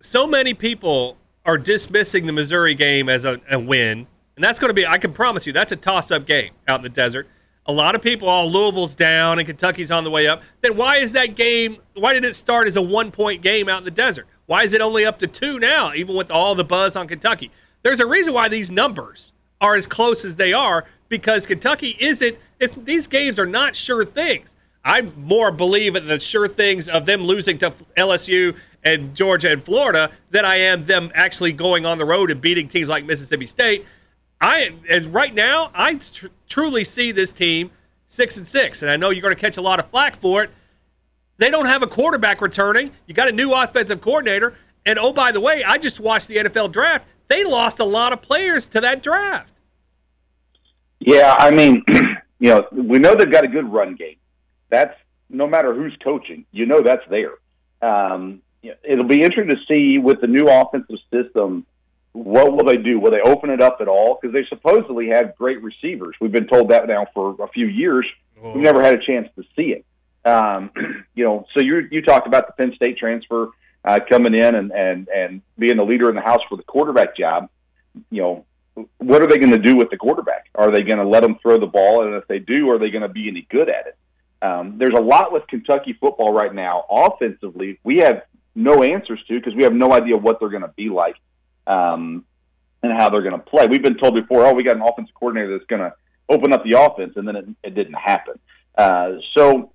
So 0.00 0.26
many 0.26 0.54
people 0.54 1.16
are 1.44 1.58
dismissing 1.58 2.26
the 2.26 2.32
Missouri 2.32 2.74
game 2.74 3.08
as 3.08 3.24
a, 3.24 3.40
a 3.50 3.58
win, 3.58 4.06
and 4.36 4.44
that's 4.44 4.60
going 4.60 4.70
to 4.70 4.74
be, 4.74 4.86
I 4.86 4.98
can 4.98 5.12
promise 5.12 5.46
you, 5.46 5.52
that's 5.52 5.72
a 5.72 5.76
toss 5.76 6.10
up 6.10 6.26
game 6.26 6.52
out 6.68 6.80
in 6.80 6.82
the 6.82 6.88
desert. 6.88 7.26
A 7.66 7.72
lot 7.72 7.94
of 7.94 8.00
people, 8.00 8.28
all 8.28 8.50
Louisville's 8.50 8.94
down 8.94 9.38
and 9.38 9.46
Kentucky's 9.46 9.90
on 9.90 10.04
the 10.04 10.10
way 10.10 10.26
up. 10.26 10.42
Then 10.62 10.76
why 10.76 10.96
is 10.96 11.12
that 11.12 11.34
game, 11.34 11.78
why 11.94 12.14
did 12.14 12.24
it 12.24 12.34
start 12.34 12.66
as 12.66 12.76
a 12.76 12.82
one 12.82 13.10
point 13.10 13.42
game 13.42 13.68
out 13.68 13.78
in 13.78 13.84
the 13.84 13.90
desert? 13.90 14.26
Why 14.46 14.62
is 14.62 14.72
it 14.72 14.80
only 14.80 15.04
up 15.04 15.18
to 15.18 15.26
two 15.26 15.58
now, 15.58 15.92
even 15.92 16.16
with 16.16 16.30
all 16.30 16.54
the 16.54 16.64
buzz 16.64 16.96
on 16.96 17.08
Kentucky? 17.08 17.50
There's 17.82 18.00
a 18.00 18.06
reason 18.06 18.32
why 18.32 18.48
these 18.48 18.70
numbers 18.70 19.32
are 19.60 19.74
as 19.74 19.86
close 19.86 20.24
as 20.24 20.36
they 20.36 20.52
are 20.52 20.86
because 21.08 21.46
Kentucky 21.46 21.96
isn't. 22.00 22.38
these 22.76 23.06
games 23.06 23.38
are 23.38 23.46
not 23.46 23.74
sure 23.76 24.04
things. 24.04 24.54
I 24.84 25.02
more 25.02 25.50
believe 25.50 25.96
in 25.96 26.06
the 26.06 26.18
sure 26.18 26.48
things 26.48 26.88
of 26.88 27.04
them 27.06 27.22
losing 27.24 27.58
to 27.58 27.70
LSU 27.96 28.56
and 28.84 29.14
Georgia 29.14 29.50
and 29.50 29.64
Florida 29.64 30.10
than 30.30 30.44
I 30.44 30.56
am 30.56 30.84
them 30.84 31.10
actually 31.14 31.52
going 31.52 31.84
on 31.84 31.98
the 31.98 32.04
road 32.04 32.30
and 32.30 32.40
beating 32.40 32.68
teams 32.68 32.88
like 32.88 33.04
Mississippi 33.04 33.46
State. 33.46 33.84
I 34.40 34.74
as 34.88 35.06
right 35.06 35.34
now, 35.34 35.70
I 35.74 35.94
tr- 35.94 36.28
truly 36.48 36.84
see 36.84 37.12
this 37.12 37.32
team 37.32 37.70
six 38.06 38.36
and 38.36 38.46
six, 38.46 38.82
and 38.82 38.90
I 38.90 38.96
know 38.96 39.10
you're 39.10 39.22
going 39.22 39.34
to 39.34 39.40
catch 39.40 39.56
a 39.56 39.62
lot 39.62 39.80
of 39.80 39.90
flack 39.90 40.16
for 40.16 40.44
it. 40.44 40.50
They 41.38 41.50
don't 41.50 41.66
have 41.66 41.82
a 41.82 41.86
quarterback 41.86 42.40
returning. 42.40 42.92
You 43.06 43.14
got 43.14 43.28
a 43.28 43.32
new 43.32 43.52
offensive 43.52 44.00
coordinator, 44.00 44.54
and 44.86 44.98
oh 44.98 45.12
by 45.12 45.32
the 45.32 45.40
way, 45.40 45.64
I 45.64 45.78
just 45.78 45.98
watched 45.98 46.28
the 46.28 46.36
NFL 46.36 46.72
draft. 46.72 47.06
They 47.26 47.44
lost 47.44 47.80
a 47.80 47.84
lot 47.84 48.12
of 48.12 48.22
players 48.22 48.68
to 48.68 48.80
that 48.80 49.02
draft. 49.02 49.52
Yeah, 51.00 51.34
I 51.38 51.50
mean, 51.50 51.82
you 52.38 52.50
know, 52.50 52.66
we 52.72 52.98
know 52.98 53.14
they've 53.14 53.30
got 53.30 53.44
a 53.44 53.48
good 53.48 53.70
run 53.70 53.96
game. 53.96 54.16
That's 54.70 54.94
no 55.30 55.46
matter 55.46 55.74
who's 55.74 55.96
coaching, 56.02 56.44
you 56.52 56.66
know 56.66 56.82
that's 56.82 57.04
there. 57.10 57.34
Um, 57.82 58.42
it'll 58.62 59.04
be 59.04 59.22
interesting 59.22 59.56
to 59.56 59.62
see 59.70 59.98
with 59.98 60.20
the 60.20 60.26
new 60.26 60.48
offensive 60.48 60.98
system 61.12 61.66
what 62.12 62.52
will 62.52 62.64
they 62.64 62.76
do? 62.76 62.98
Will 62.98 63.10
they 63.10 63.20
open 63.20 63.50
it 63.50 63.60
up 63.60 63.78
at 63.80 63.88
all? 63.88 64.18
Because 64.20 64.32
they 64.32 64.44
supposedly 64.48 65.08
have 65.08 65.36
great 65.36 65.62
receivers. 65.62 66.16
We've 66.20 66.32
been 66.32 66.46
told 66.46 66.70
that 66.70 66.88
now 66.88 67.06
for 67.14 67.36
a 67.40 67.48
few 67.48 67.66
years. 67.66 68.06
Oh. 68.42 68.52
We've 68.52 68.62
never 68.62 68.82
had 68.82 68.94
a 68.94 69.04
chance 69.04 69.28
to 69.36 69.44
see 69.54 69.74
it. 69.74 69.84
Um, 70.28 70.70
you 71.14 71.24
know, 71.24 71.46
so 71.54 71.60
you 71.60 71.86
you 71.90 72.02
talked 72.02 72.26
about 72.26 72.46
the 72.46 72.52
Penn 72.54 72.74
State 72.74 72.98
transfer 72.98 73.50
uh, 73.84 74.00
coming 74.08 74.34
in 74.34 74.54
and 74.54 74.72
and 74.72 75.08
and 75.08 75.42
being 75.58 75.76
the 75.76 75.84
leader 75.84 76.08
in 76.08 76.14
the 76.14 76.22
house 76.22 76.40
for 76.48 76.56
the 76.56 76.64
quarterback 76.64 77.16
job. 77.16 77.48
You 78.10 78.22
know, 78.22 78.44
what 78.98 79.22
are 79.22 79.26
they 79.26 79.38
going 79.38 79.52
to 79.52 79.58
do 79.58 79.76
with 79.76 79.90
the 79.90 79.96
quarterback? 79.96 80.48
Are 80.54 80.70
they 80.70 80.82
going 80.82 80.98
to 80.98 81.06
let 81.06 81.24
him 81.24 81.38
throw 81.40 81.58
the 81.58 81.66
ball? 81.66 82.04
And 82.04 82.14
if 82.14 82.26
they 82.26 82.38
do, 82.38 82.70
are 82.70 82.78
they 82.78 82.90
going 82.90 83.02
to 83.02 83.08
be 83.08 83.28
any 83.28 83.46
good 83.50 83.68
at 83.68 83.86
it? 83.86 83.96
Um, 84.40 84.78
there's 84.78 84.94
a 84.94 85.00
lot 85.00 85.32
with 85.32 85.46
Kentucky 85.48 85.96
football 86.00 86.32
right 86.32 86.54
now. 86.54 86.84
Offensively, 86.90 87.80
we 87.82 87.98
have 87.98 88.22
no 88.54 88.82
answers 88.82 89.20
to 89.28 89.38
because 89.38 89.54
we 89.54 89.64
have 89.64 89.72
no 89.72 89.92
idea 89.92 90.16
what 90.16 90.40
they're 90.40 90.48
going 90.48 90.62
to 90.62 90.72
be 90.76 90.88
like 90.88 91.16
um, 91.66 92.24
and 92.82 92.92
how 92.92 93.08
they're 93.08 93.22
going 93.22 93.32
to 93.32 93.38
play. 93.38 93.66
We've 93.66 93.82
been 93.82 93.98
told 93.98 94.14
before, 94.14 94.46
oh, 94.46 94.54
we 94.54 94.62
got 94.62 94.76
an 94.76 94.82
offensive 94.82 95.14
coordinator 95.14 95.56
that's 95.56 95.68
going 95.68 95.82
to 95.82 95.92
open 96.28 96.52
up 96.52 96.64
the 96.64 96.80
offense, 96.80 97.14
and 97.16 97.26
then 97.26 97.36
it, 97.36 97.46
it 97.62 97.74
didn't 97.74 97.94
happen. 97.94 98.38
Uh, 98.76 99.14
so, 99.36 99.72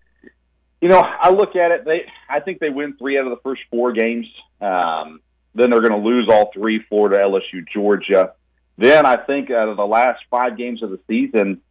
you 0.82 0.88
know, 0.88 0.99
I 0.99 1.30
look 1.30 1.56
at 1.56 1.71
it. 1.71 1.86
They, 1.86 2.06
I 2.30 2.39
think 2.39 2.60
they 2.60 2.69
win 2.69 2.95
three 2.97 3.17
out 3.17 3.26
of 3.26 3.32
the 3.32 3.41
first 3.43 3.62
four 3.69 3.91
games. 3.91 4.28
Um, 4.62 5.21
then 5.56 5.69
they're 5.69 5.82
going 5.82 5.91
to 5.91 5.97
lose 5.97 6.28
all 6.30 6.52
three: 6.54 6.84
Florida, 6.89 7.23
LSU, 7.23 7.67
Georgia. 7.73 8.34
Then 8.78 9.06
I 9.06 9.17
think 9.17 9.52
out 9.52 9.69
of 9.69 9.78
the 9.78 9.86
last 9.86 10.23
five 10.30 10.58
games 10.58 10.82
of 10.82 10.89
the 10.89 10.99
season, 11.08 11.62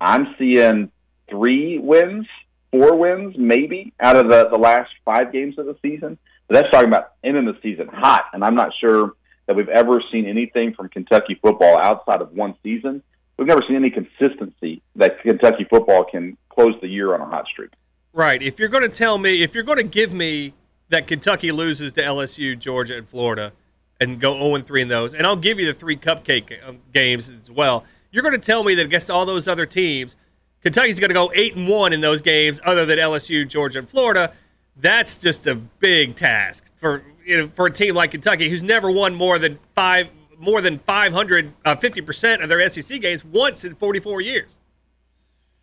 I'm 0.00 0.34
seeing 0.38 0.90
three 1.28 1.78
wins, 1.78 2.26
four 2.70 2.96
wins, 2.96 3.34
maybe 3.38 3.92
out 4.00 4.16
of 4.16 4.28
the, 4.28 4.48
the 4.48 4.58
last 4.58 4.90
five 5.04 5.32
games 5.32 5.58
of 5.58 5.66
the 5.66 5.76
season. 5.82 6.18
But 6.48 6.54
that's 6.54 6.70
talking 6.70 6.88
about 6.88 7.12
ending 7.22 7.46
the 7.46 7.58
season 7.62 7.88
hot, 7.88 8.24
and 8.32 8.44
I'm 8.44 8.54
not 8.54 8.72
sure 8.80 9.12
that 9.46 9.56
we've 9.56 9.68
ever 9.68 10.02
seen 10.12 10.26
anything 10.26 10.74
from 10.74 10.88
Kentucky 10.88 11.38
football 11.40 11.78
outside 11.78 12.20
of 12.20 12.32
one 12.32 12.54
season. 12.62 13.02
We've 13.36 13.48
never 13.48 13.62
seen 13.66 13.76
any 13.76 13.90
consistency 13.90 14.82
that 14.96 15.20
Kentucky 15.22 15.66
football 15.68 16.04
can 16.04 16.36
close 16.48 16.74
the 16.80 16.88
year 16.88 17.14
on 17.14 17.20
a 17.20 17.26
hot 17.26 17.46
streak. 17.46 17.70
Right. 18.12 18.40
If 18.42 18.58
you're 18.58 18.68
going 18.68 18.84
to 18.84 18.88
tell 18.88 19.18
me, 19.18 19.42
if 19.42 19.54
you're 19.54 19.64
going 19.64 19.78
to 19.78 19.84
give 19.84 20.12
me 20.12 20.54
that 20.90 21.06
Kentucky 21.06 21.50
loses 21.50 21.92
to 21.94 22.02
LSU, 22.02 22.58
Georgia, 22.58 22.96
and 22.96 23.08
Florida, 23.08 23.52
and 24.00 24.20
go 24.20 24.34
0 24.34 24.62
3 24.62 24.82
in 24.82 24.88
those. 24.88 25.14
And 25.14 25.26
I'll 25.26 25.36
give 25.36 25.58
you 25.58 25.66
the 25.66 25.74
three 25.74 25.96
cupcake 25.96 26.66
um, 26.66 26.78
games 26.92 27.30
as 27.30 27.50
well. 27.50 27.84
You're 28.10 28.22
going 28.22 28.34
to 28.34 28.40
tell 28.40 28.62
me 28.62 28.74
that 28.76 28.86
against 28.86 29.10
all 29.10 29.26
those 29.26 29.48
other 29.48 29.66
teams, 29.66 30.16
Kentucky's 30.64 30.98
going 30.98 31.10
to 31.10 31.14
go 31.14 31.30
8 31.34 31.56
and 31.56 31.68
1 31.68 31.92
in 31.92 32.00
those 32.00 32.22
games, 32.22 32.58
other 32.64 32.86
than 32.86 32.98
LSU, 32.98 33.46
Georgia, 33.46 33.78
and 33.78 33.88
Florida. 33.88 34.32
That's 34.76 35.20
just 35.20 35.46
a 35.46 35.54
big 35.54 36.16
task 36.16 36.72
for 36.76 37.04
you 37.24 37.36
know, 37.36 37.50
for 37.54 37.66
a 37.66 37.70
team 37.70 37.94
like 37.94 38.10
Kentucky, 38.10 38.48
who's 38.48 38.62
never 38.62 38.90
won 38.90 39.14
more 39.14 39.38
than 39.38 39.58
five 39.74 40.08
more 40.38 40.60
than 40.60 40.78
500, 40.78 41.52
uh, 41.64 41.76
50% 41.76 42.42
of 42.42 42.48
their 42.48 42.68
SEC 42.68 43.00
games 43.00 43.24
once 43.24 43.64
in 43.64 43.74
44 43.74 44.20
years. 44.20 44.58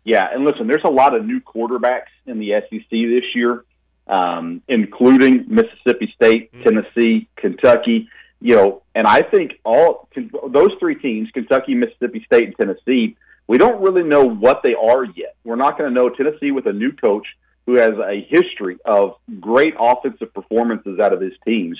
Yeah, 0.02 0.28
and 0.32 0.44
listen, 0.44 0.66
there's 0.66 0.82
a 0.84 0.90
lot 0.90 1.14
of 1.14 1.24
new 1.24 1.40
quarterbacks 1.40 2.10
in 2.26 2.38
the 2.38 2.60
SEC 2.68 2.88
this 2.90 3.34
year, 3.34 3.64
um, 4.08 4.62
including 4.66 5.44
Mississippi 5.46 6.12
State, 6.16 6.52
mm-hmm. 6.52 6.64
Tennessee, 6.64 7.28
Kentucky. 7.36 8.08
You 8.40 8.56
know, 8.56 8.82
and 8.96 9.06
I 9.06 9.22
think 9.22 9.60
all 9.64 10.08
those 10.48 10.72
three 10.80 10.96
teams, 10.96 11.30
Kentucky, 11.30 11.74
Mississippi 11.74 12.24
State, 12.26 12.46
and 12.46 12.56
Tennessee, 12.56 13.16
we 13.46 13.58
don't 13.58 13.82
really 13.82 14.02
know 14.02 14.24
what 14.24 14.62
they 14.62 14.74
are 14.74 15.04
yet. 15.04 15.36
We're 15.44 15.56
not 15.56 15.78
going 15.78 15.90
to 15.90 15.94
know 15.94 16.08
Tennessee 16.08 16.50
with 16.50 16.66
a 16.66 16.72
new 16.72 16.92
coach 16.92 17.26
who 17.66 17.74
has 17.76 17.94
a 17.98 18.26
history 18.28 18.78
of 18.84 19.16
great 19.40 19.74
offensive 19.78 20.32
performances 20.34 20.98
out 20.98 21.12
of 21.12 21.20
his 21.20 21.32
teams. 21.44 21.78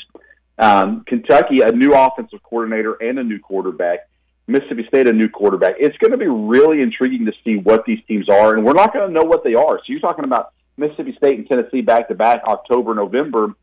Um, 0.58 1.04
Kentucky, 1.06 1.60
a 1.60 1.72
new 1.72 1.92
offensive 1.94 2.42
coordinator 2.42 2.94
and 2.94 3.18
a 3.18 3.24
new 3.24 3.38
quarterback. 3.38 4.08
Mississippi 4.46 4.84
State, 4.88 5.06
a 5.06 5.12
new 5.12 5.28
quarterback. 5.28 5.76
It's 5.78 5.96
going 5.98 6.10
to 6.10 6.18
be 6.18 6.26
really 6.26 6.80
intriguing 6.80 7.26
to 7.26 7.32
see 7.44 7.56
what 7.56 7.84
these 7.84 8.00
teams 8.06 8.28
are, 8.28 8.54
and 8.54 8.64
we're 8.64 8.72
not 8.72 8.92
going 8.92 9.08
to 9.08 9.14
know 9.14 9.24
what 9.24 9.44
they 9.44 9.54
are. 9.54 9.78
So 9.78 9.84
you're 9.86 10.00
talking 10.00 10.24
about 10.24 10.52
Mississippi 10.76 11.14
State 11.16 11.38
and 11.38 11.48
Tennessee 11.48 11.80
back 11.80 12.08
to 12.08 12.14
back, 12.14 12.42
October, 12.44 12.94
November. 12.94 13.54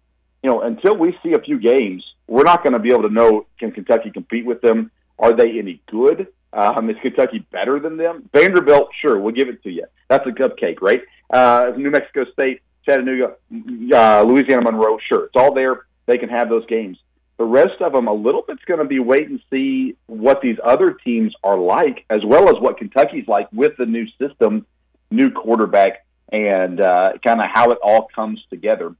You 0.41 0.49
know, 0.49 0.61
until 0.61 0.95
we 0.95 1.17
see 1.21 1.33
a 1.33 1.39
few 1.39 1.59
games, 1.59 2.03
we're 2.27 2.43
not 2.43 2.63
going 2.63 2.73
to 2.73 2.79
be 2.79 2.89
able 2.89 3.03
to 3.03 3.13
know 3.13 3.45
can 3.59 3.71
Kentucky 3.71 4.09
compete 4.11 4.45
with 4.45 4.61
them. 4.61 4.89
Are 5.17 5.33
they 5.33 5.59
any 5.59 5.81
good? 5.91 6.27
Um, 6.51 6.89
is 6.89 6.97
Kentucky 7.01 7.45
better 7.51 7.79
than 7.79 7.97
them? 7.97 8.29
Vanderbilt, 8.33 8.89
sure, 9.01 9.19
we'll 9.19 9.33
give 9.33 9.49
it 9.49 9.61
to 9.63 9.69
you. 9.69 9.85
That's 10.07 10.25
a 10.27 10.31
cupcake, 10.31 10.81
right? 10.81 11.01
Uh, 11.29 11.71
New 11.77 11.91
Mexico 11.91 12.25
State, 12.31 12.61
Chattanooga, 12.85 13.35
uh, 13.93 14.23
Louisiana 14.23 14.63
Monroe, 14.63 14.97
sure, 15.07 15.25
it's 15.25 15.35
all 15.35 15.53
there. 15.53 15.85
They 16.07 16.17
can 16.17 16.29
have 16.29 16.49
those 16.49 16.65
games. 16.65 16.97
The 17.37 17.45
rest 17.45 17.81
of 17.81 17.93
them, 17.93 18.07
a 18.07 18.13
little 18.13 18.41
bit's 18.41 18.65
going 18.65 18.79
to 18.79 18.85
be 18.85 18.99
wait 18.99 19.29
and 19.29 19.39
see 19.49 19.95
what 20.07 20.41
these 20.41 20.57
other 20.63 20.93
teams 20.93 21.33
are 21.43 21.57
like, 21.57 22.03
as 22.09 22.25
well 22.25 22.49
as 22.49 22.59
what 22.59 22.77
Kentucky's 22.77 23.27
like 23.27 23.47
with 23.53 23.77
the 23.77 23.85
new 23.85 24.07
system, 24.19 24.65
new 25.11 25.31
quarterback, 25.31 26.05
and 26.31 26.81
uh, 26.81 27.13
kind 27.23 27.39
of 27.39 27.47
how 27.53 27.71
it 27.71 27.77
all 27.81 28.07
comes 28.13 28.43
together. 28.49 28.93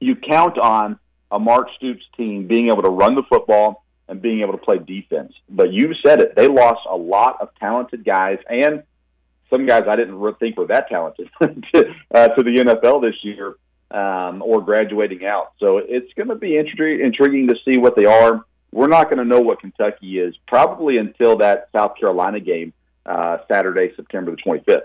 You 0.00 0.16
count 0.16 0.58
on 0.58 0.98
a 1.30 1.38
Mark 1.38 1.68
Stoops 1.76 2.04
team 2.16 2.46
being 2.46 2.68
able 2.68 2.82
to 2.82 2.90
run 2.90 3.14
the 3.14 3.22
football 3.22 3.84
and 4.10 4.20
being 4.20 4.40
able 4.40 4.52
to 4.52 4.58
play 4.58 4.78
defense. 4.78 5.32
But 5.48 5.72
you 5.72 5.94
said 6.04 6.20
it; 6.20 6.36
they 6.36 6.48
lost 6.48 6.80
a 6.88 6.96
lot 6.96 7.40
of 7.40 7.48
talented 7.58 8.04
guys, 8.04 8.38
and 8.50 8.82
some 9.48 9.66
guys 9.66 9.84
I 9.88 9.96
didn't 9.96 10.20
think 10.38 10.58
were 10.58 10.66
that 10.66 10.88
talented 10.88 11.30
to, 11.40 11.94
uh, 12.14 12.28
to 12.28 12.42
the 12.42 12.56
NFL 12.56 13.02
this 13.02 13.16
year 13.22 13.54
um, 13.90 14.42
or 14.42 14.60
graduating 14.60 15.24
out. 15.24 15.52
So 15.58 15.78
it's 15.78 16.12
going 16.14 16.28
to 16.28 16.34
be 16.34 16.50
intri- 16.50 17.02
intriguing 17.02 17.48
to 17.48 17.56
see 17.64 17.78
what 17.78 17.96
they 17.96 18.04
are. 18.04 18.44
We're 18.72 18.88
not 18.88 19.04
going 19.04 19.18
to 19.18 19.24
know 19.24 19.40
what 19.40 19.60
Kentucky 19.60 20.20
is 20.20 20.36
probably 20.46 20.98
until 20.98 21.38
that 21.38 21.68
South 21.74 21.96
Carolina 21.98 22.38
game 22.38 22.72
uh, 23.06 23.38
Saturday, 23.50 23.92
September 23.96 24.30
the 24.30 24.36
25th. 24.36 24.82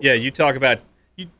Yeah, 0.00 0.12
you 0.12 0.30
talk 0.30 0.56
about 0.56 0.80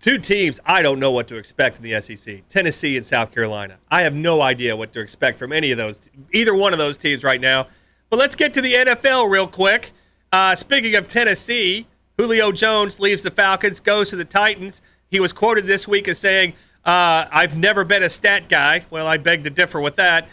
two 0.01 0.18
teams. 0.18 0.61
I 0.64 0.83
don't 0.83 0.99
know 0.99 1.11
what 1.11 1.29
to 1.29 1.37
expect 1.37 1.77
in 1.77 1.83
the 1.83 2.01
SEC: 2.01 2.47
Tennessee 2.49 2.97
and 2.97 3.05
South 3.05 3.33
Carolina. 3.33 3.79
I 3.91 4.03
have 4.03 4.14
no 4.14 4.41
idea 4.43 4.77
what 4.77 4.93
to 4.93 5.01
expect 5.01 5.39
from 5.39 5.53
any 5.53 5.70
of 5.70 5.79
those, 5.79 6.01
either 6.33 6.55
one 6.55 6.72
of 6.72 6.79
those 6.79 6.97
teams 6.97 7.22
right 7.22 7.41
now. 7.41 7.68
But 8.09 8.18
let's 8.18 8.37
get 8.37 8.55
to 8.55 8.61
the 8.61 8.72
NFL 8.72 9.31
real 9.31 9.49
quick. 9.49 9.93
Uh, 10.33 10.55
speaking 10.55 10.95
of 10.95 11.09
Tennessee, 11.09 11.87
Julio 12.18 12.53
Jones 12.53 13.01
leaves 13.01 13.22
the 13.22 13.31
Falcons, 13.31 13.81
goes 13.81 14.11
to 14.11 14.16
the 14.16 14.24
Titans. 14.24 14.83
He 15.11 15.20
was 15.20 15.33
quoted 15.33 15.66
this 15.66 15.87
week 15.87 16.09
as 16.09 16.18
saying, 16.18 16.55
uh, 16.85 17.27
I've 17.31 17.57
never 17.57 17.85
been 17.85 18.03
a 18.03 18.11
stat 18.11 18.49
guy. 18.49 18.85
Well, 18.91 19.07
I 19.07 19.16
beg 19.18 19.45
to 19.45 19.51
differ 19.51 19.81
with 19.81 19.97
that. 19.97 20.29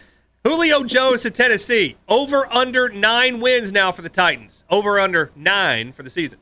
Julio 0.46 0.84
Jones 0.84 1.24
to 1.24 1.32
Tennessee. 1.32 1.96
Over 2.08 2.52
under 2.54 2.90
nine 2.90 3.40
wins 3.40 3.72
now 3.72 3.92
for 3.92 4.02
the 4.02 4.10
Titans. 4.10 4.64
Over 4.70 5.00
under 5.00 5.32
nine 5.36 5.94
for 5.94 6.04
the 6.04 6.10
season. 6.10 6.40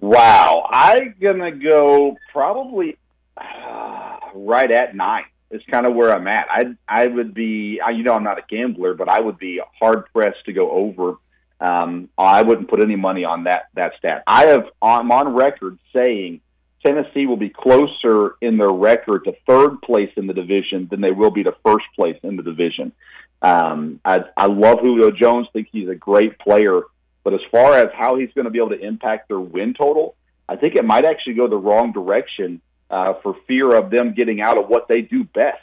Wow. 0.00 0.68
I'm 0.70 1.14
to 1.20 1.50
go 1.52 2.16
probably 2.32 2.98
uh, 3.36 4.18
right 4.34 4.70
at 4.70 4.94
nine. 4.94 5.24
It's 5.50 5.64
kind 5.66 5.86
of 5.86 5.94
where 5.94 6.12
I'm 6.12 6.26
at. 6.26 6.46
I 6.50 6.74
I 6.88 7.06
would 7.06 7.32
be, 7.32 7.80
you 7.92 8.02
know, 8.02 8.14
I'm 8.14 8.24
not 8.24 8.38
a 8.38 8.44
gambler, 8.48 8.94
but 8.94 9.08
I 9.08 9.20
would 9.20 9.38
be 9.38 9.60
hard 9.80 10.04
pressed 10.12 10.44
to 10.46 10.52
go 10.52 10.70
over. 10.70 11.16
Um, 11.60 12.08
I 12.18 12.42
wouldn't 12.42 12.68
put 12.68 12.80
any 12.80 12.96
money 12.96 13.24
on 13.24 13.44
that 13.44 13.68
that 13.74 13.92
stat. 13.98 14.24
I 14.26 14.46
have 14.46 14.66
I'm 14.82 15.12
on 15.12 15.34
record 15.34 15.78
saying 15.92 16.40
Tennessee 16.84 17.26
will 17.26 17.36
be 17.36 17.48
closer 17.48 18.34
in 18.40 18.58
their 18.58 18.70
record 18.70 19.24
to 19.24 19.34
third 19.46 19.80
place 19.82 20.10
in 20.16 20.26
the 20.26 20.34
division 20.34 20.88
than 20.90 21.00
they 21.00 21.12
will 21.12 21.30
be 21.30 21.44
to 21.44 21.54
first 21.64 21.86
place 21.94 22.18
in 22.22 22.36
the 22.36 22.42
division. 22.42 22.92
Um, 23.40 24.00
I, 24.04 24.24
I 24.36 24.46
love 24.46 24.80
Julio 24.80 25.10
Jones. 25.10 25.46
Think 25.52 25.68
he's 25.70 25.88
a 25.88 25.94
great 25.94 26.38
player, 26.38 26.82
but 27.24 27.34
as 27.34 27.40
far 27.50 27.74
as 27.74 27.88
how 27.94 28.16
he's 28.16 28.30
going 28.34 28.44
to 28.44 28.50
be 28.50 28.58
able 28.58 28.70
to 28.70 28.80
impact 28.80 29.28
their 29.28 29.40
win 29.40 29.74
total, 29.74 30.14
I 30.48 30.56
think 30.56 30.76
it 30.76 30.84
might 30.84 31.04
actually 31.06 31.34
go 31.34 31.48
the 31.48 31.56
wrong 31.56 31.92
direction 31.92 32.60
uh, 32.90 33.14
for 33.22 33.34
fear 33.48 33.74
of 33.74 33.90
them 33.90 34.14
getting 34.14 34.42
out 34.42 34.58
of 34.58 34.68
what 34.68 34.86
they 34.86 35.00
do 35.00 35.24
best. 35.24 35.62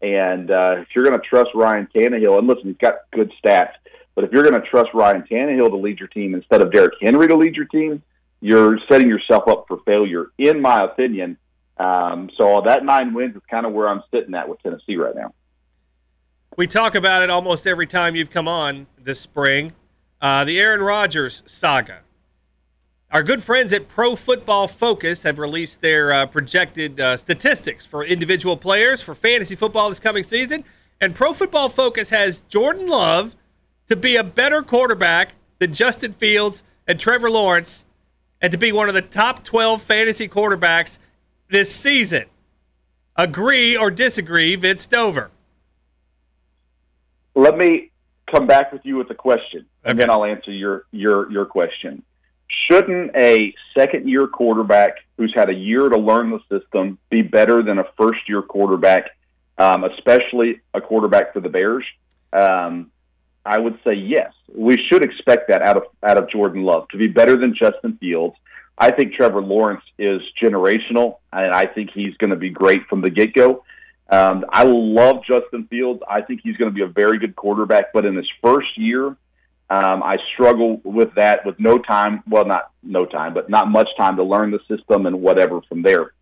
And 0.00 0.50
uh, 0.50 0.76
if 0.78 0.88
you're 0.94 1.04
going 1.04 1.18
to 1.18 1.26
trust 1.26 1.50
Ryan 1.54 1.88
Tannehill, 1.94 2.38
and 2.38 2.46
listen, 2.46 2.64
he's 2.64 2.78
got 2.78 2.96
good 3.12 3.32
stats, 3.42 3.72
but 4.14 4.24
if 4.24 4.32
you're 4.32 4.42
going 4.42 4.60
to 4.60 4.66
trust 4.68 4.90
Ryan 4.94 5.24
Tannehill 5.30 5.68
to 5.70 5.76
lead 5.76 5.98
your 5.98 6.08
team 6.08 6.34
instead 6.34 6.62
of 6.62 6.72
Derrick 6.72 6.94
Henry 7.00 7.28
to 7.28 7.36
lead 7.36 7.54
your 7.54 7.66
team, 7.66 8.02
you're 8.40 8.78
setting 8.88 9.08
yourself 9.08 9.46
up 9.46 9.66
for 9.68 9.78
failure, 9.84 10.30
in 10.38 10.60
my 10.60 10.80
opinion. 10.80 11.36
Um, 11.76 12.30
so 12.36 12.62
that 12.64 12.84
nine 12.84 13.14
wins 13.14 13.34
is 13.36 13.42
kind 13.50 13.66
of 13.66 13.72
where 13.72 13.88
I'm 13.88 14.02
sitting 14.12 14.34
at 14.34 14.48
with 14.48 14.62
Tennessee 14.62 14.96
right 14.96 15.14
now. 15.14 15.34
We 16.56 16.66
talk 16.66 16.94
about 16.94 17.22
it 17.22 17.30
almost 17.30 17.66
every 17.66 17.86
time 17.86 18.14
you've 18.14 18.30
come 18.30 18.46
on 18.46 18.86
this 19.02 19.18
spring. 19.18 19.72
Uh, 20.24 20.42
the 20.42 20.58
Aaron 20.58 20.80
Rodgers 20.80 21.42
saga. 21.44 22.00
Our 23.12 23.22
good 23.22 23.42
friends 23.42 23.74
at 23.74 23.88
Pro 23.88 24.16
Football 24.16 24.66
Focus 24.68 25.22
have 25.22 25.38
released 25.38 25.82
their 25.82 26.14
uh, 26.14 26.24
projected 26.24 26.98
uh, 26.98 27.18
statistics 27.18 27.84
for 27.84 28.02
individual 28.02 28.56
players 28.56 29.02
for 29.02 29.14
fantasy 29.14 29.54
football 29.54 29.90
this 29.90 30.00
coming 30.00 30.22
season. 30.22 30.64
And 30.98 31.14
Pro 31.14 31.34
Football 31.34 31.68
Focus 31.68 32.08
has 32.08 32.40
Jordan 32.48 32.86
Love 32.86 33.36
to 33.88 33.96
be 33.96 34.16
a 34.16 34.24
better 34.24 34.62
quarterback 34.62 35.34
than 35.58 35.74
Justin 35.74 36.14
Fields 36.14 36.64
and 36.88 36.98
Trevor 36.98 37.28
Lawrence 37.28 37.84
and 38.40 38.50
to 38.50 38.56
be 38.56 38.72
one 38.72 38.88
of 38.88 38.94
the 38.94 39.02
top 39.02 39.44
12 39.44 39.82
fantasy 39.82 40.26
quarterbacks 40.26 41.00
this 41.50 41.70
season. 41.70 42.24
Agree 43.14 43.76
or 43.76 43.90
disagree, 43.90 44.56
Vince 44.56 44.80
Stover? 44.80 45.30
Let 47.34 47.58
me 47.58 47.90
come 48.26 48.46
back 48.46 48.72
with 48.72 48.86
you 48.86 48.96
with 48.96 49.10
a 49.10 49.14
question, 49.14 49.66
and 49.84 49.98
then 49.98 50.10
I'll 50.10 50.24
answer 50.24 50.50
your 50.50 50.84
your 50.90 51.30
your 51.30 51.46
question. 51.46 52.02
Shouldn't 52.68 53.16
a 53.16 53.54
second 53.76 54.08
year 54.08 54.26
quarterback 54.26 54.96
who's 55.16 55.32
had 55.34 55.50
a 55.50 55.54
year 55.54 55.88
to 55.88 55.98
learn 55.98 56.30
the 56.30 56.40
system 56.50 56.98
be 57.10 57.22
better 57.22 57.62
than 57.62 57.78
a 57.78 57.84
first 57.96 58.28
year 58.28 58.42
quarterback, 58.42 59.10
um, 59.58 59.84
especially 59.84 60.60
a 60.72 60.80
quarterback 60.80 61.32
for 61.32 61.40
the 61.40 61.48
Bears? 61.48 61.84
Um, 62.32 62.90
I 63.46 63.58
would 63.58 63.78
say 63.84 63.94
yes. 63.94 64.32
We 64.54 64.78
should 64.88 65.04
expect 65.04 65.48
that 65.48 65.62
out 65.62 65.76
of 65.76 65.84
out 66.02 66.18
of 66.18 66.30
Jordan 66.30 66.62
Love 66.62 66.88
to 66.88 66.96
be 66.96 67.08
better 67.08 67.36
than 67.36 67.54
Justin 67.54 67.96
Fields. 67.98 68.36
I 68.76 68.90
think 68.90 69.14
Trevor 69.14 69.42
Lawrence 69.42 69.84
is 69.98 70.20
generational, 70.42 71.18
and 71.32 71.54
I 71.54 71.66
think 71.66 71.90
he's 71.92 72.16
going 72.16 72.30
to 72.30 72.36
be 72.36 72.50
great 72.50 72.86
from 72.88 73.02
the 73.02 73.10
get 73.10 73.32
go. 73.32 73.62
Um, 74.10 74.44
I 74.50 74.64
love 74.64 75.24
Justin 75.24 75.66
Fields. 75.68 76.02
I 76.08 76.22
think 76.22 76.40
he's 76.42 76.56
going 76.56 76.70
to 76.70 76.74
be 76.74 76.82
a 76.82 76.88
very 76.88 77.18
good 77.18 77.36
quarterback, 77.36 77.92
but 77.92 78.04
in 78.04 78.16
his 78.16 78.28
first 78.42 78.76
year, 78.76 79.16
um, 79.74 80.02
I 80.02 80.18
struggle 80.32 80.80
with 80.84 81.14
that 81.14 81.44
with 81.44 81.58
no 81.58 81.78
time. 81.78 82.22
Well, 82.28 82.44
not 82.44 82.70
no 82.82 83.06
time, 83.06 83.34
but 83.34 83.48
not 83.48 83.68
much 83.68 83.88
time 83.96 84.16
to 84.16 84.22
learn 84.22 84.50
the 84.50 84.60
system 84.68 85.06
and 85.06 85.20
whatever 85.20 85.62
from 85.62 85.82
there. 85.82 86.12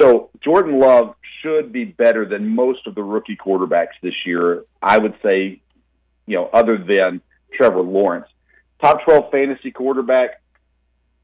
So 0.00 0.30
Jordan 0.40 0.78
Love 0.80 1.14
should 1.42 1.72
be 1.72 1.84
better 1.84 2.24
than 2.24 2.48
most 2.48 2.86
of 2.86 2.94
the 2.94 3.02
rookie 3.02 3.36
quarterbacks 3.36 3.94
this 4.02 4.14
year. 4.24 4.64
I 4.82 4.98
would 4.98 5.14
say 5.22 5.60
you 6.26 6.36
know, 6.36 6.48
other 6.52 6.78
than 6.78 7.20
Trevor 7.52 7.82
Lawrence. 7.82 8.26
Top 8.80 9.04
12 9.04 9.30
fantasy 9.30 9.70
quarterback. 9.70 10.40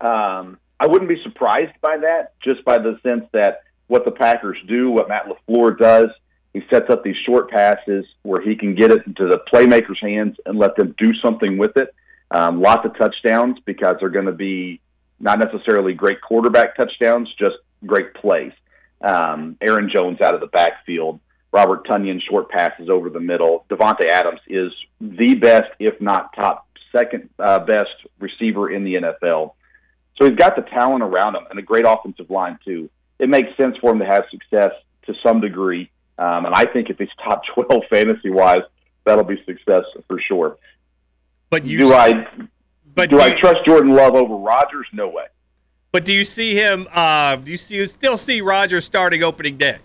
Um, 0.01 0.59
I 0.79 0.87
wouldn't 0.87 1.09
be 1.09 1.23
surprised 1.23 1.75
by 1.81 1.99
that, 1.99 2.35
just 2.41 2.65
by 2.65 2.79
the 2.79 2.99
sense 3.03 3.25
that 3.33 3.63
what 3.87 4.05
the 4.05 4.11
Packers 4.11 4.57
do, 4.67 4.91
what 4.91 5.09
Matt 5.09 5.27
LaFleur 5.27 5.79
does, 5.79 6.11
he 6.53 6.63
sets 6.71 6.91
up 6.91 7.05
these 7.05 7.17
short 7.27 7.51
passes 7.51 8.05
where 8.23 8.41
he 8.41 8.57
can 8.57 8.75
get 8.75 8.91
it 8.91 9.07
into 9.07 9.29
the 9.29 9.41
playmakers' 9.53 10.01
hands 10.01 10.37
and 10.47 10.59
let 10.59 10.77
them 10.77 10.95
do 10.99 11.15
something 11.15 11.59
with 11.59 11.77
it. 11.77 11.95
Um, 12.31 12.61
lots 12.61 12.85
of 12.85 12.97
touchdowns 12.97 13.59
because 13.65 13.97
they're 14.01 14.09
going 14.09 14.27
to 14.27 14.33
be 14.33 14.81
not 15.21 15.39
necessarily 15.39 15.95
great 15.95 16.21
quarterback 16.21 16.77
touchdowns, 16.77 17.29
just 17.39 17.57
great 17.87 18.15
plays. 18.15 18.53
Um, 19.01 19.57
Aaron 19.61 19.91
Jones 19.93 20.21
out 20.21 20.35
of 20.35 20.41
the 20.41 20.47
backfield. 20.49 21.21
Robert 21.53 21.87
Tonyan 21.87 22.21
short 22.23 22.49
passes 22.51 22.89
over 22.89 23.11
the 23.11 23.21
middle. 23.21 23.65
Davante 23.69 24.09
Adams 24.09 24.41
is 24.47 24.73
the 25.01 25.35
best, 25.35 25.71
if 25.79 26.01
not 26.01 26.33
top 26.35 26.67
second 26.93 27.29
uh, 27.39 27.59
best 27.61 27.91
receiver 28.19 28.71
in 28.71 28.85
the 28.85 28.95
NFL. 28.95 29.53
So 30.17 30.29
he's 30.29 30.37
got 30.37 30.57
the 30.57 30.63
talent 30.63 31.03
around 31.03 31.37
him 31.37 31.45
and 31.51 31.59
a 31.59 31.63
great 31.63 31.85
offensive 31.87 32.31
line 32.31 32.59
too. 32.65 32.91
It 33.19 33.29
makes 33.29 33.57
sense 33.57 33.77
for 33.81 33.93
him 33.93 33.99
to 34.01 34.07
have 34.07 34.25
success 34.31 34.73
to 35.07 35.15
some 35.25 35.41
degree. 35.41 35.91
Um, 36.21 36.45
and 36.47 36.55
I 36.55 36.67
think 36.67 36.91
if 36.91 36.99
he's 36.99 37.09
top 37.25 37.43
12 37.55 37.85
fantasy 37.91 38.31
wise, 38.31 38.61
that'll 39.05 39.25
be 39.25 39.43
success 39.47 39.85
for 40.07 40.21
sure. 40.21 40.57
But 41.49 41.65
you 41.67 41.79
do 41.79 41.93
I 41.95 42.27
but 42.95 43.11
do 43.11 43.17
do 43.17 43.23
I 43.23 43.29
you- 43.29 43.39
trust 43.39 43.65
Jordan 43.65 43.93
Love 43.95 44.15
over 44.15 44.37
Rodgers? 44.37 44.87
No 44.93 45.09
way. 45.09 45.25
But 45.93 46.05
do 46.05 46.13
you 46.13 46.25
see 46.25 46.55
him? 46.55 46.87
Uh, 46.93 47.35
do 47.37 47.51
you 47.51 47.57
see 47.57 47.75
you 47.77 47.87
still 47.87 48.17
see 48.17 48.41
Rodgers 48.41 48.85
starting 48.85 49.25
opening 49.25 49.57
day? 49.57 49.79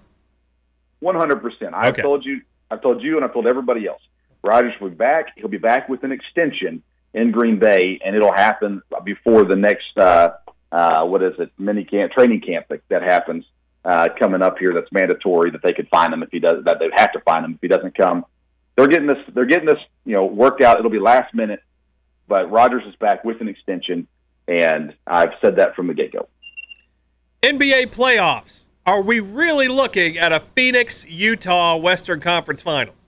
One 0.99 1.15
hundred 1.15 1.38
percent. 1.41 1.73
I've 1.73 1.93
Okay. 1.93 2.01
told 2.03 2.23
you. 2.25 2.41
I've 2.69 2.81
told 2.81 3.01
you, 3.01 3.15
and 3.15 3.25
I've 3.25 3.33
told 3.33 3.47
everybody 3.47 3.88
else. 3.88 4.01
Rodgers 4.43 4.73
will 4.79 4.89
be 4.89 4.95
back. 4.95 5.29
He'll 5.38 5.47
be 5.47 5.57
back 5.57 5.88
with 5.89 6.03
an 6.03 6.11
extension 6.11 6.83
in 7.13 7.31
Green 7.31 7.57
Bay, 7.57 7.99
and 8.03 8.15
it'll 8.15 8.33
happen 8.33 8.81
before 9.03 9.43
the 9.45 9.55
next 9.55 9.97
uh, 9.97 10.33
uh, 10.71 11.05
what 11.05 11.23
is 11.23 11.33
it 11.39 11.51
mini 11.57 11.83
camp 11.86 12.11
training 12.11 12.41
camp 12.41 12.67
that, 12.69 12.81
that 12.89 13.01
happens 13.01 13.45
uh, 13.86 14.09
coming 14.19 14.41
up 14.41 14.57
here. 14.57 14.73
That's 14.73 14.91
mandatory 14.91 15.51
that 15.51 15.61
they 15.63 15.71
could 15.71 15.88
find 15.89 16.13
him 16.13 16.23
if 16.23 16.29
he 16.31 16.39
does. 16.39 16.63
That 16.65 16.79
they'd 16.79 16.91
have 16.95 17.13
to 17.13 17.19
find 17.21 17.45
him 17.45 17.53
if 17.53 17.61
he 17.61 17.67
doesn't 17.67 17.95
come. 17.95 18.25
They're 18.75 18.88
getting 18.88 19.07
this. 19.07 19.19
They're 19.33 19.45
getting 19.45 19.67
this. 19.67 19.79
You 20.05 20.13
know, 20.13 20.25
worked 20.25 20.61
out. 20.61 20.79
It'll 20.79 20.91
be 20.91 20.99
last 20.99 21.33
minute, 21.33 21.61
but 22.27 22.51
Rodgers 22.51 22.83
is 22.88 22.95
back 22.97 23.23
with 23.23 23.39
an 23.39 23.47
extension, 23.47 24.07
and 24.47 24.93
I've 25.07 25.31
said 25.41 25.55
that 25.57 25.75
from 25.75 25.88
the 25.88 25.93
get 25.93 26.11
go. 26.11 26.27
NBA 27.41 27.88
playoffs. 27.88 28.65
Are 28.86 29.01
we 29.01 29.19
really 29.19 29.67
looking 29.67 30.17
at 30.17 30.31
a 30.31 30.41
Phoenix 30.55 31.05
Utah 31.07 31.75
Western 31.77 32.19
Conference 32.19 32.61
Finals? 32.61 33.07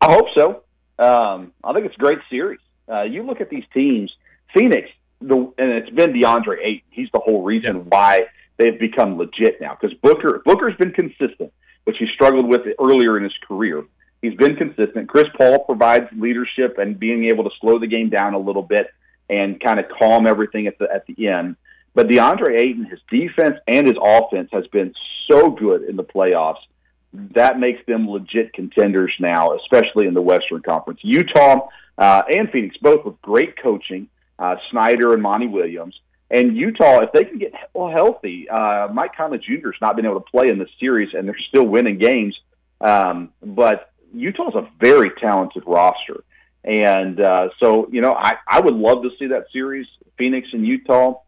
I 0.00 0.12
hope 0.12 0.26
so. 0.36 0.62
Um, 1.00 1.52
I 1.64 1.72
think 1.72 1.86
it's 1.86 1.96
a 1.96 1.98
great 1.98 2.18
series. 2.30 2.60
Uh, 2.88 3.02
you 3.02 3.22
look 3.24 3.40
at 3.40 3.50
these 3.50 3.64
teams, 3.74 4.12
Phoenix, 4.54 4.88
the 5.20 5.34
and 5.58 5.70
it's 5.72 5.90
been 5.90 6.12
DeAndre 6.12 6.58
Ayton. 6.62 6.82
He's 6.90 7.08
the 7.12 7.18
whole 7.18 7.42
reason 7.42 7.76
Yeah. 7.76 7.82
why 7.82 8.26
they've 8.58 8.78
become 8.78 9.16
legit 9.16 9.60
now. 9.60 9.76
Because 9.80 9.96
Booker, 9.98 10.42
Booker's 10.44 10.76
been 10.76 10.92
consistent, 10.92 11.52
which 11.84 11.96
he 11.98 12.06
struggled 12.14 12.46
with 12.46 12.62
earlier 12.80 13.16
in 13.16 13.22
his 13.22 13.36
career. 13.46 13.84
He's 14.20 14.34
been 14.34 14.56
consistent. 14.56 15.08
Chris 15.08 15.26
Paul 15.36 15.60
provides 15.60 16.06
leadership 16.16 16.78
and 16.78 16.98
being 16.98 17.24
able 17.26 17.44
to 17.44 17.50
slow 17.60 17.78
the 17.78 17.86
game 17.86 18.10
down 18.10 18.34
a 18.34 18.38
little 18.38 18.62
bit 18.62 18.88
and 19.30 19.60
kind 19.60 19.78
of 19.78 19.86
calm 19.88 20.26
everything 20.26 20.66
at 20.66 20.78
the 20.78 20.92
at 20.92 21.06
the 21.06 21.28
end. 21.28 21.56
But 21.94 22.08
DeAndre 22.08 22.58
Ayton, 22.58 22.84
his 22.84 23.00
defense 23.10 23.56
and 23.66 23.86
his 23.86 23.96
offense 24.00 24.50
has 24.52 24.66
been 24.68 24.94
so 25.30 25.50
good 25.50 25.82
in 25.82 25.96
the 25.96 26.04
playoffs. 26.04 26.60
That 27.12 27.58
makes 27.58 27.84
them 27.86 28.08
legit 28.08 28.52
contenders 28.52 29.12
now, 29.18 29.56
especially 29.56 30.06
in 30.06 30.14
the 30.14 30.22
Western 30.22 30.62
Conference. 30.62 31.00
Utah 31.02 31.68
uh, 31.96 32.22
and 32.30 32.50
Phoenix, 32.50 32.76
both 32.76 33.04
with 33.04 33.20
great 33.22 33.60
coaching, 33.60 34.08
uh, 34.38 34.56
Snyder 34.70 35.12
and 35.14 35.22
Monty 35.22 35.46
Williams. 35.46 35.98
And 36.30 36.56
Utah, 36.56 37.00
if 37.00 37.12
they 37.12 37.24
can 37.24 37.38
get 37.38 37.52
well, 37.72 37.90
healthy, 37.90 38.48
uh, 38.48 38.88
Mike 38.92 39.16
Conley 39.16 39.38
Jr. 39.38 39.72
has 39.72 39.80
not 39.80 39.96
been 39.96 40.04
able 40.04 40.20
to 40.20 40.30
play 40.30 40.48
in 40.48 40.58
this 40.58 40.68
series, 40.78 41.14
and 41.14 41.26
they're 41.26 41.38
still 41.48 41.64
winning 41.64 41.98
games. 41.98 42.38
Um, 42.80 43.30
but 43.42 43.92
Utah's 44.12 44.54
a 44.54 44.68
very 44.78 45.10
talented 45.20 45.62
roster. 45.66 46.24
And 46.64 47.20
uh, 47.20 47.48
so, 47.60 47.88
you 47.90 48.00
know, 48.00 48.12
I, 48.12 48.34
I 48.46 48.60
would 48.60 48.74
love 48.74 49.02
to 49.02 49.10
see 49.18 49.28
that 49.28 49.46
series, 49.52 49.86
Phoenix 50.18 50.48
and 50.52 50.66
Utah. 50.66 51.20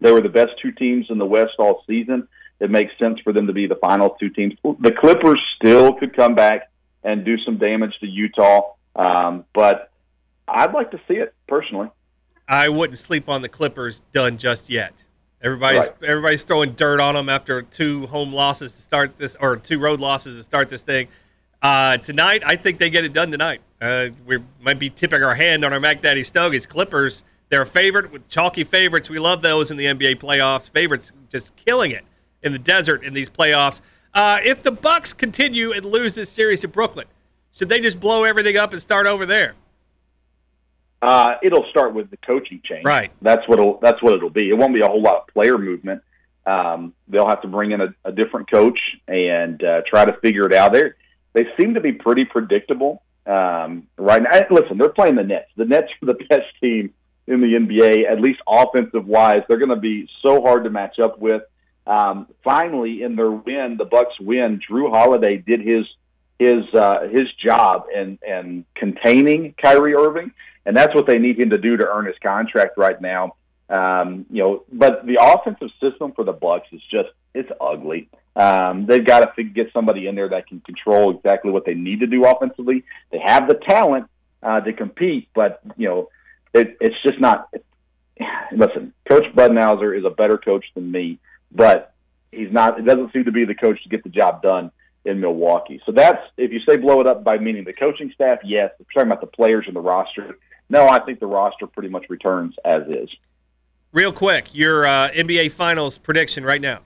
They 0.00 0.12
were 0.12 0.22
the 0.22 0.28
best 0.28 0.52
two 0.62 0.72
teams 0.72 1.06
in 1.10 1.18
the 1.18 1.26
West 1.26 1.52
all 1.58 1.82
season. 1.86 2.28
It 2.60 2.70
makes 2.70 2.92
sense 2.98 3.20
for 3.20 3.32
them 3.32 3.46
to 3.48 3.52
be 3.52 3.66
the 3.66 3.76
final 3.76 4.10
two 4.18 4.30
teams. 4.30 4.54
The 4.62 4.92
Clippers 4.92 5.40
still 5.56 5.92
could 5.94 6.16
come 6.16 6.34
back 6.34 6.70
and 7.04 7.24
do 7.24 7.36
some 7.38 7.58
damage 7.58 7.94
to 8.00 8.06
Utah, 8.06 8.72
um, 8.96 9.44
but 9.54 9.92
I'd 10.46 10.72
like 10.72 10.90
to 10.92 11.00
see 11.06 11.14
it 11.14 11.34
personally. 11.46 11.88
I 12.48 12.68
wouldn't 12.68 12.98
sleep 12.98 13.28
on 13.28 13.42
the 13.42 13.48
Clippers 13.48 14.02
done 14.12 14.38
just 14.38 14.70
yet. 14.70 14.92
Everybody's 15.42 15.84
Right. 15.86 15.94
everybody's 16.04 16.42
throwing 16.42 16.72
dirt 16.72 17.00
on 17.00 17.14
them 17.14 17.28
after 17.28 17.62
two 17.62 18.06
home 18.06 18.32
losses 18.32 18.72
to 18.72 18.82
start 18.82 19.16
this, 19.18 19.36
or 19.40 19.56
two 19.56 19.78
road 19.78 20.00
losses 20.00 20.36
to 20.36 20.42
start 20.42 20.68
this 20.68 20.82
thing. 20.82 21.08
Uh, 21.62 21.96
tonight, 21.98 22.42
I 22.46 22.56
think 22.56 22.78
they 22.78 22.90
get 22.90 23.04
it 23.04 23.12
done 23.12 23.30
tonight. 23.30 23.60
Uh, 23.80 24.08
we 24.26 24.38
might 24.60 24.78
be 24.78 24.90
tipping 24.90 25.22
our 25.22 25.34
hand 25.34 25.64
on 25.64 25.72
our 25.72 25.78
Mac 25.80 26.00
Daddy 26.00 26.22
Stogies. 26.22 26.66
Clippers, 26.66 27.22
they're 27.50 27.62
a 27.62 27.66
favorite 27.66 28.10
with 28.10 28.26
chalky 28.28 28.64
favorites. 28.64 29.08
We 29.10 29.18
love 29.18 29.42
those 29.42 29.70
in 29.70 29.76
the 29.76 29.86
NBA 29.86 30.16
playoffs. 30.16 30.68
Favorites 30.70 31.12
just 31.30 31.54
killing 31.56 31.90
it 31.92 32.04
in 32.42 32.52
the 32.52 32.58
desert 32.58 33.04
in 33.04 33.12
these 33.14 33.28
playoffs. 33.30 33.80
Uh, 34.14 34.38
if 34.44 34.62
the 34.62 34.70
Bucks 34.72 35.12
continue 35.12 35.72
and 35.72 35.84
lose 35.84 36.14
this 36.14 36.30
series 36.30 36.62
to 36.62 36.68
Brooklyn, 36.68 37.06
should 37.52 37.68
they 37.68 37.80
just 37.80 38.00
blow 38.00 38.24
everything 38.24 38.56
up 38.56 38.72
and 38.72 38.80
start 38.82 39.06
over 39.06 39.26
there? 39.26 39.54
Uh, 41.00 41.34
it'll 41.42 41.66
start 41.70 41.94
with 41.94 42.10
the 42.10 42.16
coaching 42.18 42.60
change. 42.64 42.84
Right. 42.84 43.10
That's 43.22 43.46
what 43.48 43.58
it'll, 43.58 43.78
that's 43.80 44.02
what 44.02 44.14
it'll 44.14 44.30
be. 44.30 44.48
It 44.48 44.54
won't 44.54 44.74
be 44.74 44.80
a 44.80 44.86
whole 44.86 45.02
lot 45.02 45.16
of 45.16 45.26
player 45.28 45.56
movement. 45.56 46.02
Um, 46.46 46.94
they'll 47.08 47.28
have 47.28 47.42
to 47.42 47.48
bring 47.48 47.72
in 47.72 47.80
a, 47.80 47.94
a 48.04 48.12
different 48.12 48.50
coach 48.50 48.78
and 49.06 49.62
uh, 49.62 49.82
try 49.86 50.04
to 50.04 50.14
figure 50.14 50.46
it 50.46 50.52
out. 50.52 50.72
They 50.72 50.90
they 51.34 51.46
seem 51.60 51.74
to 51.74 51.80
be 51.80 51.92
pretty 51.92 52.24
predictable 52.24 53.02
um, 53.26 53.86
right 53.96 54.22
now. 54.22 54.40
Listen, 54.50 54.78
they're 54.78 54.88
playing 54.88 55.16
the 55.16 55.24
Nets. 55.24 55.50
The 55.56 55.66
Nets 55.66 55.88
are 56.02 56.06
the 56.06 56.14
best 56.28 56.46
team 56.60 56.94
in 57.26 57.42
the 57.42 57.48
NBA, 57.48 58.10
at 58.10 58.20
least 58.20 58.40
offensive 58.48 59.06
wise. 59.06 59.42
They're 59.46 59.58
going 59.58 59.68
to 59.68 59.76
be 59.76 60.08
so 60.22 60.40
hard 60.40 60.64
to 60.64 60.70
match 60.70 60.98
up 60.98 61.18
with. 61.18 61.42
Um, 61.86 62.26
finally, 62.42 63.02
in 63.02 63.16
their 63.16 63.30
win, 63.30 63.76
the 63.78 63.84
Bucks 63.84 64.18
win. 64.20 64.60
Jrue 64.68 64.90
Holiday 64.90 65.36
did 65.36 65.60
his 65.60 65.86
his 66.38 66.64
uh, 66.72 67.08
his 67.10 67.30
job 67.34 67.84
and 67.94 68.18
and 68.26 68.64
containing 68.74 69.54
Kyrie 69.60 69.94
Irving, 69.94 70.32
and 70.68 70.76
that's 70.76 70.94
what 70.94 71.06
they 71.06 71.18
need 71.18 71.40
him 71.40 71.48
to 71.48 71.56
do 71.56 71.78
to 71.78 71.88
earn 71.88 72.04
his 72.04 72.14
contract 72.22 72.76
right 72.76 73.00
now. 73.00 73.36
Um, 73.70 74.26
you 74.30 74.42
know, 74.42 74.64
but 74.70 75.06
the 75.06 75.16
offensive 75.18 75.70
system 75.80 76.12
for 76.12 76.24
the 76.24 76.32
Bucks 76.32 76.68
is 76.72 76.82
just 76.90 77.08
it's 77.34 77.50
ugly. 77.58 78.10
Um, 78.36 78.84
they've 78.84 79.04
got 79.04 79.34
to 79.34 79.42
get 79.42 79.72
somebody 79.72 80.06
in 80.06 80.14
there 80.14 80.28
that 80.28 80.46
can 80.46 80.60
control 80.60 81.16
exactly 81.16 81.50
what 81.50 81.64
they 81.64 81.72
need 81.72 82.00
to 82.00 82.06
do 82.06 82.26
offensively. 82.26 82.84
They 83.10 83.18
have 83.18 83.48
the 83.48 83.54
talent 83.54 84.08
uh, 84.42 84.60
to 84.60 84.74
compete, 84.74 85.28
but 85.34 85.62
you 85.78 85.88
know, 85.88 86.10
it, 86.52 86.76
it's 86.82 86.96
just 87.02 87.18
not. 87.18 87.48
Listen, 88.52 88.92
Coach 89.08 89.24
Budenholzer 89.34 89.98
is 89.98 90.04
a 90.04 90.10
better 90.10 90.36
coach 90.36 90.66
than 90.74 90.92
me, 90.92 91.18
but 91.50 91.94
he's 92.30 92.52
not. 92.52 92.78
It 92.78 92.84
doesn't 92.84 93.14
seem 93.14 93.24
to 93.24 93.32
be 93.32 93.46
the 93.46 93.54
coach 93.54 93.82
to 93.84 93.88
get 93.88 94.02
the 94.04 94.10
job 94.10 94.42
done 94.42 94.70
in 95.06 95.18
Milwaukee. 95.18 95.80
So 95.86 95.92
that's 95.92 96.22
if 96.36 96.52
you 96.52 96.60
say 96.68 96.76
blow 96.76 97.00
it 97.00 97.06
up 97.06 97.24
by 97.24 97.38
meaning 97.38 97.64
the 97.64 97.72
coaching 97.72 98.12
staff, 98.14 98.40
yes. 98.44 98.70
If 98.78 98.86
you're 98.94 99.02
talking 99.02 99.12
about 99.12 99.22
the 99.22 99.34
players 99.34 99.64
and 99.66 99.74
the 99.74 99.80
roster, 99.80 100.36
no, 100.70 100.88
I 100.88 100.98
think 101.00 101.20
the 101.20 101.26
roster 101.26 101.66
pretty 101.66 101.88
much 101.88 102.06
returns 102.08 102.54
as 102.64 102.82
is. 102.88 103.08
Real 103.92 104.12
quick, 104.12 104.54
your 104.54 104.86
uh, 104.86 105.08
NBA 105.10 105.50
Finals 105.52 105.96
prediction 105.98 106.44
right 106.44 106.60
now. 106.60 106.80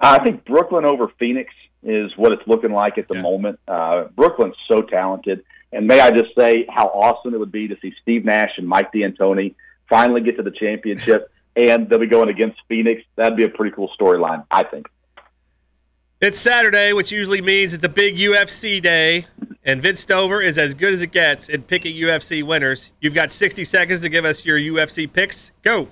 I 0.00 0.22
think 0.22 0.44
Brooklyn 0.44 0.84
over 0.84 1.08
Phoenix 1.18 1.52
is 1.82 2.10
what 2.16 2.32
it's 2.32 2.46
looking 2.46 2.72
like 2.72 2.98
at 2.98 3.08
the 3.08 3.14
Yeah. 3.14 3.22
moment. 3.22 3.58
Uh, 3.66 4.04
Brooklyn's 4.14 4.54
so 4.68 4.82
talented, 4.82 5.42
and 5.72 5.86
may 5.86 6.00
I 6.00 6.10
just 6.10 6.34
say 6.38 6.66
how 6.68 6.86
awesome 6.88 7.34
it 7.34 7.38
would 7.38 7.52
be 7.52 7.68
to 7.68 7.76
see 7.80 7.94
Steve 8.02 8.24
Nash 8.24 8.52
and 8.58 8.66
Mike 8.68 8.92
D'Antoni 8.92 9.54
finally 9.88 10.20
get 10.20 10.36
to 10.36 10.42
the 10.42 10.50
championship, 10.50 11.30
and 11.56 11.88
they'll 11.88 11.98
be 11.98 12.06
going 12.06 12.28
against 12.28 12.58
Phoenix. 12.68 13.02
That'd 13.16 13.36
be 13.36 13.44
a 13.44 13.48
pretty 13.48 13.74
cool 13.74 13.90
storyline, 13.98 14.44
I 14.50 14.64
think. 14.64 14.88
It's 16.20 16.38
Saturday, 16.38 16.92
which 16.92 17.10
usually 17.10 17.40
means 17.40 17.72
it's 17.72 17.82
a 17.82 17.88
big 17.88 18.16
UFC 18.16 18.82
day, 18.82 19.24
and 19.64 19.80
Vince 19.80 20.00
Stover 20.00 20.42
is 20.42 20.58
as 20.58 20.74
good 20.74 20.92
as 20.92 21.00
it 21.00 21.12
gets 21.12 21.48
in 21.48 21.62
picking 21.62 21.96
UFC 21.96 22.42
winners. 22.42 22.92
You've 23.00 23.14
got 23.14 23.30
60 23.30 23.64
seconds 23.64 24.02
to 24.02 24.10
give 24.10 24.26
us 24.26 24.44
your 24.44 24.58
UFC 24.58 25.10
picks. 25.10 25.50
Go. 25.62 25.88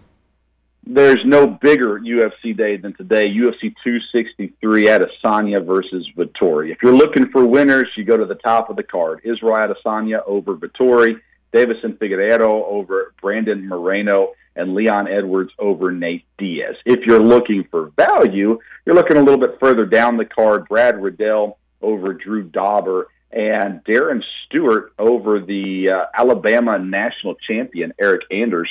There's 0.86 1.24
no 1.24 1.46
bigger 1.46 1.98
UFC 2.00 2.54
day 2.54 2.76
than 2.76 2.92
today. 2.92 3.26
UFC 3.26 3.74
263 3.82 4.88
at 4.90 5.00
Adesanya 5.00 5.64
versus 5.64 6.06
Vettori. 6.14 6.72
If 6.72 6.82
you're 6.82 6.94
looking 6.94 7.30
for 7.30 7.46
winners, 7.46 7.88
you 7.96 8.04
go 8.04 8.18
to 8.18 8.26
the 8.26 8.34
top 8.34 8.68
of 8.68 8.76
the 8.76 8.82
card. 8.82 9.22
Israel 9.24 9.56
Adesanya 9.56 10.20
over 10.26 10.56
Vettori, 10.56 11.18
Deiveson 11.52 11.98
Figueiredo 11.98 12.64
over 12.64 13.14
Brandon 13.20 13.68
Moreno, 13.68 14.32
and 14.58 14.74
Leon 14.74 15.08
Edwards 15.08 15.52
over 15.58 15.92
Nate 15.92 16.26
Diaz. 16.36 16.74
If 16.84 17.06
you're 17.06 17.22
looking 17.22 17.64
for 17.70 17.92
value, 17.96 18.58
you're 18.84 18.96
looking 18.96 19.16
a 19.16 19.22
little 19.22 19.38
bit 19.38 19.58
further 19.60 19.86
down 19.86 20.16
the 20.16 20.24
card. 20.24 20.68
Brad 20.68 21.00
Riddell 21.00 21.58
over 21.80 22.12
Drew 22.12 22.42
Dober 22.42 23.08
and 23.30 23.84
Darren 23.84 24.22
Stewart 24.44 24.92
over 24.98 25.38
the 25.40 25.90
uh, 25.90 26.06
Alabama 26.12 26.78
national 26.78 27.36
champion 27.36 27.92
Eric 28.00 28.22
Anders. 28.32 28.68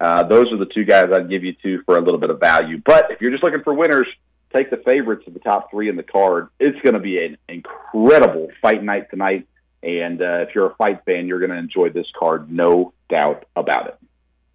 Uh, 0.00 0.24
those 0.24 0.52
are 0.52 0.56
the 0.56 0.66
two 0.66 0.84
guys 0.84 1.10
I'd 1.12 1.30
give 1.30 1.44
you 1.44 1.54
to 1.62 1.82
for 1.84 1.96
a 1.96 2.00
little 2.00 2.20
bit 2.20 2.30
of 2.30 2.40
value. 2.40 2.80
But 2.84 3.10
if 3.10 3.20
you're 3.20 3.30
just 3.30 3.42
looking 3.42 3.62
for 3.62 3.74
winners, 3.74 4.08
take 4.54 4.70
the 4.70 4.78
favorites 4.78 5.24
of 5.26 5.34
the 5.34 5.40
top 5.40 5.70
three 5.70 5.88
in 5.88 5.96
the 5.96 6.02
card. 6.02 6.48
It's 6.58 6.80
going 6.80 6.94
to 6.94 7.00
be 7.00 7.24
an 7.24 7.36
incredible 7.48 8.48
fight 8.60 8.82
night 8.82 9.10
tonight. 9.10 9.46
And 9.82 10.20
uh, 10.20 10.44
if 10.48 10.54
you're 10.54 10.66
a 10.66 10.74
fight 10.74 11.04
fan, 11.04 11.26
you're 11.26 11.38
going 11.38 11.50
to 11.50 11.56
enjoy 11.56 11.90
this 11.90 12.06
card, 12.18 12.50
no 12.50 12.92
doubt 13.08 13.44
about 13.56 13.88
it. 13.88 13.98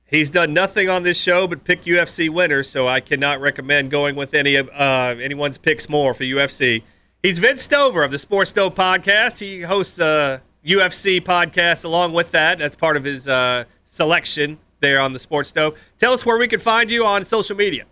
He's 0.06 0.30
done 0.30 0.54
nothing 0.54 0.90
on 0.90 1.02
this 1.02 1.18
show 1.18 1.48
but 1.48 1.64
pick 1.64 1.84
UFC 1.84 2.30
winners, 2.30 2.70
so 2.70 2.88
I 2.88 3.00
cannot 3.00 3.42
recommend 3.42 3.90
going 3.90 4.16
with 4.16 4.34
any 4.34 4.56
of 4.56 4.70
uh, 4.70 5.16
anyone's 5.20 5.58
picks 5.58 5.90
more 5.90 6.14
for 6.14 6.24
UFC. 6.24 6.84
He's 7.24 7.40
Vince 7.40 7.64
Stover 7.64 8.04
of 8.04 8.12
the 8.12 8.20
Sports 8.20 8.52
Stove 8.52 8.76
podcast. 8.76 9.40
He 9.40 9.62
hosts 9.62 9.98
a 9.98 10.42
UFC 10.66 11.20
podcast 11.22 11.86
along 11.86 12.14
with 12.14 12.32
that. 12.32 12.60
That's 12.60 12.76
part 12.76 12.96
of 12.96 13.04
his 13.04 13.28
uh, 13.28 13.64
selection 13.86 14.60
there 14.82 15.02
on 15.02 15.14
the 15.14 15.20
Sports 15.20 15.50
Stove. 15.50 15.80
Tell 15.98 16.14
us 16.14 16.26
where 16.26 16.38
we 16.38 16.48
can 16.48 16.60
find 16.60 16.92
you 16.92 17.06
on 17.06 17.26
social 17.26 17.56
media. 17.56 17.86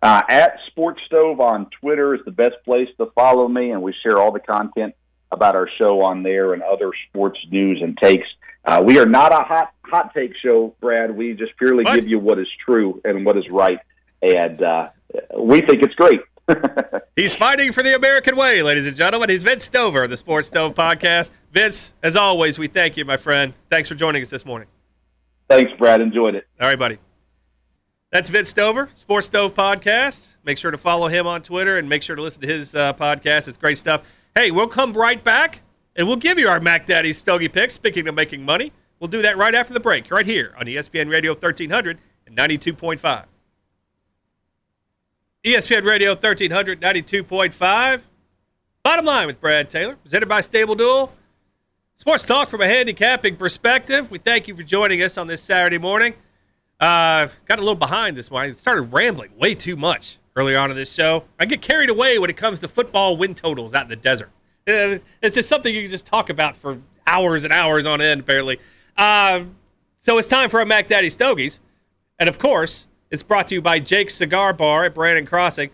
Uh, 0.00 0.22
at 0.28 0.58
Sports 0.66 1.02
Stove 1.06 1.40
on 1.40 1.66
Twitter 1.80 2.14
is 2.14 2.20
the 2.24 2.30
best 2.32 2.56
place 2.64 2.88
to 2.98 3.06
follow 3.14 3.48
me, 3.48 3.70
and 3.70 3.82
we 3.82 3.92
share 4.02 4.18
all 4.18 4.32
the 4.32 4.40
content 4.40 4.94
about 5.32 5.56
our 5.56 5.68
show 5.78 6.02
on 6.02 6.22
there 6.22 6.52
and 6.52 6.62
other 6.62 6.90
sports 7.08 7.38
news 7.50 7.80
and 7.82 7.96
takes. 7.98 8.28
Uh, 8.64 8.80
we 8.84 8.98
are 8.98 9.06
not 9.06 9.32
a 9.32 9.40
hot 9.42 9.72
hot 9.84 10.14
take 10.14 10.36
show, 10.36 10.74
Brad. 10.80 11.10
We 11.16 11.32
just 11.34 11.56
purely 11.56 11.82
What? 11.84 11.96
give 11.96 12.06
you 12.08 12.18
what 12.20 12.38
is 12.38 12.46
true 12.64 13.00
and 13.04 13.26
what 13.26 13.36
is 13.36 13.48
right, 13.50 13.78
and 14.22 14.62
uh, 14.62 14.90
we 15.36 15.60
think 15.62 15.82
it's 15.82 15.94
great. 15.94 16.20
He's 17.16 17.34
fighting 17.34 17.72
for 17.72 17.82
the 17.82 17.94
American 17.96 18.36
way, 18.36 18.62
ladies 18.62 18.86
and 18.86 18.94
gentlemen. 18.94 19.30
He's 19.30 19.42
Vince 19.42 19.64
Stover 19.64 20.04
of 20.04 20.10
the 20.10 20.16
Sports 20.16 20.48
Stove 20.48 20.74
Podcast. 20.74 21.30
Vince, 21.52 21.94
as 22.02 22.14
always, 22.16 22.58
we 22.58 22.66
thank 22.68 22.96
you, 22.96 23.04
my 23.04 23.16
friend. 23.16 23.52
Thanks 23.70 23.88
for 23.88 23.94
joining 23.94 24.22
us 24.22 24.30
this 24.30 24.44
morning. 24.44 24.68
Thanks, 25.48 25.72
Brad. 25.78 26.00
Enjoyed 26.00 26.34
it. 26.34 26.46
All 26.60 26.68
right, 26.68 26.78
buddy. 26.78 26.98
That's 28.10 28.28
Vince 28.28 28.50
Stover, 28.50 28.90
Sports 28.92 29.26
Stove 29.28 29.54
Podcast. 29.54 30.36
Make 30.44 30.58
sure 30.58 30.70
to 30.70 30.78
follow 30.78 31.08
him 31.08 31.26
on 31.26 31.42
Twitter 31.42 31.78
and 31.78 31.88
make 31.88 32.02
sure 32.02 32.14
to 32.16 32.22
listen 32.22 32.42
to 32.42 32.48
his 32.48 32.74
uh, 32.74 32.92
podcast. 32.94 33.48
It's 33.48 33.56
great 33.58 33.78
stuff. 33.78 34.02
Hey, 34.34 34.50
we'll 34.50 34.68
come 34.68 34.94
right 34.94 35.22
back 35.22 35.60
and 35.94 36.06
we'll 36.06 36.16
give 36.16 36.38
you 36.38 36.48
our 36.48 36.58
Mac 36.58 36.86
Daddy 36.86 37.12
Stogie 37.12 37.48
picks. 37.48 37.74
Speaking 37.74 38.08
of 38.08 38.14
making 38.14 38.42
money, 38.42 38.72
we'll 38.98 39.08
do 39.08 39.20
that 39.22 39.36
right 39.36 39.54
after 39.54 39.74
the 39.74 39.80
break, 39.80 40.10
right 40.10 40.24
here 40.24 40.54
on 40.58 40.64
ESPN 40.64 41.10
Radio 41.10 41.32
1300 41.32 41.98
and 42.26 42.36
92.5. 42.36 43.24
ESPN 45.44 45.84
Radio 45.84 46.12
1300, 46.12 46.80
92.5. 46.80 48.02
Bottom 48.82 49.04
line 49.04 49.26
with 49.26 49.40
Brad 49.40 49.68
Taylor, 49.68 49.96
presented 49.96 50.28
by 50.28 50.40
Stable 50.40 50.76
Duel. 50.76 51.12
Sports 51.96 52.24
talk 52.24 52.48
from 52.48 52.62
a 52.62 52.66
handicapping 52.66 53.36
perspective. 53.36 54.10
We 54.10 54.18
thank 54.18 54.48
you 54.48 54.56
for 54.56 54.62
joining 54.62 55.02
us 55.02 55.18
on 55.18 55.26
this 55.26 55.42
Saturday 55.42 55.78
morning. 55.78 56.14
Uh, 56.80 57.28
got 57.44 57.58
a 57.58 57.62
little 57.62 57.74
behind 57.74 58.16
this 58.16 58.30
morning. 58.30 58.52
I 58.52 58.54
started 58.54 58.92
rambling 58.92 59.36
way 59.36 59.54
too 59.54 59.76
much 59.76 60.18
early 60.36 60.54
on 60.56 60.70
in 60.70 60.76
this 60.76 60.92
show. 60.92 61.24
I 61.38 61.44
get 61.46 61.62
carried 61.62 61.90
away 61.90 62.18
when 62.18 62.30
it 62.30 62.36
comes 62.36 62.60
to 62.60 62.68
football 62.68 63.16
win 63.16 63.34
totals 63.34 63.74
out 63.74 63.82
in 63.84 63.88
the 63.88 63.96
desert. 63.96 64.30
Uh, 64.68 64.98
It's 65.20 65.34
just 65.34 65.48
something 65.48 65.74
you 65.74 65.82
can 65.82 65.90
just 65.90 66.06
talk 66.06 66.30
about 66.30 66.56
for 66.56 66.78
hours 67.06 67.44
and 67.44 67.52
hours 67.52 67.86
on 67.86 68.00
end, 68.00 68.20
apparently. 68.20 68.58
Um, 68.96 69.56
so 70.02 70.18
it's 70.18 70.28
time 70.28 70.50
for 70.50 70.60
our 70.60 70.66
Mac 70.66 70.88
Daddy 70.88 71.10
Stogies. 71.10 71.60
And 72.18 72.28
of 72.28 72.38
course, 72.38 72.86
it's 73.10 73.22
brought 73.22 73.48
to 73.48 73.54
you 73.54 73.62
by 73.62 73.78
Jake's 73.78 74.14
Cigar 74.14 74.52
Bar 74.52 74.84
at 74.84 74.94
Brannon 74.94 75.26
Crossing. 75.26 75.70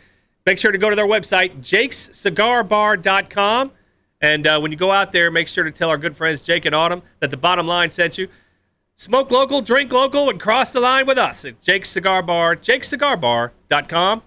Make 0.47 0.59
sure 0.59 0.73
to 0.73 0.79
go 0.79 0.89
to 0.91 0.97
their 0.97 1.07
website, 1.07 1.61
jakescigarbar.com. 1.61 3.73
And 4.21 4.47
uh, 4.47 4.59
when 4.59 4.73
you 4.73 4.79
go 4.79 4.91
out 4.91 5.13
there, 5.13 5.31
make 5.31 5.47
sure 5.47 5.63
to 5.65 5.71
tell 5.71 5.91
our 5.91 5.99
good 5.99 6.17
friends 6.17 6.43
Jake 6.43 6.65
and 6.65 6.75
Autumn 6.75 7.03
that 7.21 7.31
the 7.31 7.37
bottom 7.37 7.67
line 7.67 7.91
sent 7.91 8.19
you. 8.19 8.29
Smoke 8.97 9.31
local, 9.31 9.61
drink 9.61 9.93
local, 9.93 10.29
and 10.29 10.41
cross 10.41 10.73
the 10.73 10.81
line 10.81 11.07
with 11.07 11.19
us 11.19 11.45
at 11.45 11.61
Jake's 11.61 11.91
Cigar 11.91 12.23
Bar, 12.23 12.57
jakescigarbar.com. 12.57 14.23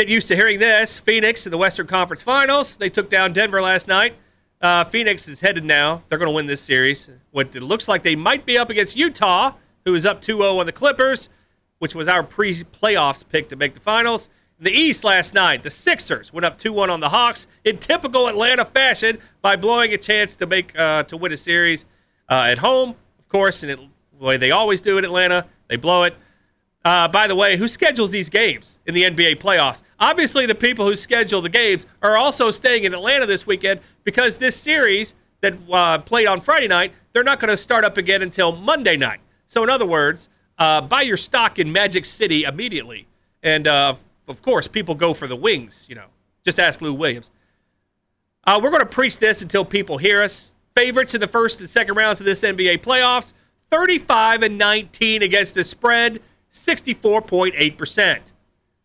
Get 0.00 0.08
used 0.08 0.28
to 0.28 0.34
hearing 0.34 0.58
this. 0.58 0.98
Phoenix 0.98 1.44
in 1.44 1.50
the 1.50 1.58
Western 1.58 1.86
Conference 1.86 2.22
Finals. 2.22 2.78
They 2.78 2.88
took 2.88 3.10
down 3.10 3.34
Denver 3.34 3.60
last 3.60 3.86
night. 3.86 4.14
Uh, 4.62 4.82
Phoenix 4.82 5.28
is 5.28 5.40
headed 5.40 5.62
now. 5.62 6.02
They're 6.08 6.16
going 6.16 6.30
to 6.30 6.32
win 6.32 6.46
this 6.46 6.62
series. 6.62 7.10
What 7.32 7.54
it 7.54 7.62
looks 7.62 7.86
like 7.86 8.02
they 8.02 8.16
might 8.16 8.46
be 8.46 8.56
up 8.56 8.70
against 8.70 8.96
Utah, 8.96 9.52
who 9.84 9.94
is 9.94 10.06
up 10.06 10.22
2 10.22 10.38
0 10.38 10.58
on 10.58 10.64
the 10.64 10.72
Clippers, 10.72 11.28
which 11.80 11.94
was 11.94 12.08
our 12.08 12.22
pre 12.22 12.54
playoffs 12.54 13.28
pick 13.28 13.50
to 13.50 13.56
make 13.56 13.74
the 13.74 13.80
finals. 13.80 14.30
In 14.58 14.64
the 14.64 14.70
East 14.70 15.04
last 15.04 15.34
night, 15.34 15.62
the 15.62 15.68
Sixers 15.68 16.32
went 16.32 16.46
up 16.46 16.56
2 16.56 16.72
1 16.72 16.88
on 16.88 17.00
the 17.00 17.10
Hawks 17.10 17.46
in 17.66 17.76
typical 17.76 18.26
Atlanta 18.26 18.64
fashion 18.64 19.18
by 19.42 19.54
blowing 19.54 19.92
a 19.92 19.98
chance 19.98 20.34
to 20.36 20.46
make 20.46 20.74
uh, 20.78 21.02
to 21.02 21.18
win 21.18 21.30
a 21.32 21.36
series 21.36 21.84
uh, 22.30 22.46
at 22.48 22.56
home, 22.56 22.94
of 23.18 23.28
course, 23.28 23.64
and 23.64 23.72
it, 23.72 23.78
the 24.18 24.24
way 24.24 24.38
they 24.38 24.50
always 24.50 24.80
do 24.80 24.96
in 24.96 25.04
Atlanta. 25.04 25.44
They 25.68 25.76
blow 25.76 26.04
it. 26.04 26.16
Uh, 26.84 27.06
by 27.08 27.26
the 27.26 27.34
way, 27.34 27.56
who 27.56 27.68
schedules 27.68 28.10
these 28.10 28.30
games 28.30 28.78
in 28.86 28.94
the 28.94 29.02
NBA 29.02 29.36
playoffs? 29.36 29.82
Obviously, 29.98 30.46
the 30.46 30.54
people 30.54 30.86
who 30.86 30.96
schedule 30.96 31.42
the 31.42 31.48
games 31.48 31.86
are 32.02 32.16
also 32.16 32.50
staying 32.50 32.84
in 32.84 32.94
Atlanta 32.94 33.26
this 33.26 33.46
weekend 33.46 33.80
because 34.04 34.38
this 34.38 34.56
series 34.56 35.14
that 35.42 35.54
uh, 35.70 35.98
played 35.98 36.26
on 36.26 36.40
Friday 36.40 36.68
night, 36.68 36.92
they're 37.12 37.24
not 37.24 37.38
going 37.38 37.50
to 37.50 37.56
start 37.56 37.84
up 37.84 37.98
again 37.98 38.22
until 38.22 38.52
Monday 38.52 38.96
night. 38.96 39.20
So, 39.46 39.62
in 39.62 39.68
other 39.68 39.84
words, 39.86 40.30
uh, 40.58 40.80
buy 40.80 41.02
your 41.02 41.16
stock 41.16 41.58
in 41.58 41.70
Magic 41.70 42.04
City 42.04 42.44
immediately. 42.44 43.06
And 43.42 43.66
uh, 43.66 43.94
of 44.28 44.42
course, 44.42 44.66
people 44.68 44.94
go 44.94 45.12
for 45.12 45.26
the 45.26 45.36
wings. 45.36 45.86
You 45.88 45.96
know, 45.96 46.06
just 46.44 46.58
ask 46.58 46.80
Lou 46.80 46.94
Williams. 46.94 47.30
Uh, 48.44 48.58
we're 48.62 48.70
going 48.70 48.80
to 48.80 48.86
preach 48.86 49.18
this 49.18 49.42
until 49.42 49.64
people 49.64 49.98
hear 49.98 50.22
us. 50.22 50.52
Favorites 50.76 51.14
in 51.14 51.20
the 51.20 51.28
first 51.28 51.60
and 51.60 51.68
second 51.68 51.96
rounds 51.96 52.20
of 52.20 52.26
this 52.26 52.40
NBA 52.40 52.78
playoffs 52.78 53.34
35 53.70 54.42
and 54.42 54.58
19 54.58 55.22
against 55.22 55.54
the 55.54 55.62
spread, 55.62 56.20
64.8%. 56.52 58.18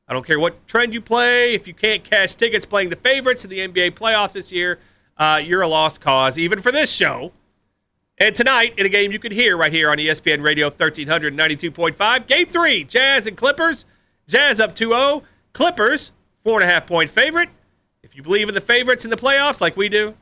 I 0.07 0.13
don't 0.13 0.25
care 0.25 0.39
what 0.39 0.67
trend 0.67 0.93
you 0.93 1.01
play. 1.01 1.53
If 1.53 1.67
you 1.67 1.73
can't 1.73 2.03
cash 2.03 2.35
tickets 2.35 2.65
playing 2.65 2.89
the 2.89 2.95
favorites 2.95 3.43
in 3.43 3.49
the 3.49 3.59
NBA 3.59 3.91
playoffs 3.91 4.33
this 4.33 4.51
year, 4.51 4.79
uh, 5.17 5.41
you're 5.43 5.61
a 5.61 5.67
lost 5.67 5.99
cause, 5.99 6.37
even 6.37 6.61
for 6.61 6.71
this 6.71 6.91
show. 6.91 7.31
And 8.17 8.35
tonight, 8.35 8.75
in 8.77 8.85
a 8.85 8.89
game 8.89 9.11
you 9.11 9.19
can 9.19 9.31
hear 9.31 9.57
right 9.57 9.71
here 9.71 9.89
on 9.89 9.97
ESPN 9.97 10.43
Radio 10.43 10.69
1392.5, 10.69 12.27
Game 12.27 12.45
3, 12.45 12.83
Jazz 12.85 13.27
and 13.27 13.35
Clippers. 13.35 13.85
Jazz 14.27 14.59
up 14.59 14.73
2 14.75 14.89
0. 14.89 15.23
Clippers, 15.53 16.11
four 16.43 16.61
and 16.61 16.69
a 16.69 16.73
half 16.73 16.85
point 16.87 17.09
favorite. 17.09 17.49
If 18.03 18.15
you 18.15 18.23
believe 18.23 18.47
in 18.47 18.55
the 18.55 18.61
favorites 18.61 19.03
in 19.03 19.11
the 19.11 19.17
playoffs 19.17 19.59
like 19.59 19.75
we 19.75 19.89
do, 19.89 20.15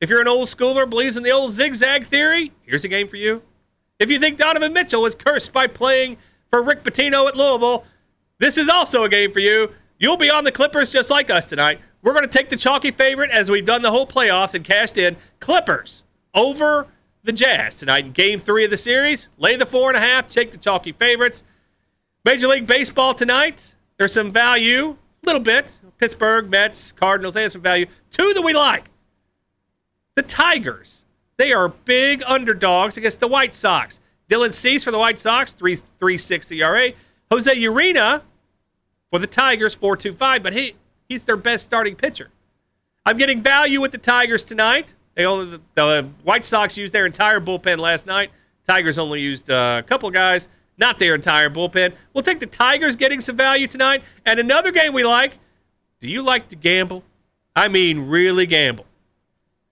if 0.00 0.10
you're 0.10 0.20
an 0.20 0.28
old 0.28 0.48
schooler, 0.48 0.88
believes 0.88 1.16
in 1.16 1.22
the 1.22 1.30
old 1.30 1.52
zigzag 1.52 2.06
theory, 2.06 2.52
here's 2.62 2.84
a 2.84 2.88
game 2.88 3.08
for 3.08 3.16
you. 3.16 3.42
If 3.98 4.10
you 4.10 4.18
think 4.18 4.36
Donovan 4.36 4.72
Mitchell 4.72 5.02
was 5.02 5.14
cursed 5.14 5.52
by 5.52 5.66
playing 5.66 6.18
for 6.50 6.62
Rick 6.62 6.84
Pitino 6.84 7.28
at 7.28 7.36
Louisville, 7.36 7.84
this 8.38 8.58
is 8.58 8.68
also 8.68 9.04
a 9.04 9.08
game 9.08 9.32
for 9.32 9.40
you. 9.40 9.70
You'll 9.98 10.16
be 10.16 10.30
on 10.30 10.44
the 10.44 10.52
Clippers 10.52 10.92
just 10.92 11.10
like 11.10 11.30
us 11.30 11.48
tonight. 11.48 11.80
We're 12.02 12.12
going 12.12 12.24
to 12.24 12.30
take 12.30 12.50
the 12.50 12.56
chalky 12.56 12.90
favorite 12.90 13.30
as 13.30 13.50
we've 13.50 13.64
done 13.64 13.82
the 13.82 13.90
whole 13.90 14.06
playoffs 14.06 14.54
and 14.54 14.64
cashed 14.64 14.98
in 14.98 15.16
Clippers 15.40 16.04
over 16.34 16.86
the 17.24 17.32
Jazz 17.32 17.78
tonight 17.78 18.04
in 18.04 18.12
game 18.12 18.38
three 18.38 18.64
of 18.64 18.70
the 18.70 18.76
series. 18.76 19.30
Lay 19.38 19.56
the 19.56 19.66
four 19.66 19.88
and 19.88 19.96
a 19.96 20.00
half, 20.00 20.28
take 20.28 20.52
the 20.52 20.58
chalky 20.58 20.92
favorites. 20.92 21.42
Major 22.24 22.48
League 22.48 22.66
Baseball 22.66 23.14
tonight. 23.14 23.74
There's 23.98 24.12
some 24.12 24.30
value, 24.30 24.90
a 24.90 25.26
little 25.26 25.40
bit. 25.40 25.80
Pittsburgh, 25.98 26.50
Mets, 26.50 26.92
Cardinals, 26.92 27.34
they 27.34 27.42
have 27.42 27.52
some 27.52 27.62
value. 27.62 27.86
Two 28.10 28.34
that 28.34 28.42
we 28.42 28.52
like. 28.52 28.90
The 30.14 30.22
Tigers. 30.22 31.04
They 31.38 31.52
are 31.52 31.68
big 31.68 32.22
underdogs 32.26 32.96
against 32.96 33.20
the 33.20 33.28
White 33.28 33.54
Sox. 33.54 34.00
Dylan 34.28 34.52
Cease 34.52 34.84
for 34.84 34.90
the 34.90 34.98
White 34.98 35.18
Sox, 35.18 35.54
3.36 35.54 36.56
ERA. 36.56 36.92
Jose 37.30 37.54
Urena 37.54 38.22
for 39.10 39.18
the 39.18 39.26
Tigers, 39.26 39.76
4.25, 39.76 40.42
but 40.42 40.52
he 40.52 40.74
he's 41.08 41.24
their 41.24 41.36
best 41.36 41.64
starting 41.64 41.96
pitcher. 41.96 42.30
I'm 43.04 43.16
getting 43.16 43.40
value 43.40 43.80
with 43.80 43.92
the 43.92 43.98
Tigers 43.98 44.44
tonight. 44.44 44.94
They 45.14 45.24
only 45.24 45.58
the 45.74 46.08
White 46.24 46.44
Sox 46.44 46.76
used 46.76 46.92
their 46.92 47.06
entire 47.06 47.40
bullpen 47.40 47.78
last 47.78 48.06
night. 48.06 48.30
Tigers 48.66 48.98
only 48.98 49.20
used 49.20 49.50
uh, 49.50 49.80
a 49.84 49.86
couple 49.86 50.10
guys, 50.10 50.48
not 50.76 50.98
their 50.98 51.14
entire 51.14 51.48
bullpen. 51.48 51.94
We'll 52.12 52.24
take 52.24 52.40
the 52.40 52.46
Tigers 52.46 52.96
getting 52.96 53.20
some 53.20 53.36
value 53.36 53.66
tonight. 53.66 54.02
And 54.24 54.40
another 54.40 54.72
game 54.72 54.92
we 54.92 55.04
like. 55.04 55.38
Do 56.00 56.08
you 56.08 56.22
like 56.22 56.48
to 56.48 56.56
gamble? 56.56 57.02
I 57.54 57.68
mean, 57.68 58.08
really 58.08 58.44
gamble. 58.44 58.86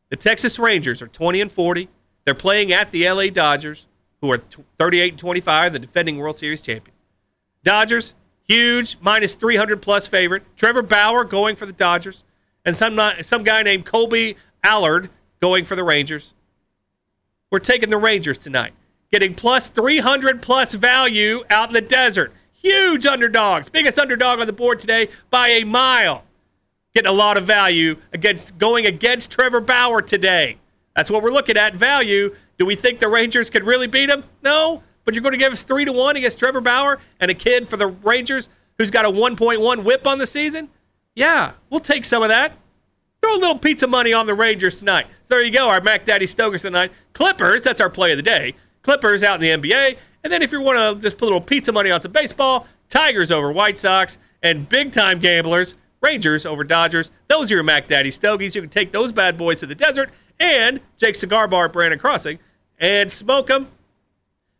The 0.08 0.16
Texas 0.16 0.58
Rangers 0.58 1.02
are 1.02 1.08
20 1.08 1.40
and 1.40 1.52
40. 1.52 1.88
They're 2.24 2.34
playing 2.34 2.72
at 2.72 2.90
the 2.90 3.10
LA 3.10 3.26
Dodgers, 3.26 3.86
who 4.24 4.32
are 4.32 4.42
38 4.78 5.12
and 5.12 5.18
25, 5.18 5.74
the 5.74 5.78
defending 5.78 6.16
World 6.16 6.34
Series 6.34 6.62
champion. 6.62 6.96
Dodgers, 7.62 8.14
huge, 8.48 8.96
minus 9.02 9.34
300 9.34 9.82
plus 9.82 10.06
favorite. 10.06 10.44
Trevor 10.56 10.80
Bauer 10.80 11.24
going 11.24 11.56
for 11.56 11.66
the 11.66 11.74
Dodgers, 11.74 12.24
and 12.64 12.74
some 12.74 12.98
some 13.20 13.44
guy 13.44 13.62
named 13.62 13.84
Kolby 13.84 14.36
Allard 14.62 15.10
going 15.42 15.66
for 15.66 15.76
the 15.76 15.84
Rangers. 15.84 16.32
We're 17.50 17.58
taking 17.58 17.90
the 17.90 17.98
Rangers 17.98 18.38
tonight, 18.38 18.72
getting 19.12 19.34
plus 19.34 19.68
300 19.68 20.40
plus 20.40 20.72
value 20.72 21.44
out 21.50 21.68
in 21.68 21.74
the 21.74 21.82
desert. 21.82 22.32
Huge 22.52 23.04
underdogs, 23.04 23.68
biggest 23.68 23.98
underdog 23.98 24.40
on 24.40 24.46
the 24.46 24.54
board 24.54 24.78
today 24.78 25.10
by 25.28 25.48
a 25.48 25.64
mile. 25.64 26.24
Getting 26.94 27.10
a 27.10 27.12
lot 27.12 27.36
of 27.36 27.44
value 27.44 27.96
against 28.14 28.56
going 28.56 28.86
against 28.86 29.30
Trevor 29.30 29.60
Bauer 29.60 30.00
today. 30.00 30.56
That's 30.96 31.10
what 31.10 31.22
we're 31.22 31.32
looking 31.32 31.58
at. 31.58 31.74
Value. 31.74 32.34
Do 32.58 32.66
we 32.66 32.74
think 32.74 33.00
the 33.00 33.08
Rangers 33.08 33.50
could 33.50 33.64
really 33.64 33.86
beat 33.86 34.10
him? 34.10 34.24
No. 34.42 34.82
But 35.04 35.14
you're 35.14 35.22
going 35.22 35.32
to 35.32 35.38
give 35.38 35.52
us 35.52 35.62
three 35.62 35.84
to 35.84 35.92
one 35.92 36.16
against 36.16 36.38
Trevor 36.38 36.60
Bauer 36.60 36.98
and 37.20 37.30
a 37.30 37.34
kid 37.34 37.68
for 37.68 37.76
the 37.76 37.88
Rangers 37.88 38.48
who's 38.78 38.90
got 38.90 39.04
a 39.04 39.10
1.1 39.10 39.84
whip 39.84 40.06
on 40.06 40.18
the 40.18 40.26
season? 40.26 40.68
Yeah, 41.14 41.52
we'll 41.70 41.80
take 41.80 42.04
some 42.04 42.22
of 42.22 42.28
that. 42.30 42.58
Throw 43.22 43.36
a 43.36 43.38
little 43.38 43.58
pizza 43.58 43.86
money 43.86 44.12
on 44.12 44.26
the 44.26 44.34
Rangers 44.34 44.78
tonight. 44.78 45.06
So 45.22 45.34
there 45.34 45.44
you 45.44 45.50
go, 45.50 45.68
our 45.68 45.80
Mac 45.80 46.04
Daddy 46.04 46.26
Stokers 46.26 46.62
tonight. 46.62 46.92
Clippers, 47.12 47.62
that's 47.62 47.80
our 47.80 47.90
play 47.90 48.10
of 48.12 48.16
the 48.16 48.22
day. 48.22 48.54
Clippers 48.82 49.22
out 49.22 49.42
in 49.42 49.60
the 49.60 49.68
NBA. 49.68 49.96
And 50.22 50.32
then 50.32 50.42
if 50.42 50.52
you 50.52 50.60
want 50.60 50.78
to 50.78 51.00
just 51.00 51.18
put 51.18 51.26
a 51.26 51.26
little 51.26 51.40
pizza 51.40 51.72
money 51.72 51.90
on 51.90 52.00
some 52.00 52.12
baseball, 52.12 52.66
Tigers 52.88 53.30
over 53.30 53.52
White 53.52 53.78
Sox, 53.78 54.18
and 54.42 54.68
big 54.68 54.92
time 54.92 55.20
gamblers, 55.20 55.74
Rangers 56.00 56.44
over 56.44 56.64
Dodgers. 56.64 57.10
Those 57.28 57.50
are 57.50 57.54
your 57.54 57.64
Mac 57.64 57.88
Daddy 57.88 58.10
Stogies. 58.10 58.54
You 58.54 58.60
can 58.60 58.70
take 58.70 58.92
those 58.92 59.10
bad 59.10 59.38
boys 59.38 59.60
to 59.60 59.66
the 59.66 59.74
desert 59.74 60.10
and 60.40 60.80
Jake 60.96 61.16
Cigar 61.16 61.48
Bar 61.48 61.68
Brannon 61.68 61.98
Crossing 61.98 62.38
and 62.78 63.10
smoke 63.10 63.46
them. 63.46 63.68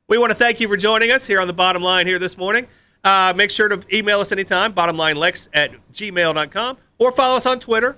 We 0.09 0.19
want 0.19 0.31
to 0.31 0.35
thank 0.35 0.61
you 0.61 0.69
for 0.69 0.77
joining 0.77 1.13
us 1.13 1.27
here 1.27 1.41
on 1.41 1.47
the 1.47 1.53
bottom 1.53 1.83
line 1.83 2.07
here 2.07 2.19
this 2.19 2.37
morning. 2.37 2.67
Uh, 3.03 3.33
make 3.37 3.51
sure 3.51 3.69
to 3.69 3.81
email 3.95 4.21
us 4.21 4.33
anytime, 4.33 4.73
bottomlinelex 4.73 5.49
at 5.53 5.73
gmail.com, 5.93 6.79
or 6.99 7.13
follow 7.13 7.37
us 7.37 7.47
on 7.47 7.59
Twitter 7.59 7.97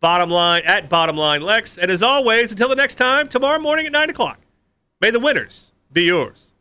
Bottom 0.00 0.28
line 0.30 0.62
at 0.66 0.90
bottom 0.90 1.16
line 1.16 1.40
Lex. 1.40 1.78
And 1.78 1.90
as 1.90 2.02
always, 2.02 2.52
until 2.52 2.68
the 2.68 2.76
next 2.76 2.96
time, 2.96 3.28
tomorrow 3.28 3.58
morning 3.58 3.86
at 3.86 3.92
nine 3.92 4.10
o'clock. 4.10 4.38
May 5.00 5.10
the 5.10 5.20
winners 5.20 5.72
be 5.92 6.04
yours. 6.04 6.52